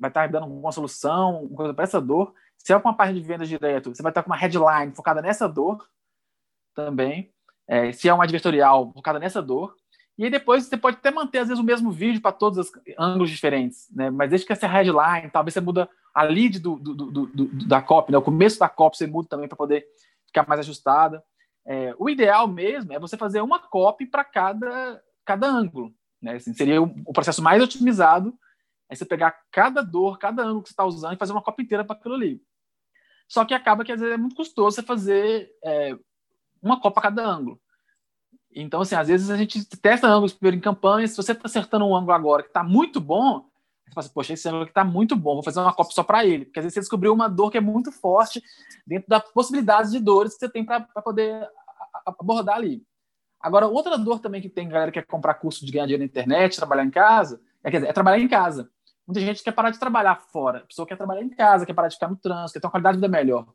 vai 0.00 0.10
estar 0.10 0.22
tá 0.22 0.26
dando 0.26 0.52
uma 0.52 0.72
solução, 0.72 1.44
uma 1.44 1.56
coisa 1.56 1.74
para 1.74 1.84
essa 1.84 2.00
dor. 2.00 2.34
Se 2.58 2.72
é 2.72 2.76
uma 2.76 2.96
página 2.96 3.20
de 3.20 3.24
vendas 3.24 3.48
direto, 3.48 3.94
você 3.94 4.02
vai 4.02 4.10
estar 4.10 4.22
tá 4.22 4.24
com 4.24 4.32
uma 4.32 4.36
headline 4.36 4.92
focada 4.92 5.22
nessa 5.22 5.48
dor 5.48 5.88
também. 6.74 7.32
É, 7.68 7.92
se 7.92 8.08
é 8.08 8.14
uma 8.14 8.24
advertorial 8.24 8.92
focada 8.92 9.20
nessa 9.20 9.40
dor. 9.40 9.76
E 10.18 10.24
aí 10.24 10.30
depois 10.30 10.64
você 10.64 10.76
pode 10.76 10.96
até 10.96 11.10
manter, 11.10 11.38
às 11.38 11.48
vezes, 11.48 11.62
o 11.62 11.66
mesmo 11.66 11.90
vídeo 11.90 12.22
para 12.22 12.32
todos 12.32 12.58
os 12.58 12.72
ângulos 12.98 13.30
diferentes, 13.30 13.88
né? 13.90 14.10
Mas 14.10 14.30
desde 14.30 14.46
que 14.46 14.52
essa 14.52 14.66
headline, 14.66 15.30
talvez 15.30 15.52
você 15.52 15.60
muda 15.60 15.88
a 16.14 16.22
lead 16.22 16.58
do, 16.58 16.76
do, 16.76 16.94
do, 16.94 17.26
do 17.26 17.68
da 17.68 17.82
copy, 17.82 18.12
né? 18.12 18.18
O 18.18 18.22
começo 18.22 18.58
da 18.58 18.68
copy 18.68 18.96
você 18.96 19.06
muda 19.06 19.28
também 19.28 19.46
para 19.46 19.56
poder 19.56 19.86
ficar 20.26 20.48
mais 20.48 20.60
ajustada. 20.60 21.22
É, 21.66 21.94
o 21.98 22.08
ideal 22.08 22.48
mesmo 22.48 22.92
é 22.92 22.98
você 22.98 23.16
fazer 23.16 23.42
uma 23.42 23.58
copy 23.58 24.06
para 24.06 24.24
cada, 24.24 25.02
cada 25.24 25.46
ângulo, 25.46 25.92
né? 26.22 26.36
Assim, 26.36 26.54
seria 26.54 26.80
o, 26.80 26.94
o, 27.04 27.12
processo 27.12 27.42
mais 27.42 27.62
otimizado 27.62 28.32
é 28.88 28.94
você 28.94 29.04
pegar 29.04 29.36
cada 29.50 29.82
dor, 29.82 30.16
cada 30.18 30.44
ângulo 30.44 30.62
que 30.62 30.68
você 30.68 30.72
está 30.72 30.84
usando 30.84 31.14
e 31.14 31.18
fazer 31.18 31.32
uma 31.32 31.42
copa 31.42 31.60
inteira 31.60 31.84
para 31.84 31.96
aquilo 31.96 32.14
ali. 32.14 32.40
Só 33.28 33.44
que 33.44 33.52
acaba 33.52 33.84
que 33.84 33.92
às 33.92 34.00
vezes 34.00 34.14
é 34.14 34.16
muito 34.16 34.36
custoso 34.36 34.76
você 34.76 34.82
fazer 34.82 35.50
é, 35.64 35.96
uma 36.62 36.80
copa 36.80 37.00
a 37.00 37.02
cada 37.02 37.26
ângulo. 37.26 37.60
Então, 38.58 38.80
assim, 38.80 38.94
às 38.94 39.08
vezes 39.08 39.28
a 39.28 39.36
gente 39.36 39.62
testa 39.76 40.08
ângulos 40.08 40.32
primeiro 40.32 40.56
em 40.56 40.60
campanha. 40.60 41.06
Se 41.06 41.16
você 41.16 41.32
está 41.32 41.42
acertando 41.44 41.84
um 41.84 41.94
ângulo 41.94 42.12
agora 42.12 42.42
que 42.42 42.48
está 42.48 42.64
muito 42.64 42.98
bom, 42.98 43.40
você 43.84 43.94
fala 43.94 44.04
assim, 44.06 44.14
poxa, 44.14 44.32
esse 44.32 44.48
ângulo 44.48 44.62
aqui 44.62 44.70
está 44.70 44.82
muito 44.82 45.14
bom, 45.14 45.34
vou 45.34 45.42
fazer 45.42 45.60
uma 45.60 45.74
copa 45.74 45.90
só 45.92 46.02
para 46.02 46.24
ele. 46.24 46.46
Porque 46.46 46.58
às 46.58 46.64
vezes 46.64 46.74
você 46.74 46.80
descobriu 46.80 47.12
uma 47.12 47.28
dor 47.28 47.50
que 47.50 47.58
é 47.58 47.60
muito 47.60 47.92
forte 47.92 48.42
dentro 48.86 49.08
das 49.08 49.22
possibilidades 49.30 49.92
de 49.92 50.00
dores 50.00 50.32
que 50.32 50.38
você 50.38 50.48
tem 50.48 50.64
para 50.64 50.80
poder 50.80 51.46
abordar 52.06 52.56
ali. 52.56 52.82
Agora, 53.38 53.66
outra 53.66 53.98
dor 53.98 54.20
também 54.20 54.40
que 54.40 54.48
tem 54.48 54.68
galera 54.68 54.90
que 54.90 55.00
quer 55.00 55.06
comprar 55.06 55.34
curso 55.34 55.64
de 55.64 55.70
ganhar 55.70 55.84
dinheiro 55.84 56.02
na 56.02 56.06
internet, 56.06 56.56
trabalhar 56.56 56.84
em 56.84 56.90
casa, 56.90 57.38
é, 57.62 57.70
quer 57.70 57.76
dizer, 57.76 57.90
é 57.90 57.92
trabalhar 57.92 58.18
em 58.18 58.26
casa. 58.26 58.70
Muita 59.06 59.20
gente 59.20 59.42
quer 59.42 59.52
parar 59.52 59.70
de 59.70 59.78
trabalhar 59.78 60.16
fora, 60.16 60.60
a 60.60 60.66
pessoa 60.66 60.88
quer 60.88 60.96
trabalhar 60.96 61.22
em 61.22 61.28
casa, 61.28 61.66
quer 61.66 61.74
parar 61.74 61.88
de 61.88 61.94
ficar 61.94 62.08
no 62.08 62.16
trânsito, 62.16 62.54
quer 62.54 62.60
ter 62.60 62.66
uma 62.66 62.70
qualidade 62.70 62.96
de 62.96 63.02
vida 63.02 63.08
melhor. 63.08 63.46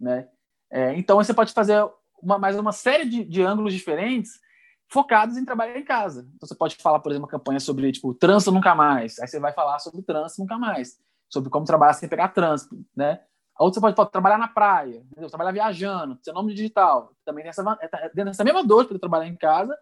Né? 0.00 0.28
É, 0.70 0.94
então, 0.94 1.16
você 1.16 1.34
pode 1.34 1.52
fazer 1.52 1.84
uma, 2.22 2.38
mais 2.38 2.56
uma 2.56 2.72
série 2.72 3.04
de, 3.04 3.24
de 3.24 3.42
ângulos 3.42 3.74
diferentes 3.74 4.43
focados 4.88 5.36
em 5.36 5.44
trabalhar 5.44 5.78
em 5.78 5.84
casa. 5.84 6.28
Então, 6.34 6.48
você 6.48 6.54
pode 6.54 6.76
falar, 6.76 7.00
por 7.00 7.10
exemplo, 7.10 7.26
uma 7.26 7.30
campanha 7.30 7.60
sobre 7.60 7.90
tipo, 7.92 8.14
trânsito 8.14 8.52
nunca 8.52 8.74
mais. 8.74 9.18
Aí 9.18 9.26
você 9.26 9.40
vai 9.40 9.52
falar 9.52 9.78
sobre 9.78 10.02
trânsito 10.02 10.42
nunca 10.42 10.58
mais, 10.58 10.98
sobre 11.28 11.50
como 11.50 11.66
trabalhar 11.66 11.94
sem 11.94 12.08
pegar 12.08 12.28
trânsito, 12.28 12.78
né? 12.96 13.20
Outro 13.58 13.74
você 13.74 13.80
pode, 13.80 13.96
pode, 13.96 14.10
trabalhar 14.10 14.38
na 14.38 14.48
praia, 14.48 15.04
entendeu? 15.10 15.28
trabalhar 15.28 15.52
viajando, 15.52 16.18
seu 16.22 16.34
nome 16.34 16.54
digital. 16.54 17.14
Também 17.24 17.44
tem 17.44 17.50
essa, 17.50 17.78
é, 17.80 17.88
tá 17.88 17.98
dentro 18.12 18.24
dessa 18.24 18.42
mesma 18.42 18.64
dor 18.64 18.84
poder 18.86 18.98
trabalhar 18.98 19.28
em 19.28 19.36
casa, 19.36 19.76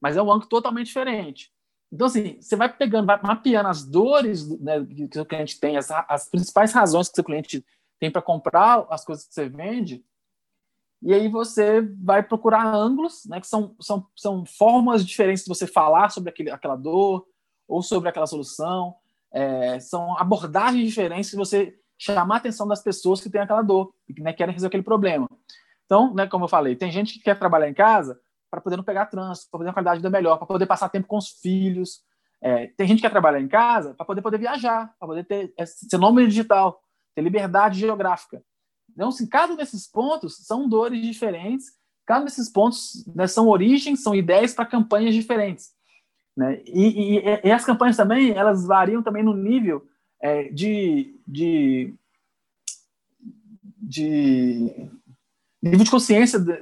mas 0.00 0.16
é 0.16 0.22
um 0.22 0.30
ângulo 0.30 0.48
totalmente 0.48 0.86
diferente. 0.86 1.50
Então, 1.90 2.06
assim, 2.06 2.40
você 2.40 2.54
vai 2.54 2.72
pegando, 2.72 3.06
vai 3.06 3.20
mapeando 3.20 3.68
as 3.68 3.84
dores 3.84 4.48
né, 4.60 4.84
que 4.84 5.20
o 5.20 5.26
cliente 5.26 5.58
tem, 5.58 5.76
as, 5.76 5.90
as 5.90 6.28
principais 6.28 6.72
razões 6.72 7.08
que 7.08 7.14
o 7.14 7.16
seu 7.16 7.24
cliente 7.24 7.64
tem 7.98 8.10
para 8.10 8.22
comprar 8.22 8.86
as 8.90 9.04
coisas 9.04 9.26
que 9.26 9.34
você 9.34 9.48
vende, 9.48 10.04
e 11.02 11.12
aí 11.12 11.28
você 11.28 11.82
vai 12.02 12.22
procurar 12.22 12.74
ângulos, 12.74 13.24
né, 13.26 13.40
que 13.40 13.46
são, 13.46 13.74
são, 13.80 14.06
são 14.16 14.44
formas 14.46 15.04
diferentes 15.04 15.44
de 15.44 15.48
você 15.48 15.66
falar 15.66 16.10
sobre 16.10 16.30
aquele, 16.30 16.50
aquela 16.50 16.76
dor 16.76 17.26
ou 17.68 17.82
sobre 17.82 18.08
aquela 18.08 18.26
solução, 18.26 18.94
é, 19.32 19.78
são 19.80 20.18
abordagens 20.18 20.88
diferentes 20.88 21.30
de 21.30 21.36
você 21.36 21.78
chamar 21.98 22.36
a 22.36 22.38
atenção 22.38 22.66
das 22.66 22.82
pessoas 22.82 23.20
que 23.20 23.30
têm 23.30 23.40
aquela 23.40 23.62
dor 23.62 23.92
e 24.08 24.14
que 24.14 24.22
né, 24.22 24.32
querem 24.32 24.52
resolver 24.52 24.68
aquele 24.68 24.82
problema. 24.82 25.28
Então, 25.84 26.12
né, 26.14 26.26
como 26.26 26.44
eu 26.44 26.48
falei, 26.48 26.76
tem 26.76 26.90
gente 26.90 27.14
que 27.14 27.20
quer 27.20 27.38
trabalhar 27.38 27.68
em 27.68 27.74
casa 27.74 28.18
para 28.50 28.60
poder 28.60 28.76
não 28.76 28.84
pegar 28.84 29.06
trânsito, 29.06 29.50
para 29.50 29.58
poder 29.58 29.64
ter 29.64 29.70
uma 29.70 29.74
qualidade 29.74 29.98
de 29.98 30.02
vida 30.02 30.10
melhor, 30.10 30.38
para 30.38 30.46
poder 30.46 30.66
passar 30.66 30.88
tempo 30.88 31.06
com 31.06 31.16
os 31.16 31.28
filhos. 31.28 32.02
É, 32.40 32.68
tem 32.68 32.86
gente 32.86 32.98
que 32.98 33.02
quer 33.02 33.10
trabalhar 33.10 33.40
em 33.40 33.48
casa 33.48 33.94
para 33.94 34.06
poder 34.06 34.22
poder 34.22 34.38
viajar, 34.38 34.94
para 34.98 35.08
poder 35.08 35.24
ter 35.24 35.52
é, 35.58 35.66
ser 35.66 35.98
nome 35.98 36.26
digital, 36.26 36.80
ter 37.14 37.22
liberdade 37.22 37.80
geográfica. 37.80 38.42
Então, 38.96 39.10
assim, 39.10 39.26
cada 39.26 39.54
desses 39.54 39.86
pontos 39.86 40.38
são 40.38 40.66
dores 40.66 41.02
diferentes, 41.02 41.66
cada 42.06 42.24
desses 42.24 42.48
pontos 42.48 43.04
né, 43.14 43.26
são 43.26 43.46
origens, 43.46 44.02
são 44.02 44.14
ideias 44.14 44.54
para 44.54 44.64
campanhas 44.64 45.14
diferentes. 45.14 45.70
Né? 46.34 46.62
E, 46.64 47.18
e, 47.18 47.22
e, 47.44 47.52
as 47.52 47.64
campanhas 47.64 47.96
também, 47.96 48.30
elas 48.30 48.66
variam 48.66 49.02
também 49.02 49.22
no 49.22 49.34
nível 49.34 49.86
é, 50.20 50.44
de, 50.44 51.14
de, 51.28 51.94
de 53.78 54.88
nível 55.62 55.84
de 55.84 55.90
consciência 55.90 56.38
do 56.38 56.54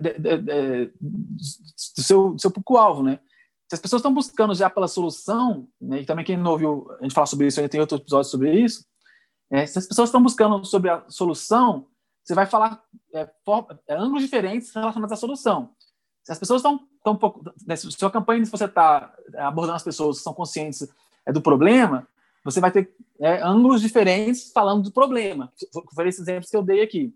seu, 1.79 2.37
seu 2.39 2.51
público-alvo, 2.51 3.03
né? 3.03 3.21
Se 3.69 3.77
as 3.77 3.81
pessoas 3.81 4.01
estão 4.01 4.13
buscando 4.13 4.55
já 4.55 4.69
pela 4.69 4.89
solução, 4.89 5.69
né, 5.81 6.03
e 6.03 6.05
também 6.05 6.25
quem 6.25 6.37
não 6.37 6.53
ouviu 6.53 6.87
a 7.01 7.03
gente 7.03 7.15
falar 7.15 7.27
sobre 7.27 7.47
isso, 7.47 7.59
ainda 7.59 7.69
tem 7.69 7.81
outro 7.81 7.97
episódio 7.97 8.31
sobre 8.31 8.53
isso, 8.53 8.85
é, 9.51 9.67
se 9.67 9.79
as 9.79 9.87
pessoas 9.87 10.09
estão 10.09 10.23
buscando 10.23 10.65
sobre 10.65 10.91
a 10.91 11.05
solução, 11.09 11.87
você 12.25 12.35
vai 12.35 12.47
falar 12.47 12.83
é, 13.13 13.29
for, 13.45 13.67
é, 13.87 13.95
ângulos 13.95 14.23
diferentes 14.23 14.75
relacionados 14.75 15.13
à 15.13 15.17
solução. 15.17 15.71
Se 16.23 16.33
as 16.33 16.39
pessoas 16.39 16.61
estão 16.61 16.81
um 17.07 17.17
pouco, 17.17 17.45
né, 17.67 17.77
se 17.77 17.91
sua 17.93 18.11
campanha, 18.11 18.45
se 18.45 18.51
você 18.51 18.65
está 18.65 19.15
abordando 19.37 19.77
as 19.77 19.83
pessoas 19.83 20.17
que 20.17 20.25
são 20.25 20.33
conscientes 20.33 20.89
é, 21.27 21.33
do 21.33 21.43
problema, 21.43 22.09
você 22.43 22.61
vai 22.61 22.71
ter 22.71 22.95
é, 23.21 23.43
ângulos 23.43 23.83
diferentes 23.83 24.51
falando 24.53 24.85
do 24.85 24.91
problema. 24.91 25.53
Foi 25.95 26.09
esses 26.09 26.23
exemplos 26.23 26.51
que 26.51 26.57
eu 26.57 26.63
dei 26.63 26.83
aqui. 26.83 27.15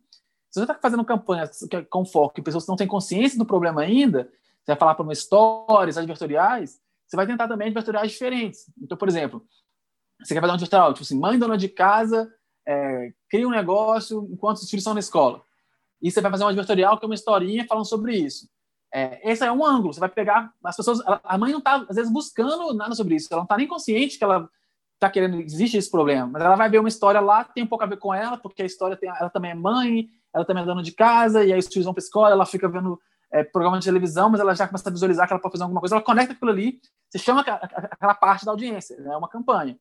Se 0.51 0.61
você 0.61 0.71
está 0.71 0.75
fazendo 0.75 1.05
campanha 1.05 1.49
com 1.89 2.05
foco 2.05 2.39
em 2.39 2.43
pessoas 2.43 2.65
que 2.65 2.71
não 2.71 2.77
têm 2.77 2.87
consciência 2.87 3.39
do 3.39 3.47
problema 3.47 3.83
ainda, 3.83 4.25
você 4.63 4.73
vai 4.73 4.77
falar 4.77 4.95
para 4.95 5.03
uma 5.03 5.13
histórias, 5.13 5.97
advertoriais, 5.97 6.81
você 7.07 7.17
vai 7.17 7.27
tentar 7.27 7.49
também 7.49 7.69
advertoriais 7.69 8.13
diferentes. 8.13 8.71
Então, 8.81 8.97
por 8.97 9.09
exemplo, 9.09 9.47
você 10.23 10.35
quer 10.35 10.41
fazer 10.41 10.53
um 10.53 10.55
advertorial, 10.55 10.93
tipo 10.93 11.05
assim, 11.05 11.19
mãe 11.19 11.39
dona 11.39 11.57
de 11.57 11.69
casa 11.69 12.31
é, 12.69 13.13
cria 13.31 13.49
um 13.49 13.51
negócio 13.51 14.29
enquanto 14.31 14.59
os 14.59 14.69
filhos 14.69 14.83
estão 14.83 14.93
na 14.93 15.01
escola. 15.01 15.41
E 16.03 16.11
você 16.11 16.21
vai 16.21 16.31
fazer 16.31 16.45
um 16.45 16.49
advertorial 16.49 16.99
que 16.99 17.05
é 17.05 17.09
uma 17.09 17.15
historinha 17.15 17.67
falando 17.67 17.87
sobre 17.87 18.15
isso. 18.15 18.49
É, 18.93 19.31
esse 19.31 19.45
é 19.45 19.51
um 19.51 19.65
ângulo. 19.65 19.95
Você 19.95 20.01
vai 20.01 20.09
pegar 20.09 20.53
as 20.63 20.77
pessoas. 20.77 21.01
A 21.25 21.39
mãe 21.39 21.51
não 21.51 21.59
está, 21.59 21.77
às 21.89 21.97
vezes, 21.97 22.13
buscando 22.13 22.75
nada 22.75 22.95
sobre 22.95 23.17
isso. 23.17 23.29
Ela 23.31 23.41
não 23.41 23.45
está 23.45 23.57
nem 23.57 23.67
consciente 23.67 24.19
que 24.19 24.25
ela 24.25 24.49
está 24.99 25.09
querendo, 25.09 25.41
existe 25.41 25.77
esse 25.77 25.91
problema, 25.91 26.27
mas 26.27 26.43
ela 26.43 26.57
vai 26.57 26.69
ver 26.69 26.81
uma 26.81 26.89
história 26.89 27.21
lá 27.21 27.45
tem 27.45 27.63
um 27.63 27.69
pouco 27.69 27.85
a 27.85 27.87
ver 27.87 27.99
com 27.99 28.13
ela, 28.13 28.37
porque 28.37 28.63
a 28.63 28.67
história 28.67 28.97
tem, 28.97 29.09
ela 29.09 29.31
também 29.31 29.53
é 29.53 29.55
mãe, 29.55 30.09
ela 30.35 30.45
também 30.45 30.65
é 30.65 30.67
dona 30.67 30.83
de 30.83 30.91
casa, 30.91 31.45
e 31.45 31.53
aí 31.53 31.59
os 31.59 31.69
filhos 31.69 31.85
vão 31.85 31.95
para 31.95 32.03
a 32.03 32.05
escola, 32.05 32.31
ela 32.33 32.45
fica 32.45 32.69
vendo 32.69 33.01
é, 33.33 33.45
programa 33.45 33.79
de 33.79 33.85
televisão, 33.85 34.29
mas 34.29 34.41
ela 34.41 34.57
já 34.57 34.67
começa 34.67 34.89
a 34.89 34.93
visualizar 34.93 35.29
que 35.29 35.33
ela 35.33 35.41
pode 35.41 35.53
fazer 35.53 35.63
alguma 35.63 35.81
coisa, 35.81 35.95
ela 35.95 36.05
conecta 36.05 36.33
aquilo 36.33 36.51
ali, 36.51 36.81
você 37.09 37.19
chama 37.19 37.43
aquela 37.43 38.15
parte 38.15 38.45
da 38.45 38.51
audiência, 38.51 38.95
é 38.95 39.01
né, 39.01 39.17
uma 39.17 39.29
campanha. 39.29 39.79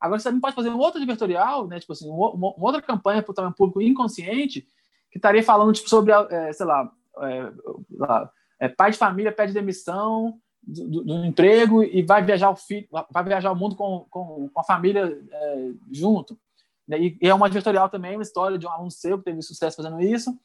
Agora, 0.00 0.18
você 0.18 0.28
também 0.28 0.40
pode 0.40 0.54
fazer 0.54 0.70
um 0.70 0.78
outro 0.78 0.98
advertorial, 0.98 1.66
né, 1.66 1.80
tipo 1.80 1.92
assim, 1.92 2.08
uma, 2.08 2.30
uma 2.30 2.54
outra 2.58 2.80
campanha 2.80 3.22
para 3.22 3.48
o 3.48 3.54
público 3.54 3.82
inconsciente, 3.82 4.66
que 5.10 5.18
estaria 5.18 5.42
falando 5.42 5.72
tipo, 5.72 5.88
sobre, 5.88 6.12
é, 6.12 6.52
sei 6.52 6.66
lá, 6.66 6.92
é, 7.20 7.52
lá 7.92 8.30
é, 8.60 8.68
pai 8.68 8.90
de 8.90 8.98
família 8.98 9.32
pede 9.32 9.52
demissão, 9.52 10.38
do, 10.62 11.04
do, 11.04 11.24
emprego 11.24 11.82
e 11.82 12.02
vai 12.02 12.22
viajar 12.22 12.50
o 12.50 12.56
filho, 12.56 12.86
vai 13.10 13.24
viajar 13.24 13.50
o 13.50 13.56
mundo 13.56 13.74
com, 13.74 14.06
com, 14.10 14.48
com 14.52 14.60
a 14.60 14.64
família 14.64 15.18
é, 15.30 15.70
junto. 15.90 16.38
Né? 16.86 16.98
E, 16.98 17.18
e, 17.22 17.28
é 17.28 17.34
uma 17.34 17.46
advertorial 17.46 17.88
também, 17.88 18.16
uma 18.16 18.22
história 18.22 18.58
de 18.58 18.66
um 18.66 18.70
aluno 18.70 18.90
seu 18.90 19.18
que 19.18 19.24
teve 19.24 19.40
sucesso 19.40 19.76
fazendo 19.76 20.00
isso. 20.00 20.36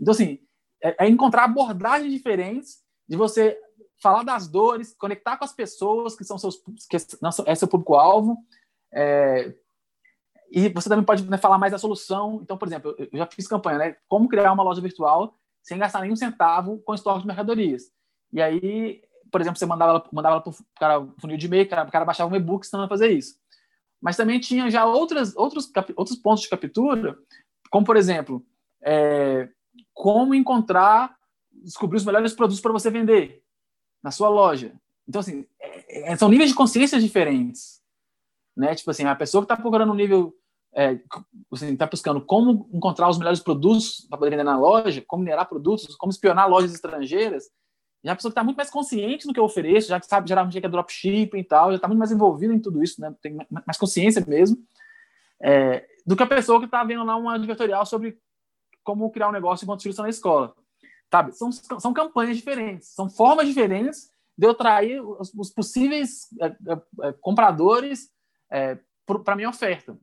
Então, 0.00 0.12
assim, 0.12 0.40
é, 0.82 1.04
é 1.04 1.08
encontrar 1.08 1.44
abordagens 1.44 2.12
diferentes 2.12 2.78
de 3.08 3.16
você 3.16 3.58
falar 4.00 4.22
das 4.22 4.48
dores, 4.48 4.94
conectar 4.98 5.36
com 5.36 5.44
as 5.44 5.52
pessoas 5.52 6.16
que 6.16 6.24
são 6.24 6.38
seus 6.38 6.56
que 6.88 6.96
é 7.46 7.54
seu 7.54 7.68
público-alvo. 7.68 8.36
É, 8.92 9.54
e 10.50 10.68
você 10.70 10.88
também 10.88 11.04
pode 11.04 11.28
né, 11.28 11.36
falar 11.36 11.58
mais 11.58 11.72
da 11.72 11.78
solução. 11.78 12.40
Então, 12.42 12.56
por 12.56 12.66
exemplo, 12.68 12.94
eu 12.98 13.08
já 13.12 13.26
fiz 13.26 13.46
campanha, 13.46 13.78
né? 13.78 13.96
Como 14.08 14.28
criar 14.28 14.52
uma 14.52 14.62
loja 14.62 14.80
virtual 14.80 15.34
sem 15.62 15.78
gastar 15.78 16.00
nenhum 16.00 16.16
centavo 16.16 16.78
com 16.78 16.94
estoque 16.94 17.20
de 17.20 17.26
mercadorias. 17.26 17.92
E 18.32 18.40
aí 18.40 19.02
por 19.30 19.40
exemplo, 19.40 19.58
você 19.58 19.66
mandava 19.66 19.92
ela, 19.92 20.08
mandava 20.12 20.34
ela 20.36 20.42
para 20.42 20.50
o 20.50 20.56
cara 20.78 21.08
funil 21.20 21.36
de 21.36 21.46
e-mail, 21.46 21.64
o 21.64 21.68
cara, 21.68 21.90
cara 21.90 22.04
baixava 22.04 22.32
um 22.32 22.36
e-book 22.36 22.64
ensinando 22.64 22.88
fazer 22.88 23.10
isso. 23.10 23.36
Mas 24.00 24.16
também 24.16 24.38
tinha 24.40 24.70
já 24.70 24.84
outras, 24.84 25.36
outros, 25.36 25.70
outros 25.96 26.16
pontos 26.16 26.42
de 26.42 26.48
captura, 26.48 27.16
como, 27.70 27.84
por 27.84 27.96
exemplo, 27.96 28.44
é, 28.82 29.48
como 29.92 30.34
encontrar, 30.34 31.16
descobrir 31.52 31.96
os 31.96 32.04
melhores 32.04 32.32
produtos 32.32 32.60
para 32.60 32.72
você 32.72 32.90
vender 32.90 33.42
na 34.02 34.10
sua 34.10 34.28
loja. 34.28 34.72
Então, 35.06 35.20
assim, 35.20 35.46
é, 35.60 36.12
é, 36.12 36.16
são 36.16 36.28
níveis 36.28 36.50
de 36.50 36.56
consciência 36.56 37.00
diferentes. 37.00 37.77
Né? 38.58 38.74
Tipo 38.74 38.90
assim, 38.90 39.04
a 39.04 39.14
pessoa 39.14 39.42
que 39.42 39.44
está 39.44 39.56
procurando 39.56 39.92
um 39.92 39.94
nível, 39.94 40.34
é, 40.74 40.98
assim, 41.52 41.72
está 41.72 41.86
buscando 41.86 42.20
como 42.20 42.68
encontrar 42.74 43.08
os 43.08 43.16
melhores 43.16 43.38
produtos 43.38 44.04
para 44.10 44.18
poder 44.18 44.30
vender 44.30 44.42
na 44.42 44.58
loja, 44.58 45.02
como 45.06 45.22
minerar 45.22 45.48
produtos, 45.48 45.94
como 45.94 46.10
espionar 46.10 46.50
lojas 46.50 46.74
estrangeiras, 46.74 47.44
já 48.02 48.12
a 48.12 48.16
pessoa 48.16 48.30
está 48.30 48.42
muito 48.42 48.56
mais 48.56 48.68
consciente 48.68 49.26
do 49.26 49.32
que 49.32 49.38
eu 49.38 49.44
ofereço, 49.44 49.88
já 49.88 50.00
sabe 50.02 50.28
geralmente 50.28 50.58
o 50.58 50.60
que 50.60 50.66
é 50.66 50.70
dropshipping 50.70 51.38
e 51.38 51.44
tal, 51.44 51.70
já 51.70 51.76
está 51.76 51.86
muito 51.86 52.00
mais 52.00 52.10
envolvida 52.10 52.52
em 52.52 52.58
tudo 52.58 52.82
isso, 52.82 53.00
né? 53.00 53.14
tem 53.22 53.36
mais 53.66 53.78
consciência 53.78 54.24
mesmo, 54.26 54.56
é, 55.40 55.86
do 56.04 56.16
que 56.16 56.22
a 56.22 56.26
pessoa 56.26 56.58
que 56.58 56.64
está 56.64 56.82
vendo 56.82 57.04
lá 57.04 57.16
um 57.16 57.28
advertorial 57.28 57.86
sobre 57.86 58.18
como 58.82 59.10
criar 59.10 59.28
um 59.28 59.32
negócio 59.32 59.64
enquanto 59.64 59.78
os 59.78 59.82
filhos 59.84 59.94
estão 59.94 60.04
na 60.04 60.10
escola. 60.10 60.54
Sabe? 61.10 61.32
São, 61.32 61.52
são 61.52 61.92
campanhas 61.92 62.36
diferentes, 62.36 62.88
são 62.88 63.08
formas 63.08 63.46
diferentes 63.46 64.10
de 64.36 64.46
eu 64.46 64.50
atrair 64.50 65.00
os, 65.00 65.32
os 65.34 65.50
possíveis 65.50 66.28
é, 66.40 66.46
é, 66.46 67.08
é 67.08 67.12
compradores 67.20 68.10
é, 68.50 68.78
para 69.24 69.36
minha 69.36 69.48
oferta. 69.48 69.98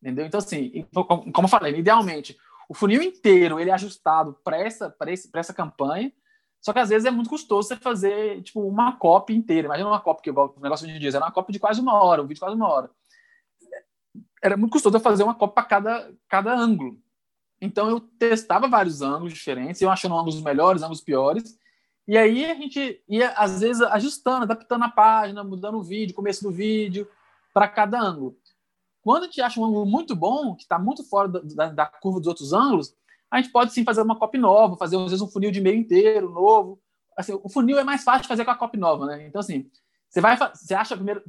Entendeu? 0.00 0.26
Então, 0.26 0.38
assim, 0.38 0.86
como 0.92 1.44
eu 1.44 1.48
falei, 1.48 1.76
idealmente, 1.76 2.36
o 2.68 2.74
funil 2.74 3.02
inteiro 3.02 3.60
ele 3.60 3.70
é 3.70 3.74
ajustado 3.74 4.38
para 4.44 4.58
essa, 4.58 4.94
essa 5.34 5.52
campanha, 5.52 6.12
só 6.60 6.72
que 6.72 6.78
às 6.78 6.88
vezes 6.88 7.06
é 7.06 7.10
muito 7.10 7.28
custoso 7.30 7.68
você 7.68 7.76
fazer 7.76 8.42
tipo 8.42 8.60
uma 8.60 8.92
copy 8.96 9.34
inteira. 9.34 9.66
Imagina 9.66 9.88
uma 9.88 10.00
copy 10.00 10.22
que 10.22 10.30
o 10.30 10.54
negócio 10.60 10.86
de 10.86 10.98
dias 10.98 11.14
era 11.14 11.24
uma 11.24 11.32
copy 11.32 11.52
de 11.52 11.58
quase 11.58 11.80
uma 11.80 12.02
hora, 12.02 12.22
um 12.22 12.26
vídeo 12.26 12.34
de 12.34 12.40
quase 12.40 12.54
uma 12.54 12.68
hora. 12.68 12.90
Era 14.42 14.56
muito 14.56 14.72
custoso 14.72 14.96
eu 14.96 15.00
fazer 15.00 15.22
uma 15.22 15.34
copy 15.34 15.54
para 15.54 15.64
cada, 15.64 16.14
cada 16.28 16.54
ângulo. 16.54 16.98
Então 17.60 17.90
eu 17.90 18.00
testava 18.00 18.68
vários 18.68 19.02
ângulos 19.02 19.32
diferentes, 19.34 19.80
eu 19.80 19.90
achando 19.90 20.16
ângulos 20.16 20.40
melhores, 20.40 20.82
ângulos 20.82 21.00
piores. 21.00 21.58
E 22.06 22.16
aí 22.16 22.44
a 22.44 22.54
gente 22.54 23.02
ia, 23.08 23.30
às 23.32 23.60
vezes, 23.60 23.82
ajustando, 23.82 24.42
adaptando 24.42 24.84
a 24.84 24.88
página, 24.88 25.44
mudando 25.44 25.78
o 25.78 25.82
vídeo, 25.82 26.14
começo 26.14 26.42
do 26.42 26.50
vídeo, 26.50 27.08
para 27.52 27.68
cada 27.68 28.00
ângulo. 28.00 28.36
Quando 29.02 29.24
a 29.24 29.26
gente 29.26 29.40
acha 29.40 29.60
um 29.60 29.64
ângulo 29.64 29.86
muito 29.86 30.14
bom, 30.14 30.54
que 30.54 30.62
está 30.62 30.78
muito 30.78 31.02
fora 31.04 31.28
da, 31.28 31.68
da, 31.70 31.86
curva 31.86 32.18
dos 32.18 32.28
outros 32.28 32.52
ângulos, 32.52 32.94
a 33.30 33.40
gente 33.40 33.50
pode 33.50 33.72
sim 33.72 33.84
fazer 33.84 34.02
uma 34.02 34.18
copy 34.18 34.38
nova, 34.38 34.76
fazer 34.76 34.96
às 34.96 35.04
vezes 35.04 35.22
um 35.22 35.28
funil 35.28 35.50
de 35.50 35.60
meio 35.60 35.76
inteiro, 35.76 36.30
novo. 36.30 36.80
Assim, 37.16 37.38
o 37.42 37.48
funil 37.48 37.78
é 37.78 37.84
mais 37.84 38.04
fácil 38.04 38.22
de 38.22 38.28
fazer 38.28 38.44
com 38.44 38.50
a 38.50 38.56
copy 38.56 38.78
nova, 38.78 39.06
né? 39.06 39.26
Então, 39.26 39.40
assim, 39.40 39.70
você 40.08 40.20
vai, 40.20 40.36
você 40.36 40.74
acha 40.74 40.96
primeiro, 40.96 41.22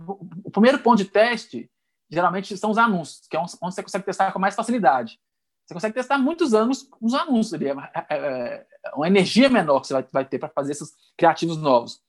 o 0.43 0.51
primeiro 0.51 0.79
ponto 0.79 0.97
de 0.97 1.05
teste, 1.05 1.69
geralmente 2.09 2.57
são 2.57 2.71
os 2.71 2.77
anúncios, 2.77 3.27
que 3.27 3.37
é 3.37 3.39
onde 3.39 3.51
você 3.51 3.83
consegue 3.83 4.05
testar 4.05 4.31
com 4.31 4.39
mais 4.39 4.55
facilidade. 4.55 5.19
Você 5.65 5.73
consegue 5.73 5.93
testar 5.93 6.17
muitos 6.17 6.53
anos 6.53 6.89
nos 6.99 7.13
anúncios 7.13 7.53
ali. 7.53 7.67
É, 7.69 7.75
é, 8.09 8.17
é, 8.17 8.65
uma 8.95 9.07
energia 9.07 9.49
menor 9.49 9.79
que 9.79 9.87
você 9.87 9.93
vai, 9.93 10.05
vai 10.11 10.25
ter 10.25 10.39
para 10.39 10.49
fazer 10.49 10.73
esses 10.73 10.91
criativos 11.15 11.57
novos. 11.57 12.01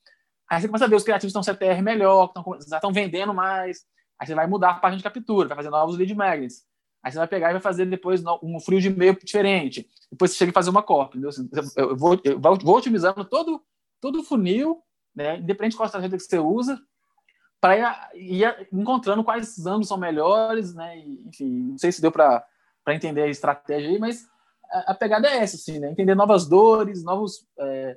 Aí 0.51 0.61
você 0.61 0.67
começa 0.67 0.85
a 0.85 0.89
ver 0.89 0.97
os 0.97 1.05
criativos 1.05 1.35
estão 1.35 1.43
CTR 1.43 1.81
melhor, 1.83 2.27
estão, 2.27 2.45
já 2.69 2.77
estão 2.77 2.93
vendendo 2.93 3.33
mais. 3.33 3.87
Aí 4.19 4.27
você 4.27 4.35
vai 4.35 4.47
mudar 4.47 4.71
a 4.71 4.75
página 4.75 4.99
de 4.99 5.05
captura, 5.05 5.49
vai 5.49 5.57
fazer 5.57 5.71
novos 5.71 5.97
lead 5.97 6.15
magnets. 6.15 6.65
Aí 7.03 7.11
você 7.11 7.19
vai 7.19 7.27
pegar 7.27 7.51
e 7.51 7.53
vai 7.53 7.63
fazer 7.63 7.87
depois 7.87 8.23
um 8.43 8.61
frio 8.61 8.81
de 8.81 8.89
e-mail 8.89 9.17
diferente. 9.19 9.89
Depois 10.11 10.31
você 10.31 10.37
chega 10.37 10.51
e 10.51 10.55
fazer 10.55 10.71
uma 10.71 10.83
cópia. 10.83 11.29
Assim, 11.29 11.49
eu 11.77 11.97
vou, 11.97 12.21
eu 12.23 12.39
vou 12.39 12.77
otimizando 12.77 13.25
todo, 13.25 13.61
todo 14.01 14.21
o 14.21 14.23
funil, 14.23 14.81
né? 15.15 15.39
independente 15.39 15.73
de 15.73 15.77
qual 15.77 15.87
estratégia 15.87 16.17
que 16.17 16.25
você 16.25 16.39
usa, 16.39 16.81
para 17.61 17.77
ir, 18.15 18.43
ir, 18.43 18.69
encontrando 18.73 19.25
quais 19.25 19.67
ângulos 19.67 19.89
são 19.89 19.97
melhores. 19.97 20.75
Né? 20.75 20.99
E, 20.99 21.23
enfim, 21.27 21.49
não 21.71 21.79
sei 21.79 21.91
se 21.91 22.01
deu 22.01 22.13
para 22.13 22.47
para 22.85 22.95
entender 22.95 23.23
a 23.23 23.29
estratégia 23.29 23.91
aí, 23.91 23.99
mas 23.99 24.27
a, 24.71 24.93
a, 24.93 24.95
pegada 24.95 25.29
é 25.29 25.39
essa, 25.39 25.57
assim, 25.57 25.79
né? 25.79 25.91
Entender 25.91 26.15
novas 26.15 26.47
dores, 26.47 27.03
novos. 27.03 27.47
É, 27.59 27.97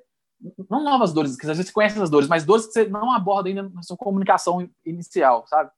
não 0.69 0.83
novas 0.83 1.13
dores, 1.13 1.35
que 1.35 1.45
às 1.45 1.57
vezes 1.57 1.67
você 1.67 1.73
conhece 1.73 1.99
as 1.99 2.09
dores, 2.09 2.27
mas 2.27 2.45
dores 2.45 2.67
que 2.67 2.73
você 2.73 2.87
não 2.87 3.11
aborda 3.11 3.49
ainda 3.49 3.63
na 3.63 3.81
sua 3.81 3.97
comunicação 3.97 4.69
inicial, 4.85 5.45
sabe? 5.47 5.71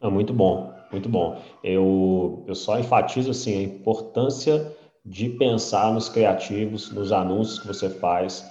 Ah, 0.00 0.10
muito 0.10 0.32
bom, 0.32 0.72
muito 0.92 1.08
bom. 1.08 1.40
Eu, 1.64 2.44
eu 2.46 2.54
só 2.54 2.78
enfatizo 2.78 3.30
assim, 3.30 3.58
a 3.58 3.62
importância 3.62 4.76
de 5.04 5.28
pensar 5.30 5.92
nos 5.92 6.08
criativos, 6.08 6.90
nos 6.92 7.12
anúncios 7.12 7.58
que 7.60 7.66
você 7.66 7.88
faz, 7.88 8.44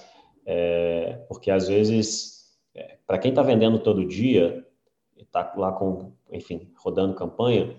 é, 0.46 1.24
porque 1.28 1.52
às 1.52 1.68
vezes, 1.68 2.46
é, 2.74 2.98
para 3.06 3.18
quem 3.18 3.30
está 3.30 3.42
vendendo 3.42 3.80
todo 3.80 4.08
dia, 4.08 4.66
está 5.18 5.54
lá 5.58 5.72
com, 5.72 6.14
enfim, 6.32 6.72
rodando 6.78 7.14
campanha, 7.14 7.76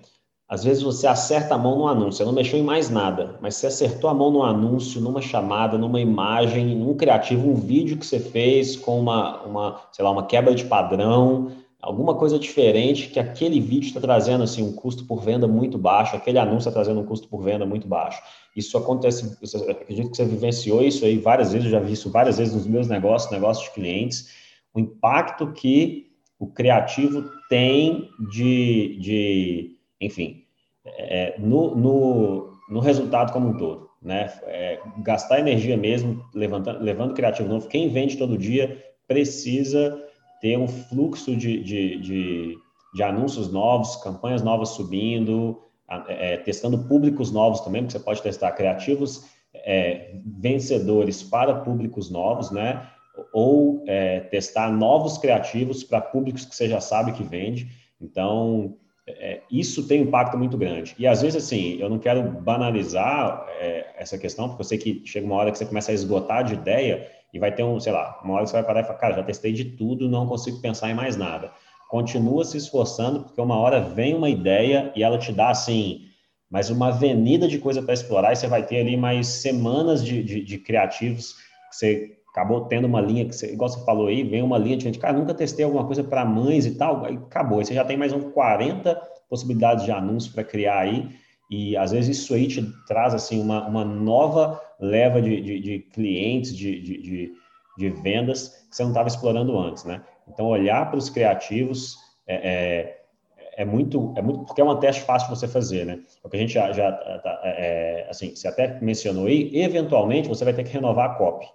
às 0.48 0.62
vezes 0.62 0.82
você 0.82 1.08
acerta 1.08 1.56
a 1.56 1.58
mão 1.58 1.76
no 1.76 1.88
anúncio, 1.88 2.18
você 2.18 2.24
não 2.24 2.32
mexeu 2.32 2.58
em 2.58 2.62
mais 2.62 2.88
nada, 2.88 3.36
mas 3.40 3.56
você 3.56 3.66
acertou 3.66 4.08
a 4.08 4.14
mão 4.14 4.30
no 4.30 4.44
anúncio, 4.44 5.00
numa 5.00 5.20
chamada, 5.20 5.76
numa 5.76 6.00
imagem, 6.00 6.76
num 6.76 6.94
criativo, 6.94 7.50
um 7.50 7.54
vídeo 7.56 7.98
que 7.98 8.06
você 8.06 8.20
fez 8.20 8.76
com 8.76 9.00
uma, 9.00 9.42
uma 9.42 9.80
sei 9.90 10.04
lá, 10.04 10.10
uma 10.12 10.26
quebra 10.26 10.54
de 10.54 10.64
padrão, 10.64 11.50
alguma 11.86 12.16
coisa 12.16 12.36
diferente 12.36 13.08
que 13.10 13.20
aquele 13.20 13.60
vídeo 13.60 13.86
está 13.86 14.00
trazendo 14.00 14.42
assim 14.42 14.60
um 14.60 14.72
custo 14.72 15.04
por 15.04 15.22
venda 15.22 15.46
muito 15.46 15.78
baixo, 15.78 16.16
aquele 16.16 16.36
anúncio 16.36 16.68
está 16.68 16.72
trazendo 16.72 17.00
um 17.00 17.06
custo 17.06 17.28
por 17.28 17.44
venda 17.44 17.64
muito 17.64 17.86
baixo. 17.86 18.20
Isso 18.56 18.76
acontece, 18.76 19.38
acredito 19.70 20.10
que 20.10 20.16
você 20.16 20.24
vivenciou 20.24 20.82
isso 20.82 21.04
aí 21.04 21.16
várias 21.16 21.52
vezes, 21.52 21.66
eu 21.66 21.70
já 21.70 21.78
vi 21.78 21.92
isso 21.92 22.10
várias 22.10 22.38
vezes 22.38 22.54
nos 22.54 22.66
meus 22.66 22.88
negócios, 22.88 23.30
negócios 23.30 23.68
de 23.68 23.74
clientes, 23.74 24.34
o 24.74 24.80
impacto 24.80 25.52
que 25.52 26.10
o 26.40 26.48
criativo 26.48 27.30
tem 27.48 28.10
de, 28.32 28.98
de 29.00 29.76
enfim, 30.00 30.42
é, 30.84 31.36
no, 31.38 31.76
no, 31.76 32.50
no, 32.68 32.80
resultado 32.80 33.32
como 33.32 33.50
um 33.50 33.56
todo. 33.56 33.90
Né? 34.02 34.32
É, 34.42 34.80
gastar 34.98 35.38
energia 35.38 35.76
mesmo, 35.76 36.24
levantando, 36.34 36.82
levando 36.82 37.14
criativo 37.14 37.48
novo. 37.48 37.68
Quem 37.68 37.88
vende 37.88 38.16
todo 38.16 38.36
dia 38.36 38.84
precisa 39.06 40.05
ter 40.40 40.58
um 40.58 40.68
fluxo 40.68 41.36
de, 41.36 41.62
de, 41.62 41.98
de, 41.98 42.58
de 42.94 43.02
anúncios 43.02 43.50
novos, 43.50 43.96
campanhas 43.96 44.42
novas 44.42 44.70
subindo, 44.70 45.60
é, 46.08 46.36
testando 46.38 46.78
públicos 46.78 47.30
novos 47.30 47.60
também, 47.60 47.82
porque 47.82 47.98
você 47.98 48.04
pode 48.04 48.22
testar 48.22 48.52
criativos 48.52 49.24
é, 49.54 50.10
vencedores 50.24 51.22
para 51.22 51.60
públicos 51.60 52.10
novos, 52.10 52.50
né? 52.50 52.86
Ou 53.32 53.82
é, 53.86 54.20
testar 54.20 54.70
novos 54.70 55.16
criativos 55.16 55.82
para 55.82 56.00
públicos 56.00 56.44
que 56.44 56.54
você 56.54 56.68
já 56.68 56.80
sabe 56.80 57.12
que 57.12 57.22
vende. 57.22 57.68
Então, 58.00 58.76
é, 59.06 59.40
isso 59.50 59.86
tem 59.86 60.02
um 60.02 60.04
impacto 60.04 60.36
muito 60.36 60.58
grande. 60.58 60.94
E 60.98 61.06
às 61.06 61.22
vezes, 61.22 61.44
assim, 61.44 61.76
eu 61.78 61.88
não 61.88 61.98
quero 61.98 62.22
banalizar 62.22 63.46
é, 63.60 63.86
essa 63.96 64.18
questão, 64.18 64.48
porque 64.48 64.62
eu 64.62 64.66
sei 64.66 64.78
que 64.78 65.02
chega 65.06 65.24
uma 65.24 65.36
hora 65.36 65.50
que 65.50 65.58
você 65.58 65.64
começa 65.64 65.92
a 65.92 65.94
esgotar 65.94 66.44
de 66.44 66.54
ideia 66.54 67.08
e 67.32 67.38
vai 67.38 67.54
ter 67.54 67.62
um, 67.62 67.78
sei 67.78 67.92
lá, 67.92 68.20
uma 68.24 68.34
hora 68.34 68.44
que 68.44 68.50
você 68.50 68.56
vai 68.56 68.64
parar 68.64 68.80
e 68.80 68.84
falar, 68.84 68.98
cara, 68.98 69.14
já 69.16 69.22
testei 69.22 69.52
de 69.52 69.64
tudo, 69.64 70.08
não 70.08 70.26
consigo 70.26 70.60
pensar 70.60 70.90
em 70.90 70.94
mais 70.94 71.16
nada. 71.16 71.50
Continua 71.88 72.44
se 72.44 72.56
esforçando, 72.56 73.20
porque 73.20 73.40
uma 73.40 73.56
hora 73.56 73.80
vem 73.80 74.14
uma 74.14 74.28
ideia 74.28 74.92
e 74.96 75.02
ela 75.02 75.18
te 75.18 75.32
dá, 75.32 75.50
assim, 75.50 76.06
mais 76.50 76.70
uma 76.70 76.88
avenida 76.88 77.48
de 77.48 77.58
coisa 77.58 77.82
para 77.82 77.94
explorar 77.94 78.32
e 78.32 78.36
você 78.36 78.46
vai 78.46 78.64
ter 78.64 78.80
ali 78.80 78.96
mais 78.96 79.26
semanas 79.26 80.04
de, 80.04 80.22
de, 80.22 80.42
de 80.42 80.58
criativos 80.58 81.34
que 81.70 81.76
você 81.76 82.16
acabou 82.30 82.66
tendo 82.66 82.86
uma 82.86 83.00
linha 83.00 83.24
que 83.24 83.34
você, 83.34 83.52
igual 83.52 83.68
você 83.68 83.82
falou 83.84 84.08
aí, 84.08 84.22
vem 84.22 84.42
uma 84.42 84.58
linha 84.58 84.76
de 84.76 84.84
gente, 84.84 84.98
cara, 84.98 85.16
nunca 85.16 85.32
testei 85.32 85.64
alguma 85.64 85.86
coisa 85.86 86.04
para 86.04 86.24
mães 86.24 86.66
e 86.66 86.74
tal, 86.74 87.04
aí 87.04 87.16
acabou. 87.16 87.64
Você 87.64 87.72
já 87.74 87.84
tem 87.84 87.96
mais 87.96 88.12
uns 88.12 88.32
40 88.32 88.94
possibilidades 89.28 89.84
de 89.84 89.90
anúncios 89.90 90.32
para 90.32 90.44
criar 90.44 90.80
aí, 90.80 91.08
e 91.50 91.76
às 91.76 91.92
vezes 91.92 92.18
isso 92.18 92.34
aí 92.34 92.46
te 92.46 92.62
traz 92.86 93.14
assim 93.14 93.40
uma, 93.40 93.66
uma 93.66 93.84
nova 93.84 94.60
leva 94.80 95.20
de, 95.20 95.40
de, 95.40 95.60
de 95.60 95.78
clientes, 95.78 96.56
de, 96.56 96.80
de, 96.80 97.32
de, 97.78 97.90
vendas 97.90 98.66
que 98.68 98.76
você 98.76 98.82
não 98.82 98.90
estava 98.90 99.08
explorando 99.08 99.58
antes, 99.58 99.84
né? 99.84 100.02
Então, 100.28 100.46
olhar 100.46 100.88
para 100.90 100.98
os 100.98 101.08
criativos 101.08 101.96
é, 102.26 102.34
é, 102.34 103.62
é, 103.62 103.64
muito, 103.64 104.12
é 104.16 104.22
muito, 104.22 104.44
porque 104.44 104.60
é 104.60 104.64
um 104.64 104.78
teste 104.78 105.02
fácil 105.02 105.28
de 105.28 105.38
você 105.38 105.48
fazer, 105.48 105.86
né? 105.86 106.00
O 106.22 106.28
que 106.28 106.36
a 106.36 106.40
gente 106.40 106.52
já, 106.52 106.72
já 106.72 106.92
tá, 106.92 107.40
é, 107.44 108.04
é, 108.04 108.10
assim, 108.10 108.34
você 108.34 108.48
até 108.48 108.80
mencionou 108.80 109.26
aí, 109.26 109.50
eventualmente 109.54 110.28
você 110.28 110.44
vai 110.44 110.52
ter 110.52 110.64
que 110.64 110.72
renovar 110.72 111.10
a 111.10 111.14
copy 111.14 111.46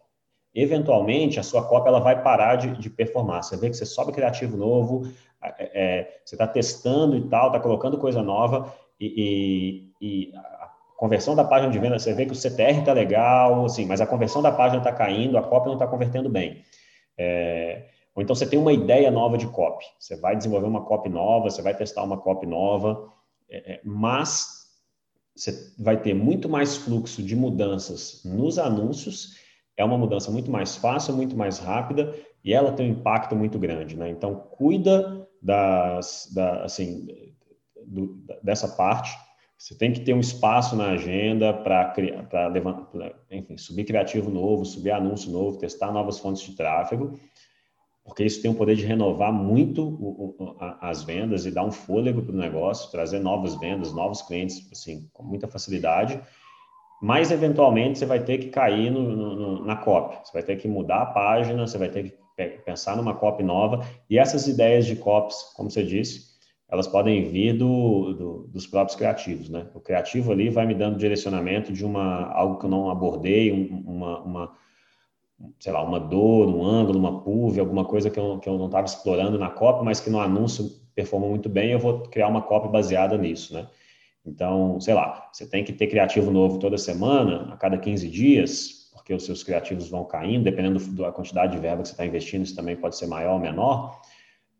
eventualmente 0.54 1.40
a 1.40 1.44
sua 1.44 1.68
cópia 1.68 1.90
ela 1.90 2.00
vai 2.00 2.22
parar 2.22 2.56
de, 2.58 2.78
de 2.78 2.90
performar. 2.90 3.44
Você 3.44 3.58
vê 3.58 3.70
que 3.70 3.76
você 3.76 3.86
sobe 3.86 4.12
criativo 4.12 4.58
novo, 4.58 5.10
é, 5.42 5.72
é, 5.74 6.20
você 6.24 6.36
está 6.36 6.46
testando 6.46 7.16
e 7.18 7.28
tal, 7.28 7.48
está 7.48 7.60
colocando 7.60 7.98
coisa 7.98 8.22
nova 8.22 8.74
e, 9.00 9.90
e, 10.02 10.30
e, 10.30 10.36
a 10.36 10.71
conversão 11.02 11.36
da 11.36 11.43
página 11.43 11.72
de 11.72 11.80
venda, 11.80 11.97
você 11.97 12.14
vê 12.14 12.28
que 12.28 12.32
o 12.32 12.36
CTR 12.36 12.78
está 12.78 12.93
legal, 12.93 13.66
assim, 13.66 13.88
mas 13.88 13.99
a 14.02 14.06
conversão 14.06 14.39
da 14.39 14.52
página 14.52 14.78
está 14.78 14.93
caindo, 14.93 15.36
a 15.36 15.41
cópia 15.41 15.70
não 15.70 15.74
está 15.74 15.88
convertendo 15.88 16.30
bem. 16.30 16.64
É, 17.18 17.88
ou 18.14 18.22
então 18.22 18.36
você 18.36 18.45
tem 18.45 18.60
uma 18.60 18.72
ideia 18.72 19.10
nova 19.10 19.36
de 19.36 19.47
copy, 19.47 19.84
você 19.99 20.16
vai 20.16 20.38
desenvolver 20.38 20.68
uma 20.68 20.86
copy 20.86 21.10
nova, 21.10 21.49
você 21.49 21.60
vai 21.64 21.76
testar 21.76 22.04
uma 22.04 22.20
copy 22.20 22.45
nova, 22.45 23.12
é, 23.49 23.74
é, 23.74 23.82
mas 23.84 24.62
você 25.36 25.74
vai 25.80 25.99
ter 25.99 26.14
muito 26.14 26.47
mais 26.47 26.78
fluxo 26.78 27.24
de 27.24 27.36
mudanças 27.36 28.22
nos 28.24 28.60
anúncios 28.60 29.41
é 29.76 29.84
uma 29.84 29.97
mudança 29.97 30.30
muito 30.30 30.52
mais 30.52 30.76
fácil, 30.76 31.16
muito 31.16 31.36
mais 31.36 31.58
rápida 31.58 32.14
e 32.43 32.54
ela 32.54 32.74
tem 32.74 32.91
um 32.91 32.99
impacto 32.99 33.36
muito 33.36 33.58
grande, 33.58 33.97
né? 33.97 34.08
Então, 34.08 34.36
cuida 34.36 35.28
das, 35.41 36.30
da, 36.32 36.64
assim, 36.64 37.08
do, 37.88 38.24
dessa 38.43 38.68
parte. 38.68 39.12
Você 39.62 39.76
tem 39.76 39.93
que 39.93 39.99
ter 39.99 40.16
um 40.16 40.20
espaço 40.20 40.76
na 40.76 40.88
agenda 40.88 41.53
para 41.53 41.93
enfim, 43.30 43.57
subir 43.57 43.86
criativo 43.86 44.32
novo, 44.32 44.66
subir 44.66 44.89
anúncio 44.89 45.32
novo, 45.32 45.59
testar 45.59 45.91
novas 45.91 46.18
fontes 46.18 46.41
de 46.41 46.55
tráfego, 46.55 47.20
porque 48.03 48.24
isso 48.24 48.41
tem 48.41 48.49
o 48.49 48.55
poder 48.55 48.76
de 48.76 48.84
renovar 48.84 49.32
muito 49.32 49.84
o, 49.84 50.36
o, 50.39 50.55
as 50.82 51.03
vendas 51.03 51.45
e 51.45 51.51
dar 51.51 51.64
um 51.64 51.72
fôlego 51.72 52.24
para 52.24 52.34
o 52.34 52.39
negócio, 52.39 52.89
trazer 52.89 53.20
novas 53.20 53.53
vendas, 53.53 53.93
novos 53.93 54.24
clientes, 54.24 54.68
assim, 54.72 55.07
com 55.14 55.22
muita 55.22 55.47
facilidade. 55.47 56.20
Mas 56.99 57.30
eventualmente 57.30 57.99
você 57.99 58.05
vai 58.07 58.24
ter 58.24 58.39
que 58.39 58.49
cair 58.49 58.89
no, 58.89 59.16
no, 59.16 59.64
na 59.64 59.76
copy, 59.76 60.28
você 60.28 60.34
vai 60.34 60.43
ter 60.43 60.55
que 60.55 60.68
mudar 60.68 61.03
a 61.03 61.05
página, 61.05 61.68
você 61.68 61.78
vai 61.78 61.89
ter 61.89 62.09
que 62.09 62.47
pensar 62.66 62.97
numa 62.97 63.14
copy 63.14 63.43
nova, 63.43 63.86
e 64.09 64.18
essas 64.18 64.47
ideias 64.47 64.88
de 64.88 64.95
copies, 64.95 65.38
como 65.55 65.70
você 65.70 65.84
disse, 65.84 66.31
elas 66.72 66.88
podem 66.88 67.26
vir 67.26 67.58
do, 67.58 68.14
do, 68.14 68.48
dos 68.48 68.66
próprios 68.66 68.96
criativos, 68.96 69.50
né? 69.50 69.68
O 69.76 69.82
criativo 69.82 70.32
ali 70.32 70.50
vai 70.50 70.66
me 70.66 70.74
dando 70.74 70.98
direcionamento 70.98 71.74
de 71.74 71.86
uma 71.86 72.32
algo 72.32 72.58
que 72.58 72.66
eu 72.66 72.70
não 72.70 72.90
abordei, 72.90 73.52
uma, 73.52 74.20
uma 74.22 74.52
sei 75.60 75.74
lá, 75.74 75.84
uma 75.84 76.00
dor, 76.00 76.48
um 76.48 76.64
ângulo, 76.64 76.98
uma 76.98 77.22
pulve, 77.22 77.60
alguma 77.60 77.84
coisa 77.84 78.10
que 78.10 78.18
eu, 78.18 78.40
que 78.40 78.48
eu 78.48 78.58
não 78.58 78.68
estava 78.68 78.86
explorando 78.86 79.38
na 79.38 79.50
copy, 79.50 79.84
mas 79.84 80.00
que 80.00 80.10
no 80.10 80.20
anúncio 80.20 80.72
performou 80.96 81.30
muito 81.30 81.50
bem, 81.50 81.72
eu 81.72 81.80
vou 81.80 82.04
criar 82.04 82.30
uma 82.30 82.42
copy 82.42 82.70
baseada 82.70 83.18
nisso, 83.18 83.54
né? 83.54 83.68
Então, 84.26 84.80
sei 84.80 84.94
lá, 84.94 85.30
você 85.34 85.46
tem 85.48 85.64
que 85.64 85.74
ter 85.74 85.88
criativo 85.88 86.32
novo 86.32 86.58
toda 86.60 86.78
semana, 86.78 87.52
a 87.52 87.58
cada 87.58 87.78
15 87.78 88.08
dias, 88.08 88.90
porque 88.94 89.14
os 89.14 89.26
seus 89.26 89.44
criativos 89.44 89.90
vão 89.90 90.06
caindo, 90.06 90.44
dependendo 90.44 90.80
da 90.94 91.12
quantidade 91.12 91.54
de 91.54 91.60
verba 91.60 91.82
que 91.82 91.88
você 91.88 91.94
está 91.94 92.06
investindo, 92.06 92.44
isso 92.44 92.56
também 92.56 92.78
pode 92.78 92.96
ser 92.98 93.08
maior 93.08 93.34
ou 93.34 93.40
menor. 93.40 94.00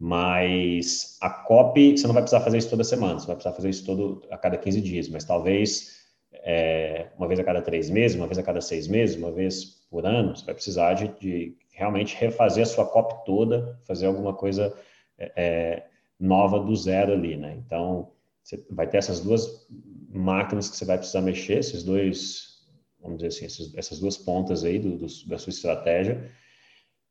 Mas 0.04 1.16
a 1.22 1.30
copy, 1.30 1.96
você 1.96 2.08
não 2.08 2.14
vai 2.16 2.24
precisar 2.24 2.42
fazer 2.44 2.58
isso 2.58 2.72
toda 2.72 2.84
semana, 2.84 3.20
você 3.20 3.28
vai 3.28 3.36
precisar 3.36 3.56
fazer 3.56 3.70
isso 3.70 3.86
todo 3.86 4.24
a 4.32 4.38
cada 4.38 4.58
15 4.58 4.82
dias, 4.82 5.08
mas 5.08 5.24
talvez 5.24 6.02
é, 6.34 7.10
uma 7.20 7.28
vez 7.28 7.40
a 7.40 7.44
cada 7.44 7.62
três 7.62 7.88
meses, 7.88 8.18
uma 8.18 8.26
vez 8.26 8.40
a 8.40 8.44
cada 8.44 8.62
seis 8.62 8.88
meses, 8.88 9.16
uma 9.16 9.32
vez 9.32 9.64
por 9.92 10.04
ano, 10.08 10.36
você 10.36 10.44
vai 10.44 10.56
precisar 10.56 10.96
de, 10.96 11.08
de 11.20 11.56
realmente 11.72 12.16
refazer 12.16 12.64
a 12.64 12.66
sua 12.66 12.88
copy 12.88 13.24
toda, 13.26 13.80
fazer 13.86 14.08
alguma 14.08 14.34
coisa 14.34 14.76
é, 15.20 15.32
é 15.36 15.88
nova 16.20 16.60
do 16.60 16.76
zero 16.76 17.14
ali, 17.14 17.38
né? 17.38 17.62
Então, 17.64 18.12
você 18.44 18.66
vai 18.72 18.88
ter 18.88 18.98
essas 18.98 19.20
duas 19.20 19.68
máquinas 20.10 20.68
que 20.68 20.78
você 20.78 20.86
vai 20.86 20.98
precisar 20.98 21.22
mexer, 21.22 21.60
esses 21.60 21.84
dois, 21.84 22.66
vamos 23.00 23.18
dizer 23.18 23.28
assim, 23.28 23.46
essas, 23.46 23.78
essas 23.78 24.00
duas 24.00 24.18
pontas 24.18 24.64
aí 24.64 24.80
do, 24.80 24.98
do, 24.98 25.06
da 25.28 25.38
sua 25.38 25.52
estratégia, 25.52 26.28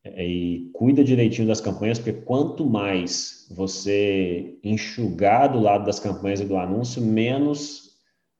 e 0.04 0.70
cuida 0.72 1.04
direitinho 1.04 1.46
das 1.46 1.60
campanhas, 1.60 1.98
porque 1.98 2.20
quanto 2.22 2.64
mais 2.64 3.46
você 3.50 4.58
enxugar 4.64 5.52
do 5.52 5.60
lado 5.60 5.84
das 5.84 6.00
campanhas 6.00 6.40
e 6.40 6.44
do 6.46 6.56
anúncio, 6.56 7.02
menos 7.02 7.90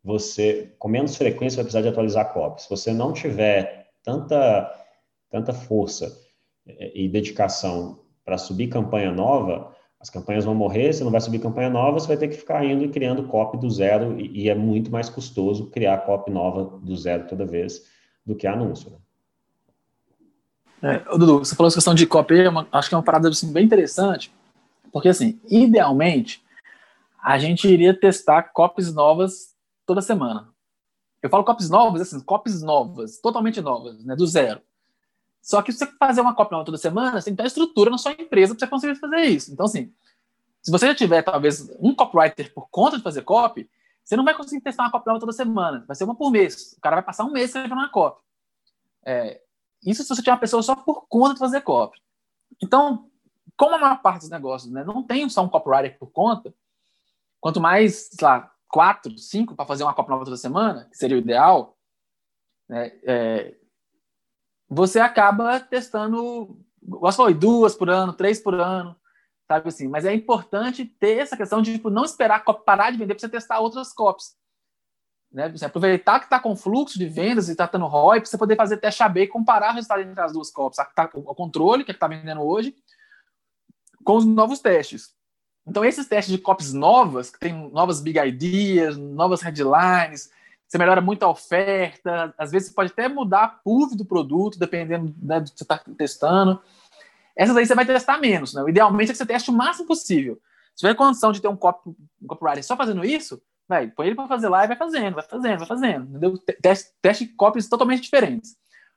você, 0.03 0.75
com 0.79 0.89
menos 0.89 1.17
frequência, 1.17 1.57
vai 1.57 1.65
precisar 1.65 1.83
de 1.83 1.89
atualizar 1.89 2.33
copy. 2.33 2.63
Se 2.63 2.71
você 2.71 2.93
não 2.93 3.13
tiver 3.13 3.91
tanta, 4.03 4.71
tanta 5.31 5.53
força 5.53 6.11
eh, 6.67 6.93
e 6.95 7.09
dedicação 7.09 8.01
para 8.25 8.39
subir 8.39 8.69
campanha 8.69 9.13
nova, 9.13 9.75
as 10.01 10.09
campanhas 10.09 10.47
vão 10.47 10.55
morrer, 10.55 10.95
você 10.95 11.05
não 11.05 11.11
vai 11.11 11.21
subir 11.21 11.41
campanha 11.41 11.69
nova, 11.69 12.01
você 12.01 12.09
vai 12.09 12.17
ter 12.17 12.29
que 12.29 12.37
ficar 12.37 12.65
indo 12.65 12.85
e 12.85 12.89
criando 12.89 13.29
copy 13.29 13.59
do 13.59 13.69
zero, 13.69 14.19
e, 14.19 14.45
e 14.45 14.49
é 14.49 14.55
muito 14.55 14.91
mais 14.91 15.11
custoso 15.11 15.71
criar 15.71 15.99
copy 16.07 16.31
nova 16.31 16.79
do 16.79 16.97
zero 16.97 17.27
toda 17.27 17.45
vez 17.45 17.83
do 18.25 18.35
que 18.35 18.47
anúncio. 18.47 18.91
Né? 18.91 18.97
É, 20.83 20.99
Dudu, 21.17 21.41
você 21.41 21.55
falou 21.55 21.69
essa 21.69 21.77
questão 21.77 21.95
de 21.95 22.07
copy, 22.07 22.41
é 22.41 22.47
acho 22.73 22.89
que 22.89 22.95
é 22.95 22.99
uma 22.99 23.05
parada 23.05 23.29
assim, 23.29 23.53
bem 23.53 23.65
interessante, 23.65 24.33
porque 24.93 25.09
assim, 25.09 25.39
idealmente, 25.49 26.43
a 27.23 27.39
gente 27.39 27.69
iria 27.69 27.93
testar 27.93 28.45
copies 28.45 28.93
novas 28.93 29.55
toda 29.85 30.01
semana. 30.01 30.49
Eu 31.23 31.29
falo 31.29 31.45
copies 31.45 31.69
novas, 31.69 32.01
assim, 32.01 32.19
copies 32.21 32.63
novas, 32.63 33.21
totalmente 33.21 33.61
novas, 33.61 34.03
né, 34.05 34.17
do 34.17 34.27
zero. 34.27 34.63
Só 35.43 35.61
que 35.63 35.73
se 35.73 35.81
você 35.81 35.87
fazer 35.99 36.21
uma 36.21 36.35
copy 36.35 36.53
nova 36.53 36.65
toda 36.65 36.79
semana, 36.79 37.21
você 37.21 37.27
tem 37.27 37.37
que 37.37 37.43
ter 37.43 37.47
estrutura 37.47 37.91
na 37.91 37.99
sua 37.99 38.13
empresa 38.13 38.55
para 38.55 38.61
você 38.61 38.71
conseguir 38.71 38.95
fazer 38.97 39.23
isso. 39.23 39.53
Então, 39.53 39.67
assim, 39.67 39.93
se 40.63 40.71
você 40.71 40.87
já 40.87 40.95
tiver, 40.95 41.23
talvez, 41.23 41.71
um 41.79 41.95
copywriter 41.95 42.53
por 42.53 42.69
conta 42.71 42.97
de 42.97 43.03
fazer 43.03 43.23
copy, 43.23 43.69
você 44.05 44.17
não 44.17 44.25
vai 44.25 44.35
conseguir 44.35 44.63
testar 44.63 44.85
uma 44.85 44.91
copy 44.91 45.07
nova 45.07 45.21
toda 45.21 45.33
semana. 45.33 45.85
Vai 45.87 45.97
ser 45.97 46.05
uma 46.05 46.15
por 46.15 46.31
mês. 46.31 46.75
O 46.77 46.81
cara 46.81 46.97
vai 46.97 47.05
passar 47.05 47.25
um 47.25 47.33
mês 47.33 47.47
escrevendo 47.47 47.75
uma 47.75 47.89
copy. 47.89 48.21
É, 49.05 49.41
isso 49.85 50.03
se 50.03 50.09
você 50.09 50.23
tiver 50.23 50.33
uma 50.33 50.41
pessoa 50.41 50.63
só 50.63 50.75
por 50.77 51.07
conta 51.09 51.35
de 51.35 51.41
fazer 51.41 51.61
copy. 51.63 51.99
Então, 52.63 53.11
como 53.57 53.75
a 53.75 53.79
maior 53.79 54.01
parte 54.03 54.21
dos 54.21 54.31
negócios 54.31 54.71
né, 54.71 54.85
não 54.85 55.03
tem 55.03 55.29
só 55.29 55.43
um 55.43 55.49
copywriter 55.49 55.99
por 55.99 56.11
conta, 56.11 56.55
quanto 57.41 57.61
mais, 57.61 58.11
sei 58.13 58.27
lá, 58.27 58.53
quatro, 58.69 59.17
cinco 59.19 59.55
para 59.55 59.67
fazer 59.67 59.85
uma 59.85 59.95
copy 59.95 60.11
nova 60.11 60.25
toda 60.25 60.37
semana, 60.37 60.87
que 60.91 60.97
seria 60.97 61.17
o 61.17 61.21
ideal, 61.21 61.77
né, 62.69 62.93
é, 63.05 63.57
você 64.69 65.01
acaba 65.01 65.59
testando, 65.59 66.57
gosto 66.83 67.17
falou, 67.17 67.35
duas 67.35 67.75
por 67.75 67.91
ano, 67.91 68.13
três 68.13 68.41
por 68.41 68.55
ano, 68.55 68.95
sabe 69.49 69.69
assim. 69.69 69.89
Mas 69.89 70.05
é 70.05 70.15
importante 70.15 70.85
ter 70.85 71.19
essa 71.19 71.37
questão 71.37 71.61
de 71.61 71.73
tipo, 71.73 71.91
não 71.91 72.05
esperar 72.05 72.45
parar 72.45 72.93
de 72.93 72.99
vender 72.99 73.15
para 73.15 73.21
você 73.21 73.29
testar 73.29 73.59
outras 73.59 73.93
copies. 73.93 74.37
Né? 75.33 75.49
Você 75.49 75.65
aproveitar 75.65 76.19
que 76.19 76.27
está 76.27 76.41
com 76.41 76.57
fluxo 76.57 76.99
de 76.99 77.07
vendas 77.07 77.49
e 77.49 77.53
está 77.53 77.67
tendo 77.67 77.87
ROI 77.87 78.21
para 78.21 78.29
você 78.29 78.39
poder 78.39 78.57
fazer 78.57 78.79
teste 78.79 79.03
AB 79.03 79.23
e 79.23 79.27
comparar 79.29 79.73
o 79.73 79.75
resultado 79.75 80.03
entre 80.03 80.21
as 80.21 80.33
duas 80.33 80.51
copies. 80.51 80.85
Tá, 80.95 81.11
o 81.15 81.35
controle, 81.35 81.85
que 81.85 81.91
é 81.91 81.95
está 81.95 82.09
vendendo 82.09 82.43
hoje, 82.43 82.75
com 84.05 84.17
os 84.17 84.25
novos 84.25 84.59
testes. 84.61 85.15
Então, 85.67 85.85
esses 85.85 86.09
testes 86.09 86.35
de 86.35 86.41
copies 86.41 86.73
novas, 86.73 87.31
que 87.31 87.39
tem 87.39 87.53
novas 87.71 88.01
big 88.01 88.19
ideas, 88.19 88.97
novas 88.97 89.41
headlines, 89.43 90.31
você 90.67 90.79
melhora 90.79 91.01
muito 91.01 91.23
a 91.25 91.29
oferta, 91.29 92.35
às 92.39 92.51
vezes 92.51 92.69
você 92.69 92.75
pode 92.75 92.93
até 92.93 93.09
mudar 93.09 93.43
a 93.45 93.49
PUV 93.49 93.97
do 93.97 94.05
produto, 94.05 94.59
dependendo 94.59 95.15
né, 95.21 95.41
do 95.41 95.51
que 95.51 95.59
você 95.59 95.65
está 95.65 95.79
testando. 95.97 96.61
Essas 97.37 97.57
aí 97.57 97.67
você 97.67 97.75
vai 97.75 97.85
testar 97.85 98.19
menos, 98.19 98.55
né? 98.55 98.63
Idealmente 98.69 99.11
é 99.11 99.13
que 99.13 99.19
você 99.19 99.27
teste 99.27 99.51
o 99.51 99.53
máximo 99.53 99.87
possível. 99.87 100.41
Se 100.75 100.81
tiver 100.81 100.95
condição 100.95 101.33
de 101.33 101.41
ter 101.41 101.49
um, 101.49 101.57
copy, 101.57 101.91
um 102.23 102.27
copywriter 102.27 102.65
só 102.65 102.77
fazendo 102.77 103.05
isso, 103.05 103.41
vai, 103.71 103.87
põe 103.87 104.09
ele 104.09 104.17
para 104.17 104.27
fazer 104.27 104.49
lá 104.49 104.65
e 104.65 104.69
vai 104.69 104.77
fazendo, 104.77 105.15
vai 105.15 105.23
fazendo, 105.23 105.59
vai 105.59 105.67
fazendo. 105.67 106.11
Entendeu? 106.11 106.39
Teste, 106.61 106.91
teste 107.01 107.27
copies 107.29 107.69
totalmente 107.69 108.03
diferentes. 108.03 108.57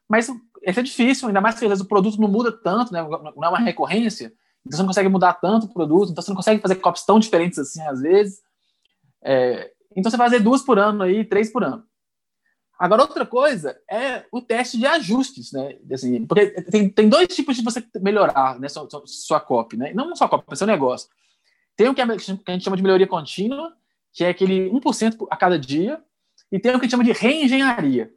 Mas 0.10 0.28
isso 0.28 0.80
é 0.80 0.84
difícil, 0.84 1.28
ainda 1.28 1.40
mais 1.40 1.58
que 1.58 1.64
às 1.66 1.70
vezes 1.70 1.86
o 1.86 1.88
produto 1.88 2.20
não 2.20 2.28
muda 2.28 2.52
tanto, 2.52 2.92
né? 2.92 3.02
não 3.04 3.44
é 3.44 3.50
uma 3.50 3.60
recorrência, 3.60 4.34
então 4.66 4.76
você 4.76 4.82
não 4.82 4.88
consegue 4.88 5.10
mudar 5.10 5.34
tanto 5.36 5.68
o 5.68 5.74
produto, 5.74 6.12
então 6.12 6.24
você 6.24 6.32
não 6.32 6.36
consegue 6.36 6.62
fazer 6.62 6.76
copies 6.76 7.06
tão 7.06 7.20
diferentes 7.20 7.60
assim 7.60 7.82
às 7.84 8.02
vezes. 8.02 8.42
É, 9.24 9.72
então 9.96 10.10
você 10.10 10.18
fazer 10.18 10.40
duas 10.40 10.64
por 10.64 10.80
ano 10.80 11.04
aí, 11.04 11.24
três 11.24 11.52
por 11.52 11.64
ano. 11.64 11.84
Agora, 12.80 13.04
outra 13.04 13.26
coisa 13.26 13.80
é 13.90 14.26
o 14.32 14.42
teste 14.42 14.78
de 14.78 14.88
ajustes, 14.88 15.52
né? 15.52 15.78
Assim, 15.92 16.26
porque 16.26 16.50
tem, 16.64 16.90
tem 16.90 17.08
dois 17.08 17.28
tipos 17.28 17.56
de 17.56 17.64
você 17.64 17.86
melhorar 18.02 18.60
né, 18.60 18.68
sua, 18.68 18.88
sua 19.06 19.40
copy, 19.40 19.78
né? 19.78 19.94
Não 19.94 20.16
só 20.16 20.28
copy, 20.28 20.44
mas 20.50 20.58
seu 20.58 20.68
negócio. 20.68 21.08
Tem 21.76 21.88
o 21.88 21.94
que 21.94 22.02
a 22.02 22.18
gente 22.18 22.64
chama 22.64 22.76
de 22.76 22.84
melhoria 22.84 23.08
contínua, 23.08 23.74
que 24.14 24.24
é 24.24 24.30
aquele 24.30 24.70
1% 24.70 25.28
a 25.30 25.36
cada 25.36 25.58
dia, 25.58 26.02
e 26.52 26.60
tem 26.60 26.72
o 26.72 26.76
que 26.76 26.82
a 26.82 26.84
gente 26.84 26.92
chama 26.92 27.04
de 27.04 27.12
reengenharia. 27.12 28.12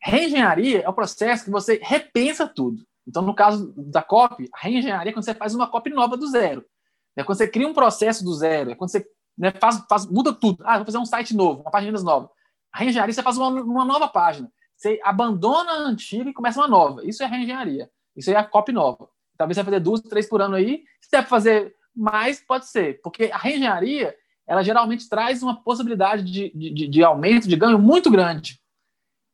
Reengenharia 0.00 0.82
é 0.82 0.88
o 0.88 0.92
processo 0.92 1.44
que 1.44 1.50
você 1.50 1.80
repensa 1.82 2.46
tudo. 2.46 2.84
Então, 3.06 3.22
no 3.22 3.34
caso 3.34 3.74
da 3.76 4.02
copy, 4.02 4.48
a 4.54 4.58
reengenharia 4.58 5.10
é 5.10 5.12
quando 5.12 5.24
você 5.24 5.34
faz 5.34 5.54
uma 5.54 5.68
copy 5.68 5.90
nova 5.90 6.16
do 6.16 6.26
zero. 6.28 6.64
É 7.16 7.24
quando 7.24 7.38
você 7.38 7.48
cria 7.48 7.66
um 7.66 7.74
processo 7.74 8.24
do 8.24 8.32
zero, 8.34 8.70
é 8.70 8.74
quando 8.74 8.90
você 8.90 9.04
né, 9.36 9.52
faz, 9.60 9.82
faz, 9.88 10.06
muda 10.06 10.32
tudo. 10.32 10.62
Ah, 10.64 10.76
vou 10.76 10.86
fazer 10.86 10.98
um 10.98 11.04
site 11.04 11.34
novo, 11.34 11.62
uma 11.62 11.70
página 11.70 12.00
nova. 12.00 12.30
A 12.72 12.78
reengenharia 12.78 13.12
você 13.12 13.22
faz 13.22 13.36
uma, 13.36 13.48
uma 13.48 13.84
nova 13.84 14.08
página. 14.08 14.50
Você 14.76 15.00
abandona 15.04 15.72
a 15.72 15.78
antiga 15.78 16.30
e 16.30 16.32
começa 16.34 16.60
uma 16.60 16.68
nova. 16.68 17.04
Isso 17.04 17.22
é 17.22 17.26
reengenharia. 17.26 17.90
Isso 18.16 18.30
é 18.30 18.36
a 18.36 18.44
copy 18.44 18.72
nova. 18.72 19.08
Talvez 19.36 19.56
você 19.56 19.62
vai 19.62 19.72
fazer 19.72 19.80
duas, 19.80 20.00
três 20.00 20.28
por 20.28 20.40
ano 20.40 20.54
aí. 20.54 20.84
Se 21.00 21.10
der 21.10 21.20
para 21.20 21.28
fazer 21.28 21.74
mais, 21.94 22.40
pode 22.40 22.66
ser. 22.66 23.00
Porque 23.02 23.24
a 23.32 23.38
reengenharia, 23.38 24.14
ela 24.52 24.62
geralmente 24.62 25.08
traz 25.08 25.42
uma 25.42 25.62
possibilidade 25.62 26.22
de, 26.22 26.50
de, 26.50 26.86
de 26.86 27.02
aumento, 27.02 27.48
de 27.48 27.56
ganho 27.56 27.78
muito 27.78 28.10
grande. 28.10 28.60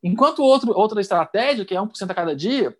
Enquanto 0.01 0.45
outro, 0.45 0.71
outra 0.73 1.01
estratégia, 1.01 1.65
que 1.65 1.75
é 1.75 1.81
1% 1.81 2.09
a 2.09 2.15
cada 2.15 2.37
dia, 2.37 2.77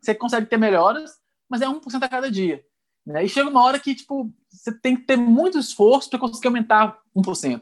você 0.00 0.14
consegue 0.14 0.46
ter 0.46 0.56
melhoras, 0.56 1.18
mas 1.48 1.60
é 1.60 1.66
1% 1.66 1.80
a 2.00 2.08
cada 2.08 2.30
dia. 2.30 2.64
Né? 3.04 3.24
E 3.24 3.28
chega 3.28 3.50
uma 3.50 3.64
hora 3.64 3.80
que 3.80 3.92
tipo, 3.92 4.32
você 4.48 4.72
tem 4.72 4.94
que 4.94 5.02
ter 5.02 5.16
muito 5.16 5.58
esforço 5.58 6.08
para 6.08 6.20
conseguir 6.20 6.46
aumentar 6.46 6.96
1%. 7.14 7.60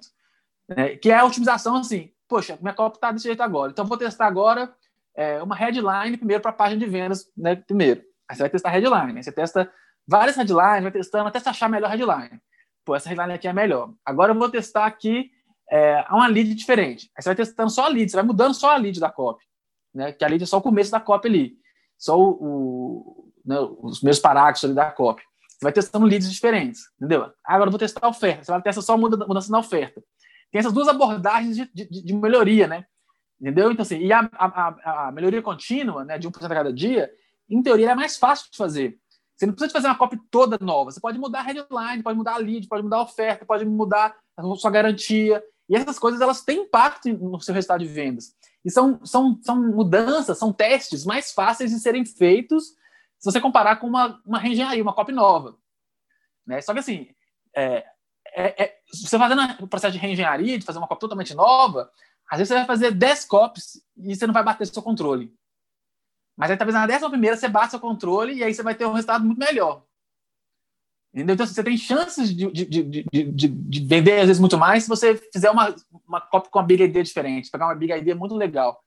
Né? 0.69 0.97
Que 0.97 1.11
é 1.11 1.17
a 1.17 1.25
otimização 1.25 1.77
assim, 1.77 2.13
poxa, 2.29 2.59
minha 2.61 2.75
copy 2.75 2.99
está 2.99 3.11
desse 3.11 3.29
jeito 3.29 3.43
agora, 3.43 3.73
então 3.73 3.87
vou 3.87 3.97
testar 3.97 4.27
agora 4.27 4.71
é, 5.17 5.43
uma 5.43 5.57
headline 5.57 6.19
primeiro 6.19 6.43
para 6.43 6.51
a 6.51 6.55
página 6.55 6.79
de 6.79 6.87
vendas, 6.87 7.33
né, 7.35 7.57
primeiro. 7.57 8.03
Aí 8.29 8.37
você 8.37 8.43
vai 8.43 8.51
testar 8.51 8.69
headline, 8.69 9.17
aí 9.17 9.23
você 9.23 9.33
testa 9.33 9.73
várias 10.07 10.37
headlines, 10.37 10.83
vai 10.83 10.93
testando 10.93 11.29
até 11.29 11.41
você 11.41 11.49
achar 11.49 11.65
a 11.65 11.71
melhor 11.71 11.89
headline. 11.89 12.39
Pô, 12.89 12.97
essa 12.97 13.11
headline 13.11 13.35
aqui 13.35 13.47
é 13.47 13.53
melhor. 13.53 13.93
Agora 14.03 14.33
eu 14.33 14.39
vou 14.39 14.49
testar 14.49 14.87
aqui 14.87 15.31
é, 15.71 16.07
uma 16.09 16.27
lead 16.27 16.55
diferente. 16.55 17.11
Aí 17.15 17.23
você 17.23 17.29
vai 17.29 17.37
testando 17.37 17.69
só 17.69 17.85
a 17.85 17.89
lead, 17.89 18.11
você 18.11 18.17
vai 18.17 18.25
mudando 18.25 18.55
só 18.55 18.71
a 18.71 18.79
lead 18.79 18.99
da 18.99 19.11
copy. 19.11 19.45
Né? 19.95 20.11
Que 20.13 20.25
a 20.25 20.29
lead 20.29 20.43
é 20.43 20.47
só 20.47 20.57
o 20.57 20.63
começo 20.63 20.91
da 20.91 20.99
copy 20.99 21.29
ali. 21.29 21.57
Só 21.99 22.19
o, 22.19 22.31
o 22.41 23.33
né, 23.45 23.61
os 23.83 24.01
meus 24.01 24.19
parágrafos 24.19 24.65
ali 24.65 24.73
da 24.73 24.91
copy. 24.91 25.23
Você 25.51 25.65
vai 25.65 25.73
testando 25.75 26.07
leads 26.07 26.33
diferentes, 26.33 26.81
entendeu? 26.97 27.31
Agora 27.45 27.69
eu 27.69 27.73
vou 27.73 27.79
testar 27.79 28.07
a 28.07 28.09
oferta. 28.09 28.43
Você 28.43 28.53
vai 28.53 28.63
testar 28.63 28.81
só 28.81 28.97
mudança 28.97 29.53
na 29.53 29.59
oferta. 29.59 30.03
Tem 30.51 30.59
essas 30.59 30.73
duas 30.73 30.89
abordagens 30.89 31.57
de, 31.59 31.71
de, 31.75 32.05
de 32.05 32.15
melhoria, 32.15 32.67
né? 32.67 32.87
Entendeu? 33.39 33.71
Então, 33.71 33.83
assim, 33.83 33.99
e 33.99 34.11
a, 34.15 34.31
a, 34.33 35.09
a 35.09 35.13
melhoria 35.13 35.43
contínua, 35.43 36.07
né, 36.07 36.17
de 36.17 36.27
1% 36.27 36.43
a 36.43 36.49
cada 36.49 36.73
dia, 36.73 37.11
em 37.51 37.63
teoria, 37.63 37.91
é 37.91 37.95
mais 37.95 38.17
fácil 38.17 38.51
de 38.51 38.57
fazer. 38.57 38.99
Você 39.39 39.47
não 39.47 39.55
precisa 39.55 39.73
fazer 39.73 39.87
uma 39.87 39.97
copy 39.97 40.19
toda 40.33 40.59
nova. 40.61 40.91
Você 40.91 41.01
pode 41.01 41.17
mudar 41.17 41.41
a 41.41 41.43
headline, 41.43 42.03
pode 42.03 42.19
mudar 42.19 42.35
a 42.35 42.39
lead, 42.39 42.67
pode 42.67 42.83
mudar 42.83 42.97
a 42.97 43.03
oferta, 43.03 43.47
pode 43.47 43.65
mudar 43.65 44.17
a 44.37 44.43
sua 44.57 44.71
garantia. 44.71 45.43
E 45.69 45.77
essas 45.77 45.97
coisas, 45.97 46.21
elas 46.21 46.43
têm 46.43 46.63
impacto 46.63 47.09
no 47.13 47.41
seu 47.41 47.55
resultado 47.55 47.85
de 47.85 47.87
vendas. 47.87 48.35
E 48.65 48.71
são, 48.71 48.99
são, 49.07 49.39
são 49.41 49.63
mudanças, 49.63 50.39
são 50.39 50.53
testes 50.53 51.05
mais 51.05 51.33
fáceis 51.33 51.71
de 51.71 51.79
serem 51.79 52.05
feitos 52.05 52.75
se 53.19 53.31
você 53.31 53.41
comparar 53.41 53.77
com 53.77 53.87
uma, 53.87 54.21
uma 54.27 54.39
reengenharia, 54.41 54.83
uma 54.83 54.93
copy 54.93 55.13
nova. 55.13 55.57
Né? 56.45 56.61
Só 56.61 56.73
que 56.73 56.81
assim, 56.81 57.09
é, 57.55 57.85
é, 58.35 58.65
é, 58.65 58.79
você 58.93 59.17
fazendo 59.19 59.43
o 59.61 59.69
processo 59.69 59.93
de 59.93 59.99
reengenharia, 59.99 60.59
de 60.59 60.65
fazer 60.65 60.79
uma 60.79 60.89
copy 60.89 61.01
totalmente 61.01 61.35
nova, 61.35 61.91
às 62.29 62.39
vezes 62.39 62.49
você 62.49 62.55
vai 62.55 62.67
fazer 62.67 62.91
10 62.91 63.25
copies 63.27 63.81
e 63.97 64.17
você 64.17 64.27
não 64.27 64.35
vai 64.35 64.43
bater 64.43 64.67
seu 64.67 64.83
controle. 64.83 65.33
Mas 66.39 66.53
aí 66.53 66.57
talvez 66.57 66.75
na 66.75 66.87
décima 66.87 67.11
primeira 67.11 67.37
você 67.37 67.49
bate 67.49 67.73
seu 67.73 67.81
controle 67.81 68.33
e 68.33 68.45
aí 68.45 68.55
você 68.55 68.63
vai 68.63 68.73
ter 68.73 68.87
um 68.87 68.93
resultado 68.93 69.25
muito 69.25 69.41
melhor. 69.41 69.83
Entendeu? 71.13 71.35
Então 71.35 71.45
você 71.45 71.65
tem 71.65 71.77
chances 71.77 72.35
de, 72.35 72.49
de, 72.53 72.65
de, 72.65 73.05
de, 73.13 73.49
de 73.49 73.81
vender 73.85 74.21
às 74.21 74.29
vezes 74.29 74.39
muito 74.39 74.57
mais 74.57 74.85
se 74.85 74.89
você 74.89 75.17
fizer 75.33 75.51
uma, 75.51 75.75
uma 76.07 76.21
copy 76.21 76.49
com 76.49 76.61
uma 76.61 76.65
big 76.65 76.85
idea 76.85 77.03
diferente, 77.03 77.51
pegar 77.51 77.67
uma 77.67 77.75
big 77.75 77.93
idea 77.93 78.15
muito 78.15 78.37
legal. 78.37 78.81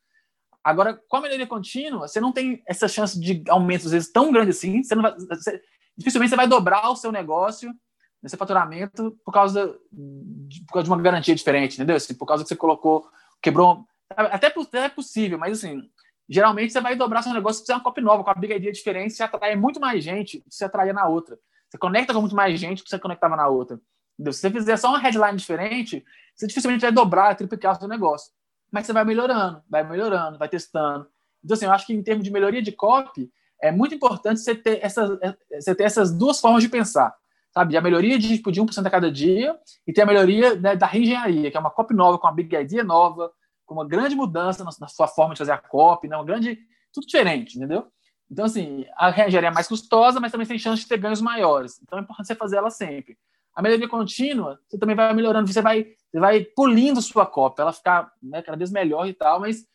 Agora, 0.63 0.97
com 1.09 1.17
a 1.17 1.21
melhoria 1.21 1.45
contínua, 1.45 2.07
você 2.07 2.21
não 2.21 2.31
tem 2.31 2.63
essa 2.65 2.87
chance 2.87 3.19
de 3.19 3.43
aumento, 3.49 3.85
às 3.85 3.91
vezes, 3.91 4.11
tão 4.11 4.31
grande 4.31 4.51
assim. 4.51 4.81
Você 4.81 4.95
não 4.95 5.01
vai, 5.01 5.13
você, 5.13 5.61
dificilmente 5.97 6.29
você 6.29 6.35
vai 6.37 6.47
dobrar 6.47 6.89
o 6.89 6.95
seu 6.95 7.11
negócio, 7.11 7.73
nesse 8.21 8.37
faturamento, 8.37 9.17
por 9.25 9.33
causa 9.33 9.75
de, 9.91 10.63
por 10.65 10.73
causa 10.73 10.83
de 10.85 10.89
uma 10.91 11.01
garantia 11.01 11.35
diferente, 11.35 11.73
entendeu? 11.73 11.95
Assim, 11.95 12.13
por 12.13 12.27
causa 12.27 12.43
que 12.43 12.47
você 12.47 12.55
colocou, 12.55 13.09
quebrou. 13.41 13.85
Até, 14.09 14.47
até 14.47 14.85
é 14.85 14.89
possível, 14.89 15.39
mas 15.39 15.57
assim, 15.57 15.89
geralmente 16.31 16.71
você 16.71 16.79
vai 16.79 16.95
dobrar 16.95 17.21
seu 17.21 17.33
negócio 17.33 17.57
se 17.57 17.63
fizer 17.63 17.73
uma 17.73 17.83
copy 17.83 17.99
nova, 17.99 18.23
com 18.23 18.29
a 18.29 18.45
idea 18.45 18.71
diferente, 18.71 19.13
você 19.13 19.21
atrai 19.21 19.53
muito 19.57 19.81
mais 19.81 20.01
gente 20.01 20.41
se 20.49 20.63
atrair 20.63 20.93
na 20.93 21.05
outra. 21.05 21.37
Você 21.69 21.77
conecta 21.77 22.13
com 22.13 22.21
muito 22.21 22.35
mais 22.35 22.57
gente 22.57 22.81
que 22.83 22.89
você 22.89 22.97
conectava 22.97 23.35
na 23.35 23.49
outra. 23.49 23.77
Entendeu? 24.13 24.31
Se 24.31 24.39
você 24.39 24.49
fizer 24.49 24.77
só 24.77 24.89
uma 24.89 24.99
headline 24.99 25.37
diferente, 25.37 26.05
você 26.33 26.47
dificilmente 26.47 26.81
vai 26.81 26.91
dobrar, 26.91 27.35
triplicar 27.35 27.73
o 27.73 27.79
seu 27.79 27.87
negócio. 27.87 28.31
Mas 28.71 28.85
você 28.85 28.93
vai 28.93 29.03
melhorando, 29.03 29.61
vai 29.69 29.83
melhorando, 29.83 30.37
vai 30.37 30.47
testando. 30.47 31.05
Então, 31.43 31.55
assim, 31.55 31.65
eu 31.65 31.71
acho 31.73 31.85
que 31.85 31.93
em 31.93 32.01
termos 32.01 32.23
de 32.23 32.31
melhoria 32.31 32.61
de 32.61 32.71
copy, 32.71 33.29
é 33.61 33.69
muito 33.69 33.93
importante 33.93 34.39
você 34.39 34.55
ter 34.55 34.79
essas, 34.81 35.19
você 35.51 35.75
ter 35.75 35.83
essas 35.83 36.13
duas 36.13 36.39
formas 36.39 36.63
de 36.63 36.69
pensar. 36.69 37.13
Sabe? 37.53 37.75
A 37.75 37.81
melhoria 37.81 38.17
de, 38.17 38.37
tipo, 38.37 38.53
de 38.53 38.61
1% 38.61 38.85
a 38.85 38.89
cada 38.89 39.11
dia 39.11 39.59
e 39.85 39.91
ter 39.91 40.03
a 40.03 40.05
melhoria 40.05 40.55
né, 40.55 40.77
da 40.77 40.87
reengenharia, 40.87 41.51
que 41.51 41.57
é 41.57 41.59
uma 41.59 41.69
copy 41.69 41.93
nova, 41.93 42.17
com 42.17 42.25
uma 42.25 42.33
big 42.33 42.55
idea 42.55 42.85
nova, 42.85 43.29
com 43.71 43.75
uma 43.75 43.87
grande 43.87 44.17
mudança 44.17 44.65
na, 44.65 44.87
sua 44.89 45.07
forma 45.07 45.33
de 45.33 45.37
fazer 45.37 45.53
a 45.53 45.57
copy, 45.57 46.09
né, 46.09 46.17
uma 46.17 46.25
grande... 46.25 46.59
Tudo 46.91 47.07
diferente, 47.07 47.57
entendeu? 47.57 47.87
Então, 48.29 48.43
assim, 48.43 48.85
a 48.97 49.09
reengenharia 49.09 49.47
é 49.47 49.53
mais 49.53 49.65
custosa, 49.65 50.19
mas 50.19 50.29
também 50.29 50.45
tem 50.45 50.59
chance 50.59 50.81
de 50.81 50.89
ter 50.89 50.97
ganhos 50.97 51.21
maiores. 51.21 51.81
Então, 51.81 51.97
é 51.97 52.01
importante 52.01 52.27
você 52.27 52.35
fazer 52.35 52.57
ela 52.57 52.69
sempre. 52.69 53.17
A 53.55 53.61
melhoria 53.61 53.87
contínua, 53.87 54.59
você 54.67 54.77
também 54.77 54.93
vai 54.93 55.13
melhorando, 55.13 55.49
você 55.49 55.61
vai, 55.61 55.85
você 56.11 56.19
vai 56.19 56.43
polindo 56.43 57.01
sua 57.01 57.25
cópia, 57.25 57.61
ela 57.61 57.71
ficar 57.71 58.11
né, 58.21 58.41
cada 58.41 58.57
vez 58.57 58.71
melhor 58.71 59.07
e 59.07 59.13
tal, 59.13 59.39
mas 59.39 59.65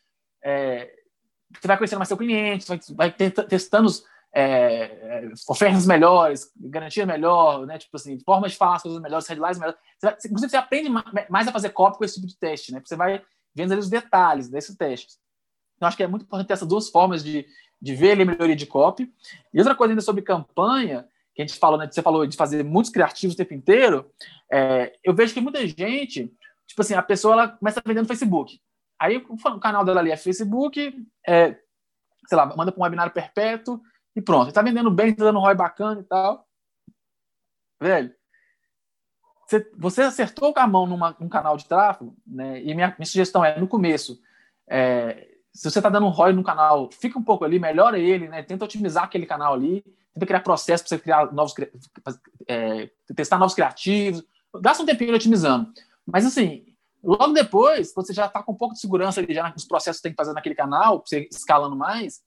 é, 0.43 0.93
você 1.59 1.67
vai 1.67 1.75
conhecendo 1.75 1.97
mais 1.97 2.07
seu 2.07 2.17
cliente, 2.17 2.67
vai, 2.67 2.79
vai 2.95 3.11
testando 3.11 3.89
é, 4.31 4.43
é, 4.43 5.29
ofertas 5.49 5.87
melhores, 5.87 6.51
garantia 6.55 7.05
melhor, 7.07 7.65
né? 7.65 7.79
Tipo 7.79 7.97
assim, 7.97 8.19
formas 8.23 8.51
de 8.51 8.59
falar 8.59 8.75
as 8.75 8.83
coisas 8.83 9.01
melhores, 9.01 9.27
headlines 9.27 9.57
melhores. 9.57 9.79
Você 9.97 10.05
vai, 10.05 10.17
inclusive, 10.23 10.51
você 10.51 10.57
aprende 10.57 10.89
mais 11.31 11.47
a 11.47 11.51
fazer 11.51 11.69
cópia 11.69 11.97
com 11.97 12.05
esse 12.05 12.15
tipo 12.15 12.27
de 12.27 12.37
teste, 12.37 12.71
né? 12.71 12.79
Você 12.85 12.95
vai 12.95 13.23
vendo 13.57 13.71
ali 13.71 13.81
os 13.81 13.89
detalhes 13.89 14.47
desses 14.47 14.75
testes. 14.75 15.19
Então, 15.75 15.87
acho 15.87 15.97
que 15.97 16.03
é 16.03 16.07
muito 16.07 16.23
importante 16.23 16.47
ter 16.47 16.53
essas 16.53 16.67
duas 16.67 16.89
formas 16.89 17.23
de, 17.23 17.45
de 17.81 17.95
ver 17.95 18.13
a 18.13 18.25
melhoria 18.25 18.55
de 18.55 18.65
copy. 18.67 19.11
E 19.53 19.57
outra 19.57 19.75
coisa 19.75 19.91
ainda 19.91 20.01
sobre 20.01 20.21
campanha, 20.21 21.07
que 21.33 21.41
a 21.41 21.45
gente 21.45 21.57
falou, 21.57 21.77
né, 21.77 21.89
você 21.89 22.01
falou 22.01 22.25
de 22.25 22.37
fazer 22.37 22.63
muitos 22.63 22.91
criativos 22.91 23.33
o 23.33 23.37
tempo 23.37 23.53
inteiro, 23.53 24.09
é, 24.51 24.93
eu 25.03 25.13
vejo 25.13 25.33
que 25.33 25.41
muita 25.41 25.65
gente, 25.65 26.31
tipo 26.67 26.81
assim, 26.81 26.93
a 26.93 27.01
pessoa 27.01 27.33
ela 27.33 27.47
começa 27.49 27.81
vendendo 27.85 28.03
no 28.03 28.07
Facebook. 28.07 28.61
Aí 28.99 29.17
o 29.17 29.59
canal 29.59 29.83
dela 29.85 29.99
ali 29.99 30.11
é 30.11 30.17
Facebook, 30.17 31.05
é, 31.27 31.59
sei 32.27 32.37
lá, 32.37 32.45
manda 32.55 32.71
para 32.71 32.79
um 32.79 32.83
webinário 32.83 33.13
perpétuo 33.13 33.81
e 34.15 34.21
pronto. 34.21 34.49
Está 34.49 34.61
vendendo 34.61 34.89
bem, 34.89 35.09
está 35.09 35.25
dando 35.25 35.39
ROI 35.39 35.55
bacana 35.55 36.01
e 36.01 36.03
tal. 36.03 36.47
Velho, 37.79 38.13
você, 39.47 39.71
você 39.77 40.01
acertou 40.01 40.53
com 40.53 40.59
a 40.59 40.67
mão 40.67 40.85
numa, 40.85 41.15
num 41.19 41.29
canal 41.29 41.55
de 41.55 41.65
tráfego, 41.65 42.13
né? 42.25 42.61
E 42.61 42.75
minha, 42.75 42.93
minha 42.97 43.05
sugestão 43.05 43.43
é, 43.45 43.57
no 43.57 43.67
começo, 43.67 44.19
é, 44.69 45.25
se 45.53 45.71
você 45.71 45.79
está 45.79 45.89
dando 45.89 46.05
um 46.05 46.09
ROI 46.09 46.33
no 46.33 46.43
canal, 46.43 46.89
fica 46.91 47.17
um 47.17 47.23
pouco 47.23 47.45
ali, 47.45 47.57
melhora 47.57 47.97
ele, 47.97 48.27
né? 48.27 48.43
Tenta 48.43 48.65
otimizar 48.65 49.05
aquele 49.05 49.25
canal 49.25 49.53
ali, 49.53 49.83
tenta 50.13 50.25
criar 50.25 50.41
processo 50.41 50.83
para 50.83 50.89
você 50.89 50.99
criar 50.99 51.31
novos, 51.31 51.53
é, 52.45 52.89
testar 53.15 53.37
novos 53.37 53.55
criativos, 53.55 54.21
gasta 54.61 54.83
um 54.83 54.85
tempinho 54.85 55.15
otimizando. 55.15 55.71
Mas 56.05 56.25
assim, 56.25 56.65
logo 57.01 57.31
depois, 57.31 57.93
quando 57.93 58.05
você 58.05 58.13
já 58.13 58.25
está 58.25 58.43
com 58.43 58.51
um 58.51 58.57
pouco 58.57 58.73
de 58.73 58.81
segurança 58.81 59.21
ali, 59.21 59.33
já 59.33 59.49
nos 59.49 59.65
processos 59.65 59.99
que 59.99 60.03
tem 60.03 60.11
que 60.11 60.17
fazer 60.17 60.33
naquele 60.33 60.55
canal, 60.55 61.01
você 61.05 61.27
escalando 61.31 61.75
mais, 61.75 62.21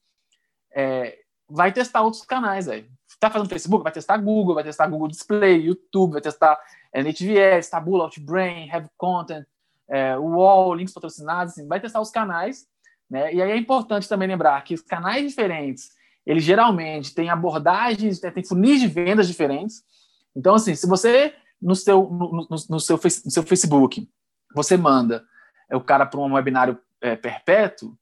é, 0.73 1.19
vai 1.47 1.71
testar 1.71 2.01
outros 2.01 2.23
canais 2.23 2.67
aí. 2.67 2.89
Está 3.21 3.29
fazendo 3.29 3.49
Facebook, 3.49 3.83
vai 3.83 3.91
testar 3.91 4.17
Google, 4.17 4.55
vai 4.55 4.63
testar 4.63 4.87
Google 4.87 5.07
Display, 5.07 5.61
YouTube, 5.61 6.13
vai 6.13 6.21
testar 6.21 6.59
é, 6.91 7.03
Native 7.03 7.39
Ads, 7.39 7.69
Taboola, 7.69 8.05
Outbrain, 8.05 8.69
Have 8.71 8.89
Content, 8.97 9.45
é, 9.87 10.17
Wall, 10.17 10.73
links 10.73 10.93
patrocinados, 10.93 11.53
assim, 11.53 11.67
vai 11.67 11.79
testar 11.79 12.01
os 12.01 12.09
canais 12.09 12.65
né? 13.11 13.33
E 13.33 13.41
aí 13.41 13.51
é 13.51 13.57
importante 13.57 14.07
também 14.07 14.29
lembrar 14.29 14.63
que 14.63 14.73
os 14.73 14.81
canais 14.81 15.27
diferentes, 15.27 15.89
eles 16.25 16.45
geralmente 16.45 17.13
têm 17.13 17.29
abordagens, 17.29 18.21
né, 18.21 18.31
têm 18.31 18.43
funis 18.43 18.79
de 18.79 18.87
vendas 18.87 19.27
diferentes. 19.27 19.83
Então, 20.33 20.55
assim, 20.55 20.73
se 20.75 20.87
você 20.87 21.33
no 21.61 21.75
seu, 21.75 22.09
no, 22.09 22.31
no, 22.31 22.47
no 22.49 22.79
seu, 22.79 22.95
no 22.95 23.31
seu 23.31 23.43
Facebook, 23.43 24.09
você 24.55 24.77
manda 24.77 25.25
é, 25.69 25.75
o 25.75 25.81
cara 25.81 26.05
para 26.05 26.21
um 26.21 26.33
webinário 26.33 26.79
é, 27.01 27.17
perpétuo, 27.17 27.97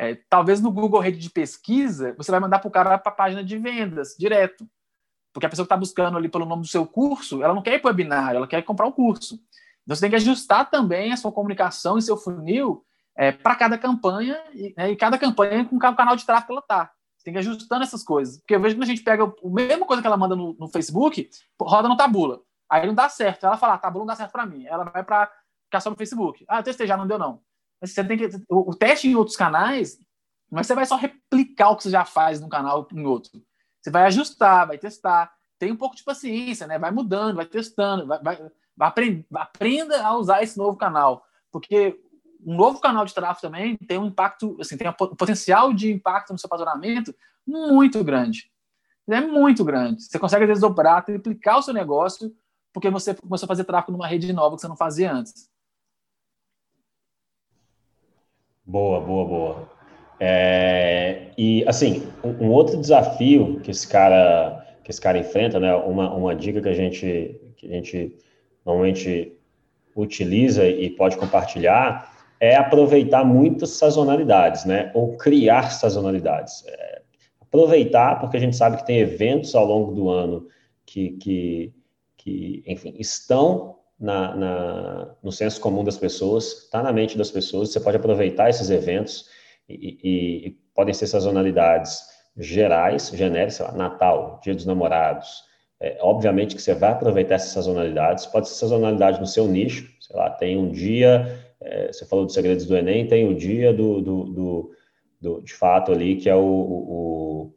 é, 0.00 0.18
talvez 0.30 0.62
no 0.62 0.72
Google 0.72 0.98
Rede 0.98 1.18
de 1.18 1.28
Pesquisa, 1.28 2.14
você 2.16 2.30
vai 2.30 2.40
mandar 2.40 2.58
para 2.58 2.68
o 2.68 2.70
cara 2.70 2.96
para 2.96 3.12
a 3.12 3.14
página 3.14 3.44
de 3.44 3.58
vendas, 3.58 4.16
direto. 4.18 4.66
Porque 5.30 5.44
a 5.44 5.48
pessoa 5.50 5.64
que 5.64 5.66
está 5.66 5.76
buscando 5.76 6.16
ali 6.16 6.26
pelo 6.26 6.46
nome 6.46 6.62
do 6.62 6.68
seu 6.68 6.86
curso, 6.86 7.42
ela 7.42 7.52
não 7.52 7.60
quer 7.60 7.74
ir 7.74 7.80
para 7.80 7.88
o 7.88 7.90
webinário, 7.90 8.38
ela 8.38 8.46
quer 8.46 8.62
comprar 8.62 8.86
o 8.86 8.92
curso. 8.92 9.34
Então, 9.84 9.94
você 9.94 10.00
tem 10.00 10.08
que 10.08 10.16
ajustar 10.16 10.70
também 10.70 11.12
a 11.12 11.18
sua 11.18 11.30
comunicação 11.30 11.98
e 11.98 12.02
seu 12.02 12.16
funil 12.16 12.82
é, 13.14 13.30
para 13.30 13.54
cada 13.54 13.76
campanha, 13.76 14.42
e, 14.54 14.72
né, 14.74 14.90
e, 14.90 14.96
cada 14.96 15.18
campanha 15.18 15.66
com 15.66 15.76
o 15.76 15.78
canal 15.78 16.16
de 16.16 16.24
tráfego 16.24 16.46
que 16.46 16.52
ela 16.52 16.60
está. 16.60 16.92
Você 17.18 17.24
tem 17.24 17.34
que 17.34 17.38
ir 17.38 17.40
ajustando 17.40 17.82
essas 17.82 18.02
coisas. 18.02 18.38
Porque 18.38 18.54
eu 18.54 18.60
vejo 18.60 18.76
que 18.76 18.82
a 18.82 18.86
gente 18.86 19.02
pega 19.02 19.24
a 19.24 19.32
mesma 19.44 19.84
coisa 19.84 20.00
que 20.00 20.06
ela 20.06 20.16
manda 20.16 20.34
no, 20.34 20.54
no 20.54 20.68
Facebook, 20.68 21.28
roda 21.60 21.88
no 21.88 21.96
Tabula. 21.98 22.40
Aí 22.70 22.86
não 22.86 22.94
dá 22.94 23.10
certo. 23.10 23.44
Ela 23.44 23.58
fala, 23.58 23.74
ah, 23.74 23.78
Tabula 23.78 24.04
não 24.04 24.06
dá 24.06 24.16
certo 24.16 24.32
para 24.32 24.46
mim. 24.46 24.64
Ela 24.64 24.84
vai 24.84 25.04
para 25.04 25.30
ficar 25.66 25.80
só 25.80 25.90
no 25.90 25.96
Facebook. 25.96 26.42
Ah, 26.48 26.60
eu 26.60 26.62
testei 26.62 26.86
já, 26.86 26.96
não 26.96 27.06
deu 27.06 27.18
não. 27.18 27.42
Você 27.80 28.04
tem 28.04 28.18
que 28.18 28.28
o, 28.48 28.70
o 28.70 28.74
teste 28.74 29.08
em 29.08 29.14
outros 29.14 29.36
canais, 29.36 29.98
mas 30.50 30.66
você 30.66 30.74
vai 30.74 30.84
só 30.86 30.96
replicar 30.96 31.70
o 31.70 31.76
que 31.76 31.84
você 31.84 31.90
já 31.90 32.04
faz 32.04 32.40
num 32.40 32.48
canal 32.48 32.86
em 32.92 33.04
outro. 33.04 33.42
Você 33.80 33.90
vai 33.90 34.04
ajustar, 34.04 34.66
vai 34.66 34.78
testar. 34.78 35.32
Tem 35.58 35.72
um 35.72 35.76
pouco 35.76 35.96
de 35.96 36.04
paciência, 36.04 36.66
né? 36.66 36.78
Vai 36.78 36.90
mudando, 36.90 37.36
vai 37.36 37.46
testando, 37.46 38.06
vai, 38.06 38.22
vai, 38.22 38.36
vai 38.76 38.88
aprend, 38.88 39.26
aprenda 39.34 40.04
a 40.04 40.16
usar 40.16 40.42
esse 40.42 40.58
novo 40.58 40.76
canal. 40.76 41.24
Porque 41.50 41.98
um 42.44 42.56
novo 42.56 42.80
canal 42.80 43.04
de 43.04 43.14
tráfego 43.14 43.42
também 43.42 43.76
tem 43.76 43.98
um 43.98 44.06
impacto, 44.06 44.56
assim, 44.60 44.76
tem 44.76 44.88
um 44.88 44.92
potencial 44.92 45.72
de 45.72 45.92
impacto 45.92 46.32
no 46.32 46.38
seu 46.38 46.48
faturamento 46.48 47.14
muito 47.46 48.02
grande. 48.04 48.50
É 49.08 49.20
muito 49.20 49.64
grande. 49.64 50.02
Você 50.02 50.18
consegue 50.18 50.46
desdobrar, 50.46 51.04
triplicar 51.04 51.58
o 51.58 51.62
seu 51.62 51.74
negócio 51.74 52.34
porque 52.72 52.88
você 52.90 53.14
começou 53.14 53.46
a 53.46 53.48
fazer 53.48 53.64
tráfego 53.64 53.92
numa 53.92 54.06
rede 54.06 54.32
nova 54.32 54.54
que 54.54 54.62
você 54.62 54.68
não 54.68 54.76
fazia 54.76 55.12
antes. 55.12 55.48
Boa, 58.70 59.00
boa, 59.00 59.24
boa. 59.24 59.68
É, 60.20 61.32
e 61.36 61.64
assim, 61.66 62.06
um, 62.22 62.46
um, 62.46 62.50
outro 62.52 62.76
desafio 62.76 63.58
que 63.64 63.72
esse 63.72 63.88
cara 63.88 64.64
que 64.84 64.92
esse 64.92 65.00
cara 65.00 65.18
enfrenta, 65.18 65.58
né? 65.58 65.74
Uma, 65.74 66.14
uma 66.14 66.36
dica 66.36 66.62
que 66.62 66.68
a 66.68 66.72
gente 66.72 67.34
que 67.56 67.66
a 67.66 67.74
gente 67.74 68.16
normalmente 68.64 69.36
utiliza 69.96 70.68
e 70.68 70.88
pode 70.90 71.16
compartilhar 71.16 72.16
é 72.38 72.54
aproveitar 72.54 73.24
muitas 73.24 73.70
sazonalidades, 73.70 74.64
né? 74.64 74.92
Ou 74.94 75.16
criar 75.16 75.72
sazonalidades. 75.72 76.64
É, 76.68 77.02
aproveitar, 77.40 78.20
porque 78.20 78.36
a 78.36 78.40
gente 78.40 78.54
sabe 78.54 78.76
que 78.76 78.86
tem 78.86 78.98
eventos 78.98 79.52
ao 79.56 79.66
longo 79.66 79.90
do 79.92 80.08
ano 80.08 80.46
que, 80.86 81.10
que, 81.16 81.74
que 82.16 82.62
enfim, 82.68 82.94
estão 83.00 83.79
na, 84.00 84.34
na, 84.34 85.14
no 85.22 85.30
senso 85.30 85.60
comum 85.60 85.84
das 85.84 85.98
pessoas, 85.98 86.64
está 86.64 86.82
na 86.82 86.92
mente 86.92 87.18
das 87.18 87.30
pessoas. 87.30 87.70
Você 87.70 87.80
pode 87.80 87.96
aproveitar 87.96 88.48
esses 88.48 88.70
eventos 88.70 89.28
e, 89.68 89.74
e, 89.74 90.46
e 90.48 90.50
podem 90.74 90.94
ser 90.94 91.06
sazonalidades 91.06 92.08
gerais, 92.36 93.10
genéricas, 93.14 93.58
lá, 93.58 93.72
Natal, 93.72 94.40
Dia 94.42 94.54
dos 94.54 94.64
Namorados. 94.64 95.44
É, 95.78 95.98
obviamente 96.00 96.56
que 96.56 96.62
você 96.62 96.74
vai 96.74 96.92
aproveitar 96.92 97.34
essas 97.36 97.50
sazonalidades. 97.50 98.26
Pode 98.26 98.48
ser 98.48 98.54
sazonalidade 98.54 99.20
no 99.20 99.26
seu 99.26 99.46
nicho, 99.46 99.90
sei 100.00 100.16
lá, 100.16 100.30
tem 100.30 100.56
um 100.56 100.70
dia 100.70 101.38
é, 101.60 101.92
você 101.92 102.06
falou 102.06 102.24
dos 102.24 102.34
segredos 102.34 102.66
do 102.66 102.76
Enem, 102.76 103.06
tem 103.06 103.28
o 103.28 103.34
dia 103.34 103.72
do, 103.72 104.00
do, 104.00 104.24
do, 104.24 104.74
do 105.20 105.42
de 105.42 105.52
fato 105.52 105.92
ali, 105.92 106.16
que 106.16 106.28
é 106.28 106.34
o, 106.34 106.42
o, 106.42 107.54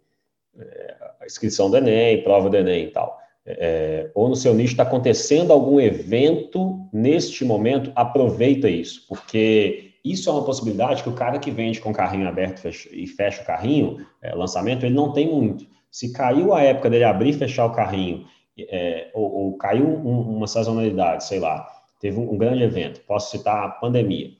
é, 0.57 0.95
a 1.21 1.25
inscrição 1.25 1.69
do 1.69 1.77
Enem, 1.77 2.21
prova 2.21 2.49
do 2.49 2.57
Enem 2.57 2.85
e 2.85 2.91
tal. 2.91 3.17
É, 3.45 4.09
ou 4.15 4.29
no 4.29 4.35
seu 4.35 4.53
nicho 4.53 4.73
está 4.73 4.83
acontecendo 4.83 5.51
algum 5.51 5.79
evento 5.79 6.87
neste 6.93 7.43
momento, 7.43 7.91
aproveita 7.93 8.69
isso, 8.69 9.05
porque 9.07 9.91
isso 10.03 10.29
é 10.29 10.33
uma 10.33 10.45
possibilidade 10.45 11.03
que 11.03 11.09
o 11.09 11.13
cara 11.13 11.39
que 11.39 11.51
vende 11.51 11.81
com 11.81 11.93
carrinho 11.93 12.27
aberto 12.27 12.61
e 12.91 13.07
fecha 13.07 13.41
o 13.41 13.45
carrinho, 13.45 14.05
é, 14.21 14.33
lançamento, 14.33 14.85
ele 14.85 14.95
não 14.95 15.11
tem 15.11 15.29
muito. 15.29 15.65
Se 15.91 16.11
caiu 16.13 16.53
a 16.53 16.61
época 16.61 16.89
dele 16.89 17.03
abrir 17.03 17.29
e 17.29 17.33
fechar 17.33 17.65
o 17.65 17.71
carrinho, 17.71 18.25
é, 18.57 19.09
ou, 19.13 19.31
ou, 19.31 19.57
caiu 19.57 19.85
um, 19.87 20.37
uma 20.37 20.47
sazonalidade, 20.47 21.25
sei 21.25 21.39
lá, 21.39 21.67
teve 21.99 22.19
um, 22.19 22.33
um 22.33 22.37
grande 22.37 22.63
evento, 22.63 23.01
posso 23.01 23.31
citar 23.31 23.65
a 23.65 23.69
pandemia. 23.69 24.31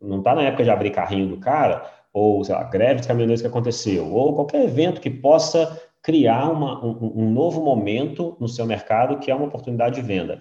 Não 0.00 0.18
está 0.18 0.34
na 0.34 0.42
época 0.42 0.64
de 0.64 0.70
abrir 0.70 0.90
carrinho 0.90 1.28
do 1.28 1.38
cara, 1.38 1.84
ou, 2.12 2.42
sei 2.42 2.54
lá, 2.54 2.64
greve 2.64 3.00
de 3.00 3.08
caminhoneiros 3.08 3.40
que 3.40 3.46
aconteceu, 3.46 4.12
ou 4.12 4.34
qualquer 4.34 4.64
evento 4.64 5.00
que 5.00 5.10
possa 5.10 5.80
criar 6.02 6.50
uma, 6.50 6.84
um, 6.84 7.22
um, 7.22 7.30
novo 7.30 7.62
momento 7.62 8.36
no 8.40 8.48
seu 8.48 8.66
mercado 8.66 9.18
que 9.18 9.30
é 9.30 9.34
uma 9.34 9.46
oportunidade 9.46 9.96
de 9.96 10.02
venda. 10.02 10.40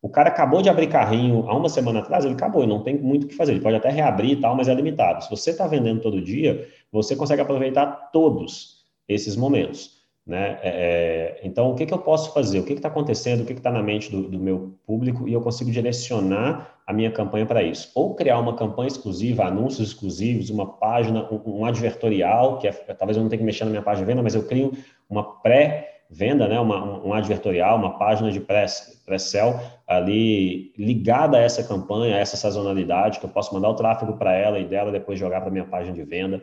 O 0.00 0.08
cara 0.08 0.28
acabou 0.28 0.62
de 0.62 0.68
abrir 0.68 0.88
carrinho 0.88 1.48
há 1.48 1.56
uma 1.56 1.68
semana 1.68 2.00
atrás, 2.00 2.24
ele 2.24 2.34
acabou, 2.34 2.66
não 2.66 2.82
tem 2.82 2.98
muito 2.98 3.24
o 3.24 3.28
que 3.28 3.36
fazer, 3.36 3.52
ele 3.52 3.60
pode 3.60 3.76
até 3.76 3.88
reabrir 3.88 4.32
e 4.32 4.40
tal, 4.40 4.56
mas 4.56 4.68
é 4.68 4.74
limitado. 4.74 5.22
Se 5.22 5.30
você 5.30 5.50
está 5.50 5.66
vendendo 5.66 6.00
todo 6.00 6.20
dia, 6.20 6.68
você 6.90 7.14
consegue 7.14 7.40
aproveitar 7.40 8.10
todos 8.12 8.84
esses 9.08 9.36
momentos. 9.36 10.02
Né? 10.24 10.56
É, 10.62 10.68
é, 10.68 11.40
então, 11.42 11.72
o 11.72 11.74
que, 11.74 11.84
que 11.84 11.92
eu 11.92 11.98
posso 11.98 12.32
fazer? 12.32 12.60
O 12.60 12.64
que 12.64 12.74
está 12.74 12.86
acontecendo? 12.86 13.42
O 13.42 13.44
que 13.44 13.52
está 13.52 13.72
na 13.72 13.82
mente 13.82 14.10
do, 14.10 14.28
do, 14.28 14.38
meu 14.38 14.74
público? 14.86 15.28
E 15.28 15.32
eu 15.32 15.40
consigo 15.40 15.70
direcionar 15.70 16.78
a 16.86 16.92
minha 16.92 17.10
campanha 17.10 17.44
para 17.44 17.62
isso. 17.62 17.90
Ou 17.94 18.14
criar 18.14 18.38
uma 18.38 18.54
campanha 18.54 18.86
exclusiva, 18.86 19.44
anúncios 19.44 19.88
exclusivos, 19.88 20.48
uma 20.48 20.66
página, 20.66 21.28
um, 21.28 21.60
um 21.60 21.64
advertorial, 21.64 22.58
que 22.58 22.68
é, 22.68 22.72
talvez 22.72 23.16
eu 23.16 23.22
não 23.22 23.28
tenha 23.28 23.40
que 23.40 23.44
mexer 23.44 23.64
na 23.64 23.70
minha 23.70 23.82
página 23.82 24.06
de 24.06 24.12
venda, 24.12 24.22
mas 24.22 24.34
eu 24.34 24.44
crio 24.44 24.72
uma 25.12 25.40
pré 25.42 26.04
venda, 26.08 26.48
né, 26.48 26.58
uma, 26.58 27.04
um 27.04 27.12
advertorial, 27.12 27.76
uma 27.76 27.98
página 27.98 28.30
de 28.30 28.40
pré-sell 28.40 29.60
ali 29.86 30.72
ligada 30.76 31.36
a 31.36 31.40
essa 31.40 31.62
campanha, 31.62 32.16
a 32.16 32.18
essa 32.18 32.36
sazonalidade, 32.36 33.18
que 33.18 33.26
eu 33.26 33.30
posso 33.30 33.54
mandar 33.54 33.68
o 33.68 33.74
tráfego 33.74 34.14
para 34.14 34.32
ela 34.32 34.58
e 34.58 34.66
dela 34.66 34.90
depois 34.90 35.18
jogar 35.18 35.40
para 35.42 35.50
minha 35.50 35.64
página 35.64 35.94
de 35.94 36.02
venda. 36.02 36.42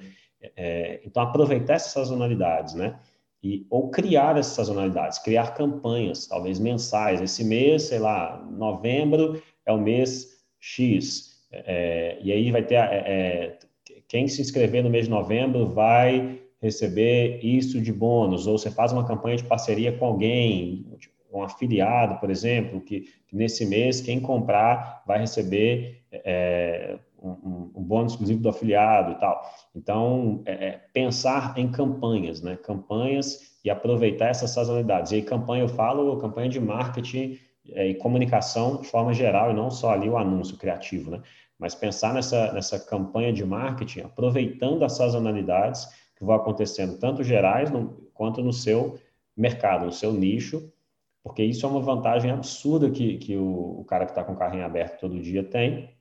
É, 0.56 1.02
então, 1.04 1.22
aproveitar 1.22 1.74
essas 1.74 1.92
sazonalidades, 1.92 2.76
né? 2.76 3.00
E, 3.44 3.66
ou 3.70 3.90
criar 3.90 4.38
essas 4.38 4.54
sazonalidades, 4.54 5.18
criar 5.20 5.54
campanhas, 5.54 6.28
talvez 6.28 6.60
mensais. 6.60 7.22
Esse 7.22 7.44
mês, 7.44 7.84
sei 7.84 8.00
lá, 8.00 8.44
novembro 8.52 9.42
é 9.66 9.72
o 9.72 9.78
mês 9.78 10.44
X. 10.60 11.40
É, 11.52 12.18
e 12.22 12.32
aí 12.32 12.52
vai 12.52 12.64
ter, 12.64 12.76
é, 12.76 12.80
é 12.80 13.58
quem 14.08 14.28
se 14.28 14.42
inscrever 14.42 14.84
no 14.84 14.90
mês 14.90 15.06
de 15.06 15.12
novembro 15.12 15.68
vai 15.68 16.40
receber 16.62 17.40
isso 17.44 17.82
de 17.82 17.92
bônus, 17.94 18.48
ou 18.48 18.58
você 18.58 18.70
faz 18.70 18.92
uma 18.92 19.08
campanha 19.08 19.38
de 19.38 19.44
parceria 19.44 19.92
com 19.98 20.06
alguém, 20.06 20.86
tipo, 21.00 21.16
um 21.32 21.44
afiliado, 21.44 22.20
por 22.20 22.30
exemplo, 22.30 22.82
que, 22.82 23.02
que 23.28 23.36
nesse 23.36 23.66
mês 23.66 24.02
quem 24.02 24.20
comprar 24.20 25.04
vai 25.06 25.20
receber 25.20 26.02
é, 26.12 26.98
um, 27.22 27.72
um, 27.76 27.84
bônus 27.84 28.14
exclusivo 28.14 28.42
do 28.42 28.50
afiliado 28.50 29.12
e 29.12 29.16
tal. 29.16 29.42
Então, 29.76 30.42
é, 30.46 30.52
é, 30.52 30.82
pensar 30.94 31.54
em 31.58 31.70
campanhas, 31.70 32.42
né? 32.42 32.56
Campanhas 32.56 33.60
e 33.64 33.70
aproveitar 33.70 34.30
essas 34.30 34.52
sazonalidades. 34.52 35.12
E 35.12 35.16
aí, 35.16 35.22
campanha, 35.22 35.64
eu 35.64 35.68
falo 35.68 36.18
campanha 36.18 36.50
de 36.50 36.60
marketing 36.60 37.38
é, 37.74 37.88
e 37.88 37.96
comunicação 37.96 38.82
de 38.82 38.88
forma 38.88 39.14
geral, 39.14 39.52
e 39.52 39.54
não 39.54 39.70
só 39.70 39.92
ali 39.92 40.10
o 40.10 40.18
anúncio 40.18 40.58
criativo, 40.58 41.12
né? 41.12 41.22
Mas 41.60 41.76
pensar 41.76 42.14
nessa, 42.14 42.54
nessa 42.54 42.80
campanha 42.80 43.34
de 43.34 43.46
marketing, 43.46 44.02
aproveitando 44.02 44.84
as 44.84 44.96
sazonalidades 44.96 45.88
que 46.20 46.26
vão 46.26 46.36
acontecendo, 46.36 47.00
tanto 47.00 47.24
gerais 47.24 47.72
no, 47.72 48.10
quanto 48.14 48.44
no 48.44 48.54
seu 48.54 49.00
mercado, 49.36 49.86
no 49.86 49.92
seu 49.92 50.12
nicho, 50.12 50.72
porque 51.24 51.44
isso 51.44 51.66
é 51.66 51.70
uma 51.70 51.82
vantagem 51.82 52.30
absurda 52.30 52.92
que, 52.92 53.18
que 53.18 53.38
o, 53.38 53.80
o 53.80 53.86
cara 53.86 54.06
que 54.06 54.12
está 54.12 54.24
com 54.24 54.34
o 54.34 54.38
carrinho 54.38 54.66
aberto 54.66 55.00
todo 55.00 55.22
dia 55.22 55.44
tem, 55.44 55.98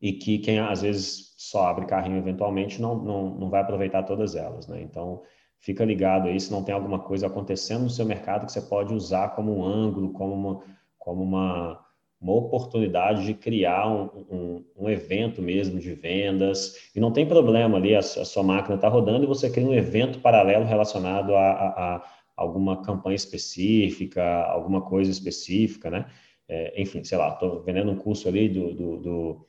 e 0.00 0.12
que 0.12 0.38
quem 0.38 0.58
às 0.58 0.82
vezes 0.82 1.34
só 1.38 1.66
abre 1.66 1.86
carrinho 1.86 2.18
eventualmente 2.18 2.82
não, 2.82 2.96
não, 2.96 3.30
não 3.36 3.48
vai 3.48 3.60
aproveitar 3.60 4.02
todas 4.02 4.34
elas, 4.34 4.66
né? 4.66 4.82
Então, 4.82 5.22
fica 5.58 5.84
ligado 5.84 6.28
aí 6.28 6.38
se 6.38 6.50
não 6.52 6.62
tem 6.62 6.74
alguma 6.74 6.98
coisa 6.98 7.26
acontecendo 7.26 7.84
no 7.84 7.90
seu 7.90 8.04
mercado 8.04 8.44
que 8.44 8.52
você 8.52 8.60
pode 8.60 8.92
usar 8.92 9.30
como 9.30 9.56
um 9.56 9.64
ângulo, 9.64 10.12
como 10.12 10.34
uma, 10.34 10.62
como 10.98 11.22
uma, 11.22 11.83
uma 12.24 12.36
oportunidade 12.36 13.26
de 13.26 13.34
criar 13.34 13.86
um, 13.86 14.08
um, 14.30 14.64
um 14.78 14.88
evento 14.88 15.42
mesmo 15.42 15.78
de 15.78 15.92
vendas. 15.92 16.90
E 16.96 16.98
não 16.98 17.12
tem 17.12 17.26
problema 17.26 17.76
ali, 17.76 17.94
a, 17.94 17.98
a 17.98 18.02
sua 18.02 18.42
máquina 18.42 18.76
está 18.76 18.88
rodando 18.88 19.24
e 19.24 19.28
você 19.28 19.50
cria 19.50 19.66
um 19.66 19.74
evento 19.74 20.18
paralelo 20.20 20.64
relacionado 20.64 21.34
a, 21.34 21.50
a, 21.50 21.96
a 21.96 22.04
alguma 22.34 22.82
campanha 22.82 23.14
específica, 23.14 24.24
alguma 24.46 24.80
coisa 24.80 25.10
específica, 25.10 25.90
né? 25.90 26.06
É, 26.48 26.80
enfim, 26.80 27.04
sei 27.04 27.18
lá, 27.18 27.28
estou 27.28 27.62
vendendo 27.62 27.90
um 27.90 27.96
curso 27.96 28.26
ali 28.26 28.48
do, 28.48 28.72
do, 28.74 28.96
do 28.98 29.46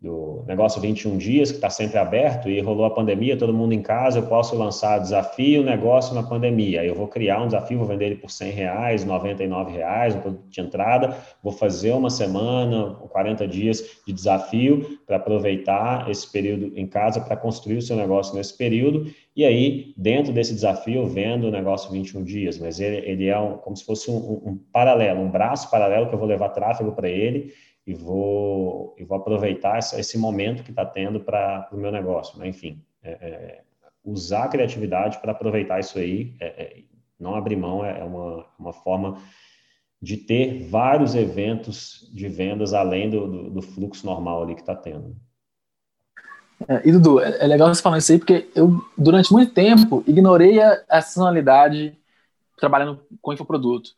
do 0.00 0.42
negócio 0.46 0.80
21 0.80 1.18
dias, 1.18 1.50
que 1.50 1.58
está 1.58 1.68
sempre 1.68 1.98
aberto, 1.98 2.48
e 2.48 2.58
rolou 2.60 2.86
a 2.86 2.90
pandemia, 2.90 3.36
todo 3.36 3.52
mundo 3.52 3.74
em 3.74 3.82
casa, 3.82 4.18
eu 4.18 4.26
posso 4.26 4.56
lançar 4.56 4.98
desafio, 4.98 5.62
negócio 5.62 6.14
na 6.14 6.22
pandemia. 6.22 6.82
Eu 6.82 6.94
vou 6.94 7.06
criar 7.06 7.42
um 7.42 7.46
desafio, 7.46 7.76
vou 7.76 7.86
vender 7.86 8.06
ele 8.06 8.16
por 8.16 8.30
100 8.30 8.50
reais, 8.50 9.04
99 9.04 9.72
reais, 9.72 10.14
um 10.14 10.20
produto 10.20 10.48
de 10.48 10.60
entrada, 10.60 11.14
vou 11.42 11.52
fazer 11.52 11.92
uma 11.92 12.08
semana, 12.08 12.94
40 13.10 13.46
dias 13.46 13.84
de 14.06 14.12
desafio 14.14 14.98
para 15.06 15.16
aproveitar 15.16 16.10
esse 16.10 16.30
período 16.32 16.72
em 16.78 16.86
casa 16.86 17.20
para 17.20 17.36
construir 17.36 17.76
o 17.76 17.82
seu 17.82 17.96
negócio 17.96 18.34
nesse 18.34 18.56
período. 18.56 19.06
E 19.36 19.44
aí, 19.44 19.92
dentro 19.98 20.32
desse 20.32 20.54
desafio, 20.54 21.06
vendo 21.06 21.48
o 21.48 21.50
negócio 21.50 21.90
21 21.90 22.24
dias, 22.24 22.58
mas 22.58 22.80
ele, 22.80 22.96
ele 23.06 23.26
é 23.26 23.38
um, 23.38 23.58
como 23.58 23.76
se 23.76 23.84
fosse 23.84 24.10
um, 24.10 24.16
um 24.16 24.58
paralelo, 24.72 25.20
um 25.20 25.30
braço 25.30 25.70
paralelo 25.70 26.08
que 26.08 26.14
eu 26.14 26.18
vou 26.18 26.26
levar 26.26 26.48
tráfego 26.48 26.92
para 26.92 27.08
ele 27.08 27.52
e 27.90 27.94
vou, 27.94 28.94
e 28.96 29.02
vou 29.02 29.18
aproveitar 29.18 29.78
esse 29.78 30.16
momento 30.16 30.62
que 30.62 30.70
está 30.70 30.86
tendo 30.86 31.18
para 31.18 31.68
o 31.72 31.76
meu 31.76 31.90
negócio. 31.90 32.38
Né? 32.38 32.46
Enfim, 32.46 32.80
é, 33.02 33.10
é, 33.10 33.62
usar 34.04 34.44
a 34.44 34.48
criatividade 34.48 35.18
para 35.18 35.32
aproveitar 35.32 35.80
isso 35.80 35.98
aí, 35.98 36.36
é, 36.38 36.46
é 36.46 36.82
não 37.18 37.34
abrir 37.34 37.56
mão, 37.56 37.84
é, 37.84 37.98
é 37.98 38.04
uma, 38.04 38.46
uma 38.56 38.72
forma 38.72 39.20
de 40.00 40.16
ter 40.16 40.68
vários 40.68 41.16
eventos 41.16 42.08
de 42.14 42.28
vendas 42.28 42.72
além 42.72 43.10
do, 43.10 43.26
do, 43.26 43.50
do 43.50 43.62
fluxo 43.62 44.06
normal 44.06 44.44
ali 44.44 44.54
que 44.54 44.60
está 44.60 44.76
tendo. 44.76 45.16
É, 46.68 46.88
e 46.88 46.92
Dudu, 46.92 47.18
é, 47.18 47.44
legal 47.48 47.74
você 47.74 47.82
falar 47.82 47.98
isso 47.98 48.12
aí, 48.12 48.18
porque 48.18 48.48
eu, 48.54 48.80
durante 48.96 49.32
muito 49.32 49.52
tempo, 49.52 50.04
ignorei 50.06 50.62
a, 50.62 50.80
a 50.88 51.02
sazonalidade 51.02 51.98
trabalhando 52.56 53.00
com 53.20 53.32
infoproduto. 53.32 53.90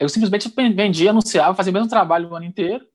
Eu 0.00 0.08
simplesmente 0.08 0.50
vendia, 0.74 1.10
anunciava, 1.10 1.54
fazia 1.54 1.70
o 1.70 1.74
mesmo 1.74 1.90
trabalho 1.90 2.30
o 2.30 2.34
ano 2.34 2.46
inteiro. 2.46 2.86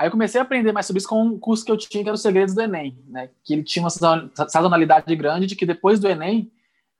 Aí 0.00 0.06
eu 0.06 0.10
comecei 0.10 0.40
a 0.40 0.44
aprender 0.44 0.72
mais 0.72 0.86
sobre 0.86 0.98
isso 0.98 1.08
com 1.10 1.22
um 1.22 1.38
curso 1.38 1.62
que 1.62 1.70
eu 1.70 1.76
tinha, 1.76 2.02
que 2.02 2.08
era 2.08 2.14
os 2.14 2.22
Segredos 2.22 2.54
do 2.54 2.62
Enem, 2.62 2.98
né? 3.06 3.28
Que 3.44 3.52
ele 3.52 3.62
tinha 3.62 3.82
uma 3.82 3.90
sazonalidade 3.90 5.14
grande 5.14 5.46
de 5.46 5.54
que 5.54 5.66
depois 5.66 6.00
do 6.00 6.08
Enem, 6.08 6.50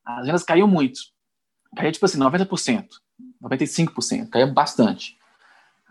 as 0.05 0.27
vendas 0.27 0.43
caíam 0.43 0.69
muito. 0.69 1.01
Caía 1.75 1.91
tipo 1.91 2.05
assim, 2.05 2.19
90%, 2.19 2.89
95%, 3.43 4.29
caía 4.29 4.47
bastante. 4.47 5.17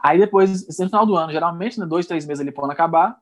Aí 0.04 0.20
depois, 0.20 0.68
no 0.68 0.86
final 0.86 1.04
do 1.04 1.18
ano, 1.18 1.32
geralmente, 1.32 1.80
né, 1.80 1.86
dois, 1.88 2.06
três 2.06 2.28
meses 2.28 2.42
ali 2.42 2.52
para 2.52 2.72
acabar, 2.72 3.18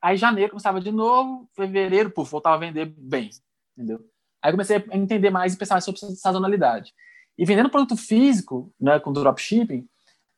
aí 0.00 0.16
janeiro 0.16 0.52
começava 0.52 0.80
de 0.80 0.90
novo, 0.90 1.46
fevereiro, 1.54 2.10
puf, 2.10 2.30
voltava 2.30 2.56
a 2.56 2.58
vender 2.58 2.86
bem, 2.86 3.28
entendeu? 3.76 4.00
Aí 4.40 4.50
comecei 4.50 4.78
a 4.78 4.96
entender 4.96 5.28
mais 5.28 5.52
e 5.52 5.58
pensar 5.58 5.74
mais 5.74 5.84
sobre 5.84 6.00
sazonalidade. 6.16 6.94
E 7.36 7.44
vendendo 7.44 7.68
produto 7.68 7.98
físico, 7.98 8.72
né, 8.80 8.98
com 8.98 9.12
dropshipping, 9.12 9.86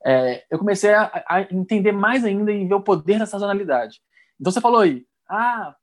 é, 0.05 0.45
eu 0.51 0.59
comecei 0.59 0.93
a, 0.93 1.25
a, 1.29 1.43
entender 1.51 1.93
mais 1.93 2.25
ainda 2.25 2.53
e 2.53 2.67
ver 2.67 2.75
o 2.75 2.83
poder 2.83 3.19
da 3.19 3.27
sazonalidade. 3.27 4.01
Então 4.41 4.53
você 4.53 4.61
falou 4.61 4.81
aí, 4.81 5.07
ah, 5.29 5.75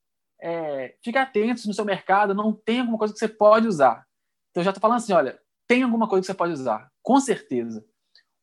é, 0.42 0.96
fique 1.04 1.18
atento 1.18 1.68
no 1.68 1.74
seu 1.74 1.86
mercado 1.86 2.34
não 2.34 2.54
tem 2.54 2.80
alguma 2.80 2.98
coisa 2.98 3.14
que 3.14 3.20
você 3.20 3.28
pode 3.28 3.68
usar. 3.68 4.06
Então 4.52 4.62
eu 4.62 4.66
já 4.66 4.72
estou 4.72 4.82
falando 4.82 4.98
assim, 4.98 5.14
olha, 5.14 5.40
tem 5.68 5.84
alguma 5.84 6.08
coisa 6.08 6.22
que 6.22 6.28
você 6.28 6.34
pode 6.34 6.54
usar, 6.54 6.92
com 7.02 7.20
certeza. 7.20 7.86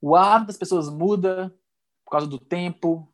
O 0.00 0.14
hábito 0.14 0.48
das 0.48 0.58
pessoas 0.58 0.88
muda 0.88 1.54
por 2.04 2.12
causa 2.12 2.26
do 2.26 2.38
tempo, 2.38 3.12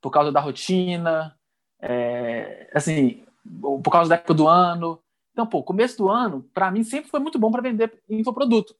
por 0.00 0.10
causa 0.10 0.32
da 0.32 0.40
rotina, 0.40 1.36
é, 1.80 2.70
assim, 2.74 3.24
por 3.60 3.90
causa 3.90 4.08
da 4.08 4.14
época 4.16 4.34
do 4.34 4.48
ano. 4.48 5.02
Então, 5.32 5.46
pô, 5.46 5.62
começo 5.62 5.98
do 5.98 6.08
ano, 6.08 6.42
para 6.54 6.70
mim, 6.70 6.82
sempre 6.82 7.10
foi 7.10 7.20
muito 7.20 7.38
bom 7.38 7.50
para 7.50 7.62
vender 7.62 8.02
infoproduto 8.08 8.74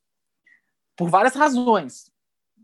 por 0.97 1.09
várias 1.09 1.35
razões. 1.35 2.11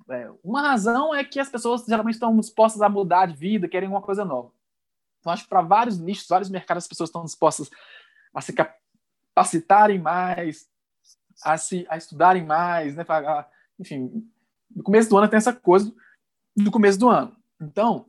É, 0.08 0.30
uma 0.44 0.62
razão 0.62 1.14
é 1.14 1.24
que 1.24 1.40
as 1.40 1.48
pessoas 1.48 1.84
geralmente 1.84 2.14
estão 2.14 2.36
dispostas 2.38 2.80
a 2.80 2.88
mudar 2.88 3.26
de 3.26 3.34
vida, 3.34 3.68
querem 3.68 3.88
uma 3.88 4.02
coisa 4.02 4.24
nova. 4.24 4.52
Então, 5.18 5.32
acho 5.32 5.42
que 5.42 5.48
para 5.48 5.62
vários 5.62 5.98
nichos, 5.98 6.28
vários 6.28 6.48
mercados, 6.48 6.84
as 6.84 6.88
pessoas 6.88 7.08
estão 7.08 7.24
dispostas 7.24 7.68
a 8.32 8.40
se 8.40 8.52
capacitarem 8.52 9.98
mais, 9.98 10.68
a, 11.42 11.56
se, 11.58 11.84
a 11.88 11.96
estudarem 11.96 12.44
mais, 12.44 12.94
né? 12.94 13.04
A, 13.08 13.48
enfim, 13.78 14.30
no 14.74 14.82
começo 14.82 15.08
do 15.10 15.18
ano 15.18 15.28
tem 15.28 15.38
essa 15.38 15.52
coisa 15.52 15.92
do 16.56 16.70
começo 16.70 16.98
do 16.98 17.08
ano. 17.08 17.36
Então, 17.60 18.06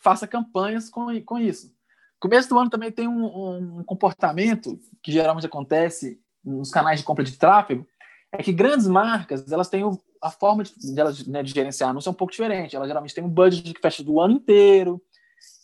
faça 0.00 0.26
campanhas 0.26 0.90
com, 0.90 1.06
com 1.22 1.38
isso. 1.38 1.72
Começo 2.18 2.48
do 2.48 2.58
ano 2.58 2.68
também 2.68 2.90
tem 2.90 3.08
um, 3.08 3.78
um 3.78 3.84
comportamento 3.84 4.78
que 5.02 5.12
geralmente 5.12 5.46
acontece 5.46 6.20
nos 6.44 6.70
canais 6.70 7.00
de 7.00 7.06
compra 7.06 7.24
de 7.24 7.38
tráfego, 7.38 7.86
é 8.32 8.42
que 8.42 8.52
grandes 8.52 8.86
marcas 8.86 9.50
elas 9.50 9.68
têm 9.68 9.84
o, 9.84 9.98
a 10.20 10.30
forma 10.30 10.62
de, 10.62 10.74
de, 10.76 11.00
elas, 11.00 11.26
né, 11.26 11.42
de 11.42 11.52
gerenciar 11.52 11.90
anúncio 11.90 12.08
é 12.08 12.12
um 12.12 12.14
pouco 12.14 12.32
diferente. 12.32 12.76
Elas 12.76 12.88
geralmente 12.88 13.14
têm 13.14 13.24
um 13.24 13.28
budget 13.28 13.72
que 13.72 13.80
fecha 13.80 14.02
do 14.02 14.20
ano 14.20 14.34
inteiro, 14.34 15.02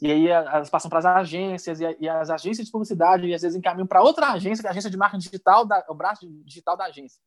e 0.00 0.10
aí 0.10 0.28
elas 0.28 0.70
passam 0.70 0.88
para 0.88 0.98
as 0.98 1.06
agências, 1.06 1.80
e, 1.80 1.96
e, 2.00 2.08
as 2.08 2.30
agências 2.30 2.66
de 2.66 2.72
publicidade, 2.72 3.26
e 3.26 3.34
às 3.34 3.42
vezes 3.42 3.56
encaminham 3.56 3.86
para 3.86 4.02
outra 4.02 4.32
agência, 4.32 4.62
que 4.62 4.66
é 4.66 4.70
a 4.70 4.72
agência 4.72 4.90
de 4.90 4.96
marketing 4.96 5.24
digital, 5.24 5.66
da, 5.66 5.84
o 5.88 5.94
braço 5.94 6.26
digital 6.44 6.76
da 6.76 6.84
agência. 6.84 7.20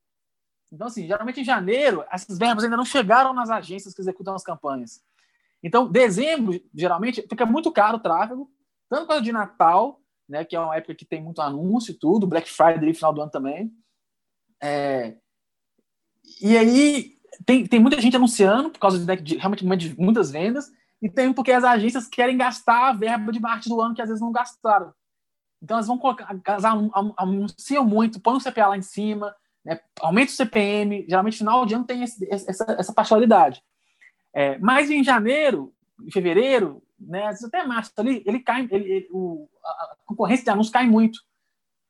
Então, 0.71 0.87
assim, 0.87 1.07
geralmente 1.07 1.41
em 1.41 1.43
janeiro, 1.43 2.03
essas 2.11 2.37
verbas 2.37 2.63
ainda 2.63 2.77
não 2.77 2.85
chegaram 2.85 3.33
nas 3.33 3.49
agências 3.49 3.93
que 3.93 4.01
executam 4.01 4.35
as 4.35 4.43
campanhas. 4.43 5.01
Então, 5.63 5.91
dezembro, 5.91 6.59
geralmente, 6.73 7.21
fica 7.23 7.45
muito 7.45 7.71
caro 7.71 7.97
o 7.97 8.01
tráfego, 8.01 8.51
tanto 8.87 9.07
causa 9.07 9.21
de 9.21 9.31
Natal, 9.31 9.99
né, 10.27 10.45
que 10.45 10.55
é 10.55 10.59
uma 10.59 10.75
época 10.75 10.95
que 10.95 11.05
tem 11.05 11.21
muito 11.21 11.41
anúncio 11.41 11.91
e 11.91 11.95
tudo, 11.95 12.27
Black 12.27 12.49
Friday, 12.49 12.93
final 12.93 13.13
do 13.13 13.21
ano 13.21 13.31
também. 13.31 13.71
É, 14.61 15.15
e 16.41 16.57
aí 16.57 17.18
tem, 17.45 17.65
tem 17.65 17.79
muita 17.79 17.99
gente 18.01 18.15
anunciando 18.15 18.69
por 18.69 18.79
causa 18.79 18.99
de, 18.99 19.21
de 19.21 19.37
realmente 19.37 19.65
de 19.77 20.01
muitas 20.01 20.31
vendas, 20.31 20.71
e 21.01 21.09
tem 21.09 21.31
porque 21.31 21.51
as 21.51 21.63
agências 21.63 22.07
querem 22.07 22.37
gastar 22.37 22.89
a 22.89 22.93
verba 22.93 23.31
de 23.31 23.39
marketing 23.39 23.69
do 23.69 23.81
ano 23.81 23.95
que 23.95 24.01
às 24.01 24.09
vezes 24.09 24.21
não 24.21 24.31
gastaram. 24.31 24.93
Então 25.61 25.75
elas 25.75 25.87
vão 25.87 25.97
colocar, 25.97 26.27
anunciam 27.17 27.85
muito, 27.85 28.19
põem 28.19 28.37
o 28.37 28.43
CPA 28.43 28.67
lá 28.67 28.77
em 28.77 28.81
cima, 28.81 29.35
né, 29.63 29.79
aumenta 29.99 30.31
o 30.31 30.35
CPM, 30.35 31.05
geralmente 31.07 31.37
final 31.37 31.65
de 31.65 31.75
ano 31.75 31.85
tem 31.85 32.03
esse, 32.03 32.27
essa, 32.31 32.75
essa 32.77 32.93
parcialidade. 32.93 33.61
É, 34.33 34.57
mas 34.59 34.89
em 34.89 35.03
janeiro, 35.03 35.73
em 36.01 36.11
fevereiro, 36.11 36.81
né, 36.99 37.23
às 37.23 37.39
vezes 37.39 37.45
até 37.45 37.65
março 37.65 37.91
ali, 37.97 38.23
ele 38.25 38.39
cai, 38.39 38.67
ele, 38.71 38.91
ele, 38.91 39.07
o, 39.11 39.49
a 39.63 39.95
concorrência 40.05 40.43
de 40.45 40.49
anúncios 40.49 40.73
cai 40.73 40.87
muito. 40.87 41.19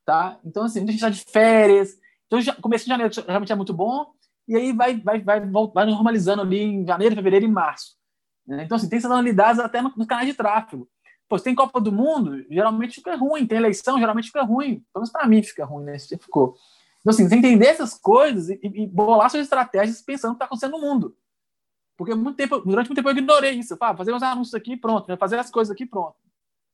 Tá? 0.05 0.39
Então, 0.43 0.63
assim, 0.63 0.79
muita 0.79 0.91
gente 0.91 1.03
está 1.03 1.09
de 1.09 1.31
férias. 1.31 1.95
Então, 2.25 2.39
começo 2.61 2.85
de 2.85 2.89
janeiro 2.89 3.13
realmente 3.27 3.51
é 3.51 3.55
muito 3.55 3.73
bom, 3.73 4.11
e 4.49 4.55
aí 4.55 4.73
vai, 4.73 4.99
vai, 4.99 5.21
vai, 5.21 5.39
vai 5.39 5.85
normalizando 5.85 6.41
ali 6.41 6.59
em 6.59 6.85
janeiro, 6.85 7.15
fevereiro 7.15 7.45
e 7.45 7.47
março. 7.47 7.95
Né? 8.47 8.63
Então, 8.63 8.75
assim, 8.75 8.89
tem 8.89 8.99
sazonalidades 8.99 9.59
até 9.59 9.79
nos 9.79 9.95
no 9.95 10.07
canais 10.07 10.27
de 10.27 10.33
tráfego. 10.33 10.89
Pô, 11.27 11.37
se 11.37 11.43
tem 11.43 11.53
Copa 11.53 11.79
do 11.79 11.91
Mundo, 11.91 12.43
geralmente 12.49 12.95
fica 12.95 13.15
ruim. 13.15 13.45
Tem 13.45 13.59
eleição, 13.59 13.99
geralmente 13.99 14.25
fica 14.25 14.41
ruim. 14.41 14.83
Pelo 14.91 15.01
menos 15.01 15.11
para 15.11 15.27
mim 15.27 15.43
fica 15.43 15.63
ruim, 15.63 15.83
né? 15.83 15.99
Ficou. 15.99 16.55
Então, 16.99 17.11
assim, 17.11 17.29
você 17.29 17.35
entender 17.35 17.67
essas 17.67 17.93
coisas 17.93 18.49
e, 18.49 18.59
e 18.63 18.87
bolar 18.87 19.29
suas 19.29 19.43
estratégias 19.43 20.01
pensando 20.01 20.31
o 20.31 20.33
que 20.33 20.37
está 20.37 20.45
acontecendo 20.45 20.71
no 20.71 20.81
mundo. 20.81 21.15
Porque 21.95 22.15
muito 22.15 22.35
tempo, 22.35 22.59
durante 22.61 22.87
muito 22.87 22.95
tempo 22.95 23.09
eu 23.09 23.17
ignorei 23.17 23.51
isso. 23.51 23.73
Eu 23.73 23.77
falava, 23.77 23.99
fazer 23.99 24.13
uns 24.13 24.23
anúncios 24.23 24.55
aqui 24.55 24.75
pronto, 24.75 25.15
fazer 25.17 25.37
as 25.37 25.51
coisas 25.51 25.71
aqui 25.71 25.85
pronto. 25.85 26.15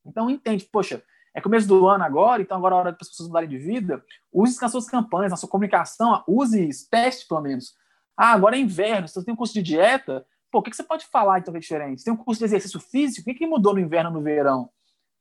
Então, 0.06 0.30
entende, 0.30 0.64
poxa, 0.64 1.02
é 1.36 1.40
começo 1.42 1.68
do 1.68 1.86
ano 1.86 2.02
agora, 2.02 2.40
então 2.40 2.56
agora 2.56 2.74
é 2.74 2.78
hora 2.78 2.92
para 2.94 3.02
as 3.02 3.10
pessoas 3.10 3.28
mudarem 3.28 3.46
de 3.46 3.58
vida. 3.58 4.02
Use 4.32 4.52
isso 4.52 4.62
nas 4.62 4.72
suas 4.72 4.86
campanhas, 4.86 5.30
na 5.30 5.36
sua 5.36 5.50
comunicação, 5.50 6.24
use 6.26 6.66
isso, 6.66 6.88
teste 6.90 7.28
pelo 7.28 7.42
menos. 7.42 7.74
Ah, 8.16 8.32
agora 8.32 8.56
é 8.56 8.58
inverno, 8.58 9.06
você 9.06 9.22
tem 9.22 9.34
um 9.34 9.36
curso 9.36 9.52
de 9.52 9.62
dieta, 9.62 10.26
pô, 10.50 10.60
o 10.60 10.62
que, 10.62 10.74
você 10.74 10.82
pode 10.82 11.04
falar 11.04 11.38
então 11.38 11.52
que 11.52 11.58
é 11.58 11.60
diferente? 11.60 12.00
Você 12.00 12.06
tem 12.06 12.14
um 12.14 12.16
curso 12.16 12.38
de 12.38 12.46
exercício 12.46 12.80
físico, 12.80 13.20
o 13.20 13.24
que, 13.24 13.38
que 13.38 13.46
mudou 13.46 13.74
no 13.74 13.80
inverno 13.80 14.10
no 14.10 14.22
verão? 14.22 14.70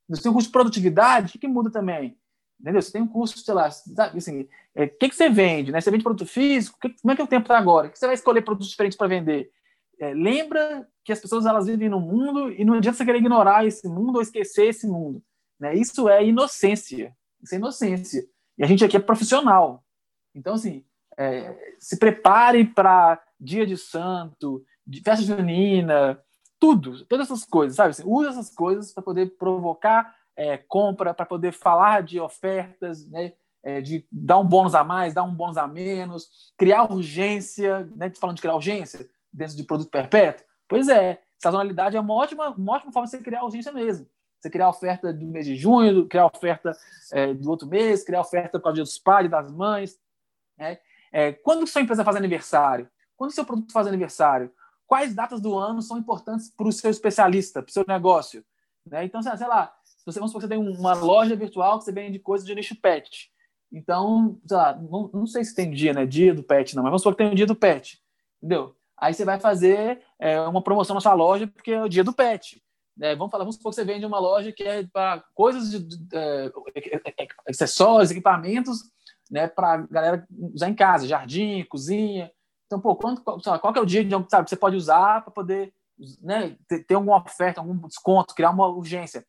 Você 0.07 0.21
tem 0.21 0.31
um 0.31 0.33
curso 0.33 0.47
de 0.47 0.53
produtividade, 0.53 1.27
o 1.27 1.31
que, 1.33 1.37
que 1.37 1.49
muda 1.49 1.69
também? 1.69 2.17
Entendeu? 2.61 2.81
Você 2.81 2.93
tem 2.93 3.01
um 3.01 3.07
curso, 3.07 3.37
sei 3.37 3.53
lá, 3.53 3.65
assim, 3.65 4.47
é, 4.73 4.85
o 4.85 4.97
que, 4.97 5.09
que 5.09 5.15
você 5.15 5.29
vende? 5.29 5.73
Né? 5.73 5.81
Você 5.81 5.91
vende 5.91 6.03
produto 6.03 6.25
físico? 6.25 6.79
Que, 6.79 6.95
como 7.01 7.11
é 7.11 7.15
que 7.17 7.21
é 7.21 7.25
o 7.25 7.27
tempo 7.27 7.43
está 7.43 7.57
agora? 7.57 7.87
O 7.87 7.91
que 7.91 7.99
você 7.99 8.05
vai 8.05 8.15
escolher 8.15 8.41
produtos 8.41 8.69
diferentes 8.69 8.97
para 8.97 9.07
vender? 9.07 9.51
É, 9.99 10.13
lembra 10.13 10.87
que 11.03 11.11
as 11.11 11.19
pessoas 11.19 11.45
elas 11.45 11.65
vivem 11.65 11.89
no 11.89 11.99
mundo 11.99 12.49
e 12.53 12.63
não 12.63 12.75
adianta 12.75 12.97
você 12.97 13.03
querer 13.03 13.17
ignorar 13.17 13.65
esse 13.65 13.85
mundo 13.89 14.15
ou 14.15 14.21
esquecer 14.21 14.67
esse 14.67 14.87
mundo. 14.87 15.21
Né? 15.59 15.75
Isso 15.75 16.07
é 16.09 16.25
inocência. 16.25 17.15
Isso 17.41 17.55
é 17.55 17.57
inocência. 17.57 18.25
E 18.57 18.63
a 18.63 18.67
gente 18.67 18.83
aqui 18.83 18.97
é 18.97 18.99
profissional. 18.99 19.83
Então, 20.33 20.55
assim, 20.55 20.83
é, 21.17 21.75
se 21.79 21.97
prepare 21.97 22.65
para 22.65 23.21
dia 23.39 23.65
de 23.65 23.77
santo, 23.77 24.63
de 24.85 25.01
festa 25.01 25.23
junina, 25.23 26.19
tudo, 26.59 27.05
todas 27.05 27.27
essas 27.27 27.43
coisas, 27.43 27.75
sabe? 27.75 27.91
Assim, 27.91 28.03
use 28.05 28.29
essas 28.29 28.49
coisas 28.49 28.93
para 28.93 29.03
poder 29.03 29.37
provocar 29.37 30.15
é, 30.35 30.57
compra, 30.57 31.13
para 31.13 31.25
poder 31.25 31.51
falar 31.51 32.03
de 32.03 32.19
ofertas, 32.19 33.07
né? 33.09 33.33
É, 33.63 33.81
de 33.81 34.05
dar 34.11 34.37
um 34.37 34.45
bônus 34.45 34.75
a 34.75 34.83
mais, 34.83 35.13
dar 35.15 35.23
um 35.23 35.33
bônus 35.33 35.57
a 35.57 35.67
menos, 35.67 36.53
criar 36.55 36.83
urgência, 36.83 37.89
né? 37.95 38.11
falando 38.13 38.35
de 38.35 38.41
criar 38.43 38.53
urgência 38.53 39.09
dentro 39.33 39.57
de 39.57 39.63
produto 39.63 39.89
perpétuo. 39.89 40.45
Pois 40.67 40.87
é, 40.87 41.19
sazonalidade 41.39 41.97
é 41.97 41.99
uma 41.99 42.13
ótima, 42.13 42.51
uma 42.51 42.73
ótima 42.73 42.91
forma 42.91 43.07
de 43.07 43.11
você 43.11 43.23
criar 43.23 43.43
urgência 43.43 43.71
mesmo. 43.71 44.05
Você 44.45 44.49
criar 44.51 44.69
oferta 44.69 45.11
do 45.11 45.25
mês 45.25 45.43
de 45.43 45.55
junho, 45.55 46.05
criar 46.07 46.27
oferta 46.27 46.77
é, 47.11 47.33
do 47.33 47.49
outro 47.49 47.67
mês, 47.67 48.03
criar 48.03 48.21
oferta 48.21 48.59
para 48.59 48.69
o 48.69 48.73
dia 48.75 48.83
dos 48.83 48.99
pais, 48.99 49.27
das 49.27 49.51
mães. 49.51 49.99
Né? 50.55 50.77
É, 51.11 51.31
quando 51.31 51.65
sua 51.65 51.81
empresa 51.81 52.03
faz 52.03 52.15
aniversário? 52.15 52.87
Quando 53.17 53.31
seu 53.31 53.43
produto 53.43 53.73
faz 53.73 53.87
aniversário? 53.87 54.53
Quais 54.85 55.15
datas 55.15 55.41
do 55.41 55.57
ano 55.57 55.81
são 55.81 55.97
importantes 55.97 56.47
para 56.47 56.67
o 56.67 56.71
seu 56.71 56.91
especialista, 56.91 57.63
para 57.63 57.71
o 57.71 57.73
seu 57.73 57.83
negócio? 57.87 58.45
Né? 58.85 59.05
Então, 59.05 59.19
sei 59.23 59.47
lá, 59.47 59.75
você, 60.05 60.19
vamos 60.19 60.31
supor 60.31 60.41
que 60.41 60.47
você 60.47 60.59
tem 60.59 60.77
uma 60.77 60.93
loja 60.93 61.35
virtual 61.35 61.79
que 61.79 61.85
você 61.85 61.91
vende 61.91 62.19
coisas 62.19 62.45
de 62.45 62.53
nicho 62.53 62.79
pet. 62.79 63.31
Então, 63.71 64.39
sei 64.45 64.57
lá, 64.57 64.75
não, 64.75 65.09
não, 65.11 65.25
sei 65.25 65.43
se 65.43 65.55
tem 65.55 65.71
dia, 65.71 65.91
né? 65.91 66.05
Dia 66.05 66.35
do 66.35 66.43
pet, 66.43 66.75
não, 66.75 66.83
mas 66.83 66.91
vamos 66.91 67.01
supor 67.01 67.15
que 67.15 67.23
tem 67.23 67.31
o 67.31 67.35
dia 67.35 67.47
do 67.47 67.55
pet. 67.55 67.99
Entendeu? 68.37 68.75
Aí 68.95 69.11
você 69.11 69.25
vai 69.25 69.39
fazer 69.39 70.03
é, 70.19 70.39
uma 70.41 70.61
promoção 70.61 70.93
na 70.93 71.01
sua 71.01 71.15
loja 71.15 71.47
porque 71.47 71.71
é 71.71 71.83
o 71.83 71.89
dia 71.89 72.03
do 72.03 72.13
pet. 72.13 72.63
É, 73.01 73.15
vamos 73.15 73.31
falar, 73.31 73.43
vamos 73.43 73.55
supor 73.55 73.71
que 73.71 73.75
você 73.75 73.83
vende 73.83 74.05
uma 74.05 74.19
loja 74.19 74.51
que 74.51 74.63
é 74.63 74.87
para 74.87 75.23
coisas 75.33 75.69
de, 75.69 75.79
de, 75.79 75.97
de, 75.97 76.17
é, 76.17 76.51
acessórios, 77.49 78.11
equipamentos, 78.11 78.83
né, 79.29 79.47
para 79.47 79.77
galera 79.87 80.27
usar 80.53 80.69
em 80.69 80.75
casa, 80.75 81.07
jardim, 81.07 81.65
cozinha. 81.65 82.31
Então, 82.65 82.79
pô, 82.79 82.95
quanto, 82.95 83.21
qual 83.21 83.73
que 83.73 83.79
é 83.79 83.81
o 83.81 83.85
dia 83.85 84.03
de, 84.03 84.15
sabe, 84.29 84.49
você 84.49 84.55
pode 84.55 84.75
usar 84.75 85.21
para 85.23 85.31
poder 85.31 85.73
né, 86.21 86.55
ter, 86.67 86.83
ter, 86.83 86.95
alguma 86.95 87.17
oferta, 87.17 87.59
algum 87.59 87.75
desconto, 87.87 88.33
criar 88.33 88.51
uma 88.51 88.67
urgência? 88.67 89.25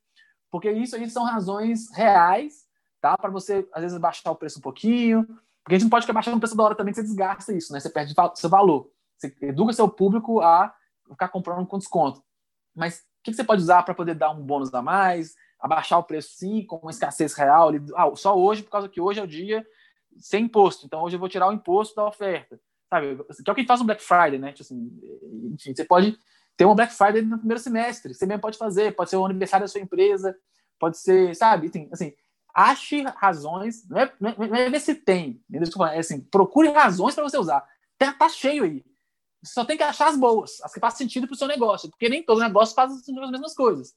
Porque 0.51 0.71
isso 0.71 0.97
aí 0.97 1.09
são 1.11 1.25
razões 1.25 1.91
reais, 1.93 2.67
tá? 3.01 3.17
Para 3.19 3.31
você, 3.31 3.69
às 3.73 3.83
vezes, 3.83 3.99
baixar 3.99 4.31
o 4.31 4.37
preço 4.37 4.59
um 4.59 4.63
pouquinho. 4.63 5.27
Porque 5.63 5.75
a 5.75 5.79
gente 5.79 5.83
não 5.83 5.91
pode 5.91 6.05
ficar 6.05 6.15
baixando 6.15 6.37
o 6.37 6.41
preço 6.41 6.57
da 6.57 6.63
hora 6.63 6.75
também, 6.75 6.95
que 6.95 7.01
você 7.01 7.07
desgasta 7.07 7.53
isso, 7.53 7.73
né? 7.73 7.81
Você 7.81 7.91
perde 7.91 8.15
seu 8.37 8.49
valor. 8.49 8.89
Você 9.19 9.35
educa 9.43 9.73
seu 9.73 9.89
público 9.89 10.41
a 10.41 10.73
ficar 11.09 11.29
comprando 11.29 11.67
com 11.67 11.79
desconto. 11.79 12.23
Mas 12.75 13.05
que, 13.27 13.31
que 13.33 13.37
você 13.37 13.45
pode 13.45 13.63
usar 13.63 13.83
para 13.83 13.95
poder 13.95 14.15
dar 14.15 14.31
um 14.31 14.43
bônus 14.43 14.73
a 14.73 14.81
mais, 14.81 15.35
abaixar 15.61 15.99
o 15.99 16.05
preço 16.05 16.31
sim, 16.37 16.65
com 16.65 16.77
uma 16.77 16.91
escassez 16.91 17.35
real. 17.35 17.71
Ah, 17.95 18.11
só 18.15 18.39
hoje, 18.39 18.63
por 18.63 18.71
causa 18.71 18.89
que 18.89 19.01
hoje 19.01 19.21
é 19.21 19.23
o 19.23 19.27
dia 19.27 19.67
sem 20.19 20.45
imposto. 20.45 20.87
Então 20.87 21.03
hoje 21.03 21.17
eu 21.17 21.21
vou 21.21 21.29
tirar 21.29 21.49
o 21.49 21.53
imposto 21.53 21.95
da 21.95 22.07
oferta. 22.07 22.59
Sabe? 22.89 23.17
Que 23.17 23.51
é 23.51 23.53
o 23.53 23.55
que 23.55 23.67
faz 23.67 23.81
um 23.81 23.87
Black 23.87 24.03
Friday, 24.03 24.39
né? 24.39 24.53
Tipo 24.53 24.63
assim, 24.63 25.01
enfim, 25.53 25.75
você 25.75 25.85
pode 25.85 26.17
ter 26.57 26.65
um 26.65 26.75
Black 26.75 26.95
Friday 26.95 27.23
no 27.23 27.39
primeiro 27.39 27.61
semestre. 27.61 28.15
Você 28.15 28.25
mesmo 28.25 28.41
pode 28.41 28.57
fazer, 28.57 28.95
pode 28.95 29.11
ser 29.11 29.17
o 29.17 29.27
aniversário 29.27 29.65
da 29.65 29.69
sua 29.69 29.81
empresa, 29.81 30.37
pode 30.79 30.99
ser, 30.99 31.35
sabe? 31.35 31.71
Assim, 31.93 32.15
ache 32.55 33.03
razões, 33.17 33.87
não 33.89 34.01
é, 34.01 34.13
não 34.19 34.31
é, 34.31 34.49
não 34.49 34.57
é 34.57 34.71
ver 34.71 34.81
se 34.81 34.95
tem, 34.95 35.43
é 35.53 35.99
assim, 35.99 36.21
procure 36.21 36.71
razões 36.71 37.15
para 37.15 37.25
você 37.25 37.37
usar. 37.37 37.67
Tá, 37.99 38.13
tá 38.13 38.29
cheio 38.29 38.65
aí. 38.65 38.85
Só 39.45 39.65
tem 39.65 39.77
que 39.77 39.83
achar 39.83 40.09
as 40.09 40.17
boas, 40.17 40.61
as 40.63 40.73
que 40.73 40.81
fazem 40.81 40.99
sentido 40.99 41.27
para 41.27 41.35
o 41.35 41.37
seu 41.37 41.47
negócio, 41.47 41.89
porque 41.91 42.09
nem 42.09 42.23
todo 42.23 42.41
negócio 42.41 42.75
faz 42.75 42.93
as 42.93 43.07
mesmas 43.07 43.55
coisas. 43.55 43.95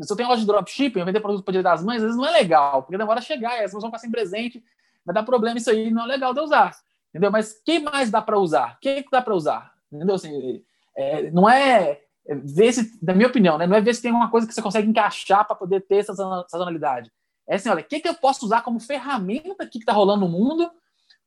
Se 0.00 0.12
eu 0.12 0.16
tenho 0.16 0.28
loja 0.28 0.40
de 0.40 0.46
dropshipping, 0.46 1.00
eu 1.00 1.06
vender 1.06 1.20
produto 1.20 1.44
para 1.44 1.50
o 1.50 1.52
dia 1.52 1.62
das 1.62 1.84
mães, 1.84 1.98
às 1.98 2.04
vezes 2.04 2.16
não 2.16 2.26
é 2.26 2.30
legal, 2.30 2.82
porque 2.82 2.96
demora 2.96 3.18
a 3.18 3.22
chegar, 3.22 3.58
e 3.58 3.64
as 3.64 3.72
vão 3.72 3.82
ficar 3.82 3.98
sem 3.98 4.10
presente, 4.10 4.62
vai 5.04 5.14
dar 5.14 5.22
problema 5.22 5.58
isso 5.58 5.70
aí, 5.70 5.90
não 5.90 6.04
é 6.04 6.06
legal 6.06 6.32
de 6.32 6.40
usar. 6.40 6.74
Entendeu? 7.10 7.30
Mas 7.30 7.60
que 7.64 7.78
mais 7.78 8.10
dá 8.10 8.22
para 8.22 8.38
usar? 8.38 8.76
O 8.76 8.80
que, 8.80 9.02
que 9.02 9.10
dá 9.10 9.20
para 9.20 9.34
usar? 9.34 9.72
Entendeu? 9.92 10.14
Assim, 10.14 10.62
é, 10.96 11.30
não 11.30 11.48
é, 11.48 12.00
é 12.26 12.34
ver 12.34 12.72
se, 12.72 12.98
na 13.02 13.14
minha 13.14 13.28
opinião, 13.28 13.58
né, 13.58 13.66
não 13.66 13.76
é 13.76 13.80
ver 13.80 13.94
se 13.94 14.02
tem 14.02 14.12
uma 14.12 14.30
coisa 14.30 14.46
que 14.46 14.54
você 14.54 14.62
consegue 14.62 14.88
encaixar 14.88 15.46
para 15.46 15.56
poder 15.56 15.80
ter 15.82 15.96
essa 15.96 16.14
sazonalidade. 16.48 17.12
É 17.48 17.56
assim, 17.56 17.68
olha, 17.68 17.82
o 17.82 17.84
que, 17.84 18.00
que 18.00 18.08
eu 18.08 18.14
posso 18.14 18.46
usar 18.46 18.62
como 18.62 18.78
ferramenta 18.78 19.64
aqui 19.64 19.72
que 19.72 19.78
está 19.78 19.92
rolando 19.92 20.26
no 20.26 20.28
mundo 20.30 20.70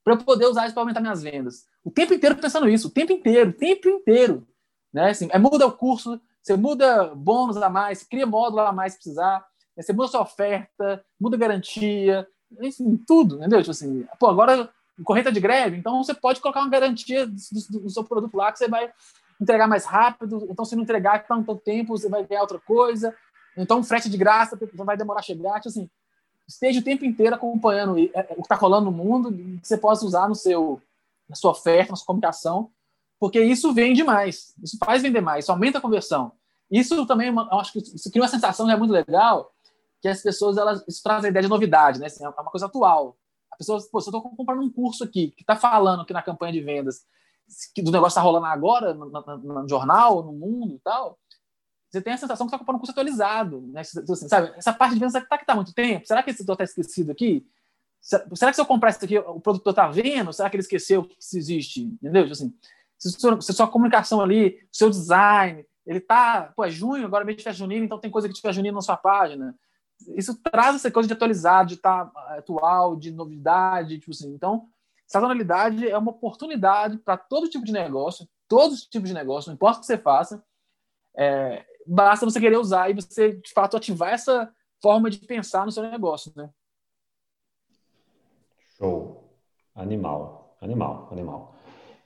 para 0.03 0.13
eu 0.13 0.17
poder 0.17 0.45
usar 0.47 0.65
isso 0.65 0.73
para 0.73 0.83
aumentar 0.83 0.99
minhas 0.99 1.23
vendas. 1.23 1.65
O 1.83 1.89
tempo 1.89 2.13
inteiro 2.13 2.35
pensando 2.35 2.67
isso, 2.67 2.87
o 2.87 2.91
tempo 2.91 3.13
inteiro, 3.13 3.51
o 3.51 3.53
tempo 3.53 3.87
inteiro. 3.87 4.45
Né? 4.93 5.09
Assim, 5.09 5.27
é, 5.31 5.39
muda 5.39 5.65
o 5.65 5.71
curso, 5.71 6.19
você 6.41 6.55
muda 6.57 7.15
bônus 7.15 7.57
a 7.57 7.69
mais, 7.69 8.03
cria 8.03 8.25
módulo 8.25 8.61
a 8.61 8.73
mais 8.73 8.93
se 8.93 8.99
precisar, 8.99 9.45
né? 9.75 9.81
você 9.81 9.93
muda 9.93 10.09
sua 10.09 10.21
oferta, 10.21 11.03
muda 11.19 11.37
garantia, 11.37 12.27
enfim, 12.61 12.97
tudo, 13.07 13.37
entendeu? 13.37 13.59
Tipo 13.59 13.71
assim, 13.71 14.05
pô, 14.19 14.27
agora 14.27 14.69
correta 15.03 15.31
de 15.31 15.39
greve, 15.39 15.77
então 15.77 16.03
você 16.03 16.13
pode 16.13 16.39
colocar 16.39 16.59
uma 16.59 16.69
garantia 16.69 17.25
do, 17.25 17.33
do, 17.33 17.89
seu 17.89 18.03
produto 18.03 18.35
lá 18.35 18.51
que 18.51 18.59
você 18.59 18.67
vai 18.67 18.91
entregar 19.41 19.67
mais 19.67 19.85
rápido, 19.85 20.47
então 20.49 20.63
se 20.63 20.75
não 20.75 20.83
entregar 20.83 21.25
tanto 21.25 21.55
tempo, 21.55 21.97
você 21.97 22.07
vai 22.07 22.23
ganhar 22.23 22.41
outra 22.41 22.59
coisa, 22.59 23.15
então 23.57 23.83
frete 23.83 24.09
de 24.09 24.17
graça, 24.17 24.59
vai 24.75 24.95
demorar 24.95 25.21
a 25.21 25.23
chegar, 25.23 25.55
tipo 25.55 25.69
assim, 25.69 25.89
esteja 26.47 26.79
o 26.79 26.83
tempo 26.83 27.05
inteiro 27.05 27.35
acompanhando 27.35 27.97
é, 27.97 28.09
é, 28.13 28.27
o 28.31 28.35
que 28.35 28.41
está 28.41 28.55
rolando 28.55 28.85
no 28.85 28.91
mundo, 28.91 29.31
que 29.31 29.67
você 29.67 29.77
possa 29.77 30.05
usar 30.05 30.27
no 30.27 30.35
seu, 30.35 30.81
na 31.27 31.35
sua 31.35 31.51
oferta, 31.51 31.91
na 31.91 31.95
sua 31.95 32.05
comunicação, 32.05 32.69
porque 33.19 33.41
isso 33.41 33.73
vende 33.73 34.03
mais, 34.03 34.53
isso 34.61 34.77
faz 34.77 35.01
vender 35.01 35.21
mais, 35.21 35.45
isso 35.45 35.51
aumenta 35.51 35.77
a 35.77 35.81
conversão. 35.81 36.31
Isso 36.69 37.05
também, 37.05 37.29
eu 37.29 37.59
acho 37.59 37.71
que 37.71 37.79
isso 37.79 38.09
cria 38.09 38.23
uma 38.23 38.27
sensação 38.27 38.65
que 38.65 38.71
é 38.71 38.75
muito 38.75 38.91
legal, 38.91 39.53
que 40.01 40.07
as 40.07 40.21
pessoas 40.21 40.57
elas 40.57 40.83
isso 40.87 41.01
traz 41.03 41.23
a 41.23 41.29
ideia 41.29 41.43
de 41.43 41.49
novidade, 41.49 41.99
né? 41.99 42.07
Assim, 42.07 42.25
é 42.25 42.29
uma 42.29 42.51
coisa 42.51 42.65
atual. 42.65 43.15
A 43.51 43.55
pessoa, 43.55 43.79
pô, 43.91 44.01
se 44.01 44.09
eu 44.09 44.17
estou 44.17 44.21
comprando 44.21 44.61
um 44.61 44.69
curso 44.69 45.03
aqui 45.03 45.31
que 45.31 45.43
está 45.43 45.55
falando 45.55 46.01
aqui 46.01 46.11
na 46.11 46.21
campanha 46.21 46.51
de 46.51 46.61
vendas 46.61 47.05
que 47.73 47.81
do 47.81 47.91
negócio 47.91 48.13
está 48.13 48.21
rolando 48.21 48.45
agora 48.45 48.93
no, 48.93 49.09
no, 49.09 49.37
no, 49.37 49.69
jornal, 49.69 50.23
no 50.23 50.33
mundo 50.33 50.75
e 50.75 50.79
tal, 50.79 51.19
você 51.93 52.01
tem 52.01 52.13
a 52.13 52.17
sensação 52.17 52.47
que 52.47 52.49
está 52.49 52.57
comprando 52.57 52.77
um 52.77 52.79
curso 52.79 52.91
atualizado. 52.91 53.61
Né? 53.67 53.83
Sabe? 53.83 54.51
Essa 54.57 54.73
parte 54.73 54.95
de 54.95 54.99
vendas 54.99 55.13
está 55.13 55.37
que 55.37 55.43
está 55.43 55.53
muito 55.53 55.75
tempo. 55.75 56.07
Será 56.07 56.23
que 56.23 56.31
esse 56.31 56.39
setor 56.39 56.53
está 56.53 56.63
esquecido 56.63 57.11
aqui? 57.11 57.45
Será 58.01 58.49
que 58.49 58.55
se 58.55 58.61
eu 58.61 58.65
comprar 58.65 58.89
isso 58.89 59.05
aqui, 59.05 59.15
o 59.19 59.39
produtor 59.39 59.69
está 59.69 59.87
vendo? 59.87 60.33
Será 60.33 60.49
que 60.49 60.55
ele 60.55 60.63
esqueceu 60.63 61.03
que 61.03 61.15
isso 61.19 61.37
existe? 61.37 61.83
Entendeu? 61.83 62.23
Tipo 62.23 62.33
assim, 62.33 62.53
se, 62.97 63.11
sua, 63.11 63.39
se 63.39 63.53
sua 63.53 63.67
comunicação 63.67 64.21
ali, 64.21 64.59
o 64.73 64.75
seu 64.75 64.89
design, 64.89 65.63
ele 65.85 65.99
está, 65.99 66.51
pô, 66.55 66.65
é 66.65 66.69
junho, 66.71 67.05
agora 67.05 67.23
é 67.23 67.27
mês 67.27 67.37
de 67.37 67.53
junina, 67.53 67.85
então 67.85 67.99
tem 67.99 68.09
coisa 68.09 68.27
que 68.27 68.33
tiver 68.33 68.53
junina 68.53 68.73
na 68.73 68.81
sua 68.81 68.97
página. 68.97 69.55
Isso 70.17 70.35
traz 70.41 70.75
essa 70.75 70.89
coisa 70.89 71.05
de 71.05 71.13
atualizado, 71.13 71.69
de 71.69 71.75
estar 71.75 72.05
tá 72.07 72.37
atual, 72.37 72.95
de 72.95 73.11
novidade, 73.11 73.99
tipo 73.99 74.11
assim. 74.11 74.33
Então, 74.33 74.67
sazonalidade 75.05 75.87
é 75.87 75.97
uma 75.97 76.09
oportunidade 76.09 76.97
para 76.97 77.17
todo 77.17 77.47
tipo 77.47 77.63
de 77.63 77.71
negócio, 77.71 78.27
todos 78.47 78.79
os 78.79 78.85
tipos 78.87 79.09
de 79.09 79.13
negócio, 79.13 79.49
não 79.49 79.53
importa 79.53 79.77
o 79.77 79.81
que 79.81 79.85
você 79.85 79.97
faça, 79.97 80.43
é, 81.15 81.63
basta 81.85 82.25
você 82.25 82.39
querer 82.39 82.57
usar 82.57 82.89
e 82.89 82.93
você, 82.93 83.33
de 83.33 83.51
fato, 83.51 83.77
ativar 83.77 84.13
essa 84.13 84.51
forma 84.81 85.09
de 85.09 85.19
pensar 85.19 85.65
no 85.65 85.71
seu 85.71 85.83
negócio, 85.83 86.31
né? 86.35 86.49
Show. 88.77 89.23
Animal, 89.75 90.57
animal, 90.61 91.07
animal. 91.11 91.55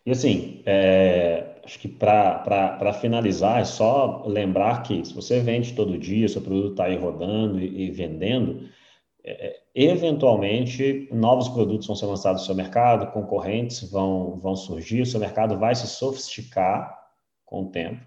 E 0.06 0.12
assim, 0.12 0.62
é, 0.66 1.60
acho 1.66 1.78
que 1.80 1.88
para 1.90 2.94
finalizar, 3.02 3.60
é 3.60 3.66
só 3.66 4.24
lembrar 4.26 4.84
que 4.84 5.04
se 5.04 5.14
você 5.14 5.42
vende 5.42 5.74
todo 5.74 5.98
dia, 5.98 6.30
seu 6.30 6.42
produto 6.42 6.72
está 6.72 6.86
aí 6.86 6.96
rodando 6.96 7.60
e, 7.60 7.88
e 7.88 7.92
vendendo, 7.92 8.70
é, 9.22 9.60
eventualmente, 9.76 11.10
novos 11.12 11.50
produtos 11.50 11.86
vão 11.86 11.96
ser 11.98 12.06
lançados 12.06 12.44
no 12.44 12.46
seu 12.46 12.56
mercado, 12.56 13.12
concorrentes 13.12 13.92
vão, 13.92 14.38
vão 14.38 14.56
surgir, 14.56 15.02
o 15.02 15.06
seu 15.06 15.20
mercado 15.20 15.58
vai 15.58 15.76
se 15.76 15.88
sofisticar 15.88 16.98
com 17.44 17.64
o 17.64 17.70
tempo, 17.70 18.06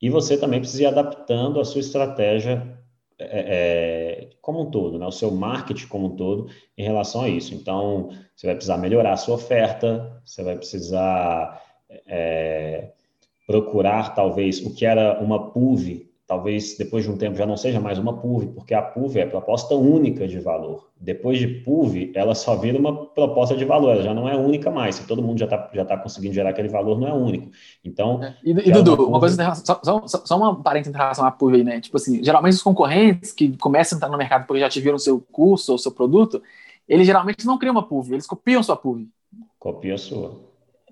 e 0.00 0.08
você 0.08 0.36
também 0.36 0.60
precisa 0.60 0.82
ir 0.82 0.86
adaptando 0.86 1.60
a 1.60 1.64
sua 1.64 1.80
estratégia 1.80 2.78
é, 3.18 3.24
é, 3.24 4.28
como 4.40 4.62
um 4.62 4.70
todo, 4.70 4.98
né? 4.98 5.06
o 5.06 5.12
seu 5.12 5.30
marketing 5.30 5.86
como 5.88 6.06
um 6.06 6.16
todo 6.16 6.48
em 6.76 6.82
relação 6.82 7.22
a 7.22 7.28
isso. 7.28 7.54
Então, 7.54 8.08
você 8.34 8.46
vai 8.46 8.56
precisar 8.56 8.78
melhorar 8.78 9.12
a 9.12 9.16
sua 9.18 9.34
oferta, 9.34 10.20
você 10.24 10.42
vai 10.42 10.56
precisar 10.56 11.62
é, 12.06 12.92
procurar, 13.46 14.14
talvez, 14.14 14.64
o 14.64 14.74
que 14.74 14.86
era 14.86 15.20
uma 15.20 15.50
PUV 15.50 16.09
talvez 16.30 16.78
depois 16.78 17.02
de 17.02 17.10
um 17.10 17.16
tempo 17.16 17.36
já 17.36 17.44
não 17.44 17.56
seja 17.56 17.80
mais 17.80 17.98
uma 17.98 18.16
PUV, 18.16 18.46
porque 18.54 18.72
a 18.72 18.80
PUV 18.80 19.18
é 19.18 19.22
a 19.24 19.26
proposta 19.26 19.74
única 19.74 20.28
de 20.28 20.38
valor. 20.38 20.88
Depois 20.96 21.40
de 21.40 21.48
PUV, 21.48 22.12
ela 22.14 22.36
só 22.36 22.54
vira 22.54 22.78
uma 22.78 23.04
proposta 23.06 23.56
de 23.56 23.64
valor, 23.64 23.94
ela 23.94 24.02
já 24.04 24.14
não 24.14 24.28
é 24.28 24.36
única 24.36 24.70
mais. 24.70 24.94
Se 24.94 25.08
todo 25.08 25.20
mundo 25.20 25.40
já 25.40 25.46
está 25.46 25.68
já 25.74 25.84
tá 25.84 25.96
conseguindo 25.96 26.32
gerar 26.32 26.50
aquele 26.50 26.68
valor, 26.68 27.00
não 27.00 27.08
é 27.08 27.12
único. 27.12 27.50
Então. 27.84 28.22
É. 28.22 28.36
E, 28.44 28.50
e 28.52 28.70
Dudu, 28.70 28.94
uma, 28.94 29.08
uma 29.08 29.18
coisa, 29.18 29.54
só, 29.56 29.80
só, 29.82 30.06
só, 30.06 30.36
uma 30.36 30.54
parênteses 30.62 30.94
em 30.94 30.96
relação 30.96 31.26
à 31.26 31.32
PUV 31.32 31.56
aí, 31.56 31.64
né? 31.64 31.80
Tipo 31.80 31.96
assim, 31.96 32.22
geralmente 32.22 32.52
os 32.52 32.62
concorrentes 32.62 33.32
que 33.32 33.56
começam 33.56 33.96
a 33.96 33.98
entrar 33.98 34.08
no 34.08 34.16
mercado 34.16 34.46
porque 34.46 34.60
já 34.60 34.68
tiveram 34.68 34.98
o 34.98 35.00
seu 35.00 35.20
curso 35.32 35.72
ou 35.72 35.78
seu 35.78 35.90
produto, 35.90 36.40
eles 36.88 37.08
geralmente 37.08 37.44
não 37.44 37.58
criam 37.58 37.72
uma 37.72 37.82
PUV, 37.82 38.12
eles 38.12 38.26
copiam 38.28 38.62
sua 38.62 38.76
PUV. 38.76 39.08
Copia 39.58 39.96
a 39.96 39.98
sua. 39.98 40.38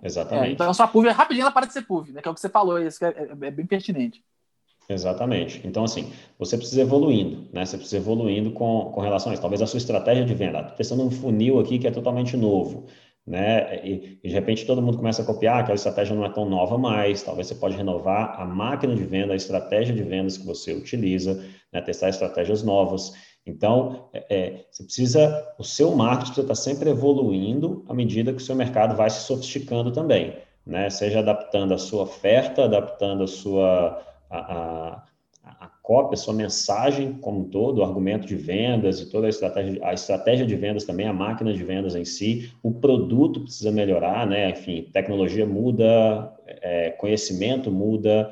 Exatamente. 0.03 0.49
É, 0.49 0.53
então 0.55 0.69
a 0.69 0.75
sua 0.75 0.89
PUV, 0.89 1.11
rapidinho 1.11 1.45
ela 1.45 1.53
para 1.53 1.67
de 1.67 1.75
ser 1.75 1.83
PUV, 1.83 2.11
né? 2.11 2.21
Que 2.21 2.27
é 2.27 2.31
o 2.33 2.35
que 2.35 2.41
você 2.41 2.49
falou, 2.49 2.83
isso 2.83 3.05
é, 3.05 3.11
é, 3.11 3.29
é 3.31 3.51
bem 3.53 3.67
pertinente. 3.67 4.21
Exatamente. 4.89 5.61
Então, 5.67 5.85
assim, 5.85 6.11
você 6.39 6.57
precisa 6.57 6.81
evoluindo, 6.81 7.47
né? 7.53 7.67
Você 7.67 7.77
precisa 7.77 7.99
evoluindo 7.99 8.51
com, 8.53 8.91
com 8.95 9.01
relação 9.03 9.31
a 9.31 9.35
isso. 9.35 9.43
Talvez 9.43 9.61
a 9.61 9.67
sua 9.67 9.77
estratégia 9.77 10.25
de 10.25 10.33
venda. 10.33 10.61
Estou 10.61 10.77
testando 10.77 11.03
um 11.05 11.11
funil 11.11 11.61
aqui 11.61 11.79
que 11.79 11.87
é 11.87 11.91
totalmente 11.91 12.37
novo, 12.39 12.87
né? 13.27 13.85
E, 13.85 14.19
e, 14.25 14.29
de 14.29 14.35
repente 14.35 14.65
todo 14.65 14.81
mundo 14.81 14.97
começa 14.97 15.21
a 15.21 15.27
copiar, 15.27 15.61
aquela 15.61 15.75
estratégia 15.75 16.17
não 16.17 16.25
é 16.25 16.31
tão 16.31 16.49
nova 16.49 16.79
mais. 16.79 17.23
Talvez 17.23 17.49
você 17.49 17.55
pode 17.55 17.77
renovar 17.77 18.41
a 18.41 18.47
máquina 18.47 18.95
de 18.95 19.05
venda, 19.05 19.35
a 19.35 19.37
estratégia 19.37 19.95
de 19.95 20.03
vendas 20.03 20.39
que 20.39 20.47
você 20.47 20.73
utiliza, 20.73 21.45
né? 21.71 21.83
testar 21.83 22.09
estratégias 22.09 22.63
novas. 22.63 23.13
Então, 23.45 24.09
é, 24.15 24.27
é, 24.31 24.65
você 24.71 24.85
precisa, 24.85 25.55
o 25.59 25.65
seu 25.65 25.95
marketing 25.95 26.33
precisa 26.33 26.53
estar 26.53 26.55
sempre 26.55 26.89
evoluindo 26.89 27.85
à 27.89 27.93
medida 27.93 28.33
que 28.33 28.39
o 28.39 28.45
seu 28.45 28.57
mercado 28.57 28.97
vai 28.97 29.11
se 29.11 29.21
sofisticando 29.27 29.93
também, 29.93 30.35
né? 30.67 30.89
Seja 30.89 31.19
adaptando 31.19 31.75
a 31.75 31.79
sua 31.79 32.05
oferta, 32.05 32.65
adaptando 32.65 33.25
a 33.25 33.27
sua 33.27 34.03
a, 34.31 35.05
a, 35.43 35.71
cópia, 35.83 36.15
a 36.15 36.17
sua 36.17 36.35
mensagem 36.35 37.15
como 37.15 37.41
um 37.41 37.45
todo, 37.49 37.79
o 37.79 37.85
argumento 37.85 38.27
de 38.27 38.37
vendas 38.37 39.01
e 39.01 39.11
toda 39.11 39.27
a 39.27 39.31
estratégia, 39.31 39.81
a 39.83 39.95
estratégia 39.95 40.47
de 40.47 40.55
vendas 40.55 40.85
também, 40.85 41.07
a 41.07 41.13
máquina 41.13 41.53
de 41.53 41.65
vendas 41.65 41.95
em 41.95 42.05
si, 42.05 42.53
o 42.63 42.73
produto 42.73 43.41
precisa 43.41 43.73
melhorar, 43.73 44.27
né? 44.27 44.51
Enfim, 44.51 44.89
tecnologia 44.93 45.47
muda, 45.47 46.33
é, 46.47 46.91
conhecimento 46.91 47.71
muda, 47.71 48.31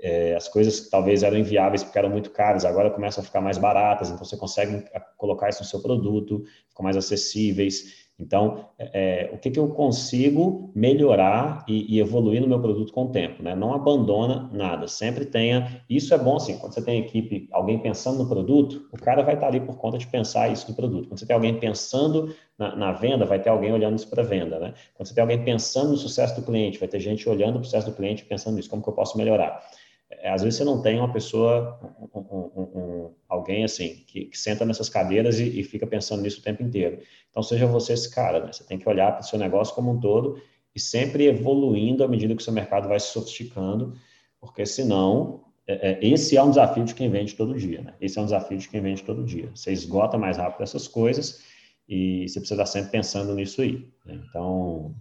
é, 0.00 0.34
as 0.34 0.48
coisas 0.48 0.80
que 0.80 0.90
talvez 0.90 1.22
eram 1.22 1.38
inviáveis 1.38 1.82
porque 1.82 1.98
eram 1.98 2.10
muito 2.10 2.30
caras, 2.30 2.64
agora 2.64 2.90
começam 2.90 3.22
a 3.22 3.26
ficar 3.26 3.40
mais 3.40 3.58
baratas, 3.58 4.10
então 4.10 4.24
você 4.24 4.36
consegue 4.36 4.84
colocar 5.16 5.48
isso 5.48 5.62
no 5.62 5.68
seu 5.68 5.80
produto, 5.80 6.44
ficam 6.68 6.84
mais 6.84 6.96
acessíveis. 6.96 8.05
Então, 8.18 8.70
é, 8.78 9.28
o 9.32 9.38
que, 9.38 9.50
que 9.50 9.58
eu 9.58 9.68
consigo 9.68 10.70
melhorar 10.74 11.64
e, 11.68 11.96
e, 11.96 12.00
evoluir 12.00 12.40
no 12.40 12.48
meu 12.48 12.58
produto 12.58 12.90
com 12.90 13.04
o 13.04 13.10
tempo, 13.10 13.42
né? 13.42 13.54
Não 13.54 13.74
abandona 13.74 14.48
nada, 14.54 14.88
sempre 14.88 15.26
tenha. 15.26 15.82
Isso 15.88 16.14
é 16.14 16.18
bom 16.18 16.36
assim, 16.36 16.56
quando 16.58 16.72
você 16.72 16.82
tem 16.82 16.98
equipe, 16.98 17.46
alguém 17.52 17.78
pensando 17.78 18.18
no 18.18 18.28
produto, 18.28 18.88
o 18.90 18.96
cara 18.96 19.22
vai 19.22 19.34
estar 19.34 19.48
ali 19.48 19.60
por 19.60 19.76
conta 19.76 19.98
de 19.98 20.06
pensar 20.06 20.50
isso 20.50 20.66
no 20.70 20.74
produto. 20.74 21.08
Quando 21.08 21.18
você 21.18 21.26
tem 21.26 21.34
alguém 21.34 21.60
pensando 21.60 22.34
na, 22.58 22.74
na 22.74 22.92
venda, 22.92 23.26
vai 23.26 23.38
ter 23.38 23.50
alguém 23.50 23.70
olhando 23.70 23.96
isso 23.96 24.08
para 24.08 24.22
venda, 24.22 24.58
né? 24.58 24.72
Quando 24.94 25.08
você 25.08 25.14
tem 25.14 25.20
alguém 25.20 25.44
pensando 25.44 25.90
no 25.90 25.96
sucesso 25.98 26.40
do 26.40 26.46
cliente, 26.46 26.78
vai 26.78 26.88
ter 26.88 27.00
gente 27.00 27.28
olhando 27.28 27.58
o 27.58 27.64
sucesso 27.64 27.90
do 27.90 27.96
cliente 27.96 28.24
pensando 28.24 28.56
nisso, 28.56 28.70
como 28.70 28.82
que 28.82 28.88
eu 28.88 28.94
posso 28.94 29.18
melhorar. 29.18 29.62
É, 30.10 30.30
às 30.30 30.42
vezes 30.42 30.58
você 30.58 30.64
não 30.64 30.80
tem 30.82 30.98
uma 30.98 31.12
pessoa, 31.12 31.80
um, 32.14 32.20
um, 32.20 32.62
um, 32.62 33.14
alguém 33.28 33.64
assim, 33.64 34.04
que, 34.06 34.26
que, 34.26 34.38
senta 34.38 34.64
nessas 34.64 34.88
cadeiras 34.88 35.40
e, 35.40 35.60
e, 35.60 35.64
fica 35.64 35.86
pensando 35.86 36.22
nisso 36.22 36.40
o 36.40 36.42
tempo 36.42 36.62
inteiro. 36.62 37.00
Então, 37.30 37.42
seja 37.42 37.66
você 37.66 37.92
esse 37.92 38.10
cara, 38.10 38.44
né? 38.44 38.52
Você 38.52 38.64
tem 38.64 38.78
que 38.78 38.88
olhar 38.88 39.12
para 39.12 39.22
o 39.22 39.24
seu 39.24 39.38
negócio 39.38 39.74
como 39.74 39.90
um 39.90 40.00
todo 40.00 40.40
e 40.74 40.80
sempre 40.80 41.26
evoluindo 41.26 42.04
à 42.04 42.08
medida 42.08 42.34
que 42.34 42.40
o 42.42 42.44
seu 42.44 42.52
mercado 42.52 42.88
vai 42.88 43.00
se 43.00 43.08
sofisticando, 43.08 43.96
porque 44.40 44.64
senão, 44.64 45.44
é, 45.66 45.92
é, 45.92 45.98
esse 46.06 46.36
é 46.36 46.42
um 46.42 46.50
desafio 46.50 46.84
de 46.84 46.94
quem 46.94 47.10
vende 47.10 47.34
todo 47.34 47.58
dia, 47.58 47.82
né? 47.82 47.94
Esse 48.00 48.18
é 48.18 48.22
um 48.22 48.26
desafio 48.26 48.58
de 48.58 48.68
quem 48.68 48.80
vende 48.80 49.02
todo 49.02 49.24
dia. 49.24 49.50
Você 49.54 49.72
esgota 49.72 50.16
mais 50.16 50.36
rápido 50.36 50.62
essas 50.62 50.86
coisas 50.86 51.42
e 51.88 52.28
você 52.28 52.38
precisa 52.38 52.62
estar 52.62 52.66
sempre 52.66 52.92
pensando 52.92 53.34
nisso 53.34 53.62
aí. 53.62 53.88
Né? 54.04 54.20
Então, 54.28 54.94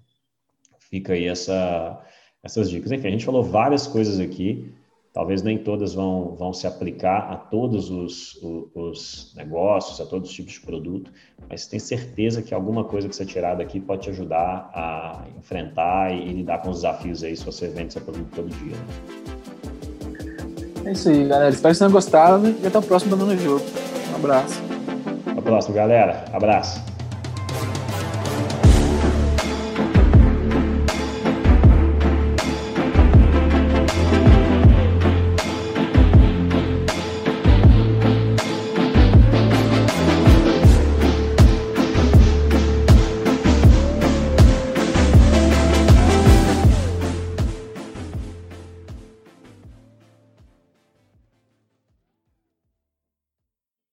fica 0.80 1.14
aí 1.14 1.26
essa, 1.26 2.02
essas 2.42 2.70
dicas. 2.70 2.92
Enfim, 2.92 3.08
a 3.08 3.12
gente 3.12 3.26
falou 3.26 3.44
várias 3.44 3.86
coisas 3.86 4.20
aqui. 4.20 4.74
Talvez 5.16 5.42
nem 5.42 5.58
todas 5.58 5.94
vão, 5.94 6.36
vão 6.36 6.52
se 6.52 6.68
aplicar 6.68 7.32
a 7.32 7.38
todos 7.38 7.90
os, 7.90 8.36
os, 8.44 8.66
os, 8.76 9.34
negócios, 9.34 10.02
a 10.02 10.06
todos 10.06 10.30
os 10.30 10.36
tipos 10.36 10.52
de 10.52 10.60
produto, 10.60 11.10
mas 11.50 11.66
tem 11.68 11.80
certeza 11.80 12.42
que 12.42 12.54
alguma 12.54 12.84
coisa 12.84 13.08
que 13.08 13.16
você 13.16 13.26
tirar 13.26 13.56
daqui 13.56 13.80
pode 13.80 14.02
te 14.02 14.10
ajudar 14.10 14.70
a 14.74 15.24
enfrentar 15.38 16.12
e, 16.14 16.20
e 16.20 16.34
lidar 16.34 16.62
com 16.62 16.70
os 16.70 16.82
desafios 16.82 17.24
aí 17.24 17.34
se 17.34 17.46
você 17.46 17.70
vende 17.70 17.94
seu 17.94 18.02
produto 18.02 18.28
todo 18.36 18.50
dia. 18.50 18.76
Né? 20.84 20.90
É 20.90 20.92
isso 20.92 21.08
aí, 21.08 21.26
galera. 21.26 21.48
Espero 21.50 21.54
que 21.54 21.62
vocês 21.62 21.80
tenham 21.80 21.92
gostado 21.94 22.54
e 22.62 22.68
até 22.68 22.78
o 22.78 22.82
próximo 22.82 23.16
Dando 23.16 23.34
no 23.34 23.38
Jogo. 23.38 23.64
Um 24.12 24.16
abraço. 24.16 24.62
Até 25.28 25.40
o 25.40 25.42
próximo, 25.42 25.76
galera. 25.76 26.26
Abraço. 26.34 26.95